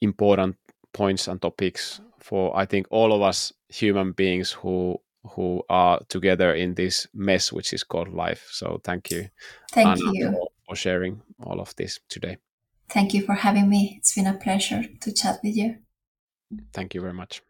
important 0.00 0.56
points 0.92 1.28
and 1.28 1.40
topics 1.40 2.00
for 2.24 2.56
I 2.56 2.64
think 2.64 2.86
all 2.90 3.12
of 3.12 3.20
us 3.20 3.52
human 3.68 4.12
beings 4.12 4.50
who 4.50 4.96
who 5.32 5.62
are 5.68 6.00
together 6.08 6.54
in 6.54 6.74
this 6.74 7.06
mess 7.12 7.52
which 7.52 7.72
is 7.72 7.84
called 7.84 8.08
life. 8.08 8.48
So 8.50 8.80
thank 8.82 9.10
you, 9.10 9.28
Thank 9.72 9.88
Ana, 9.88 10.12
you. 10.12 10.32
For, 10.32 10.48
for 10.66 10.76
sharing 10.76 11.20
all 11.42 11.60
of 11.60 11.76
this 11.76 12.00
today. 12.08 12.38
Thank 12.88 13.14
you 13.14 13.22
for 13.22 13.34
having 13.34 13.68
me. 13.68 13.96
It's 13.98 14.14
been 14.14 14.26
a 14.26 14.34
pleasure 14.34 14.84
to 15.00 15.12
chat 15.12 15.40
with 15.42 15.56
you. 15.56 15.76
Thank 16.72 16.94
you 16.94 17.00
very 17.00 17.14
much. 17.14 17.42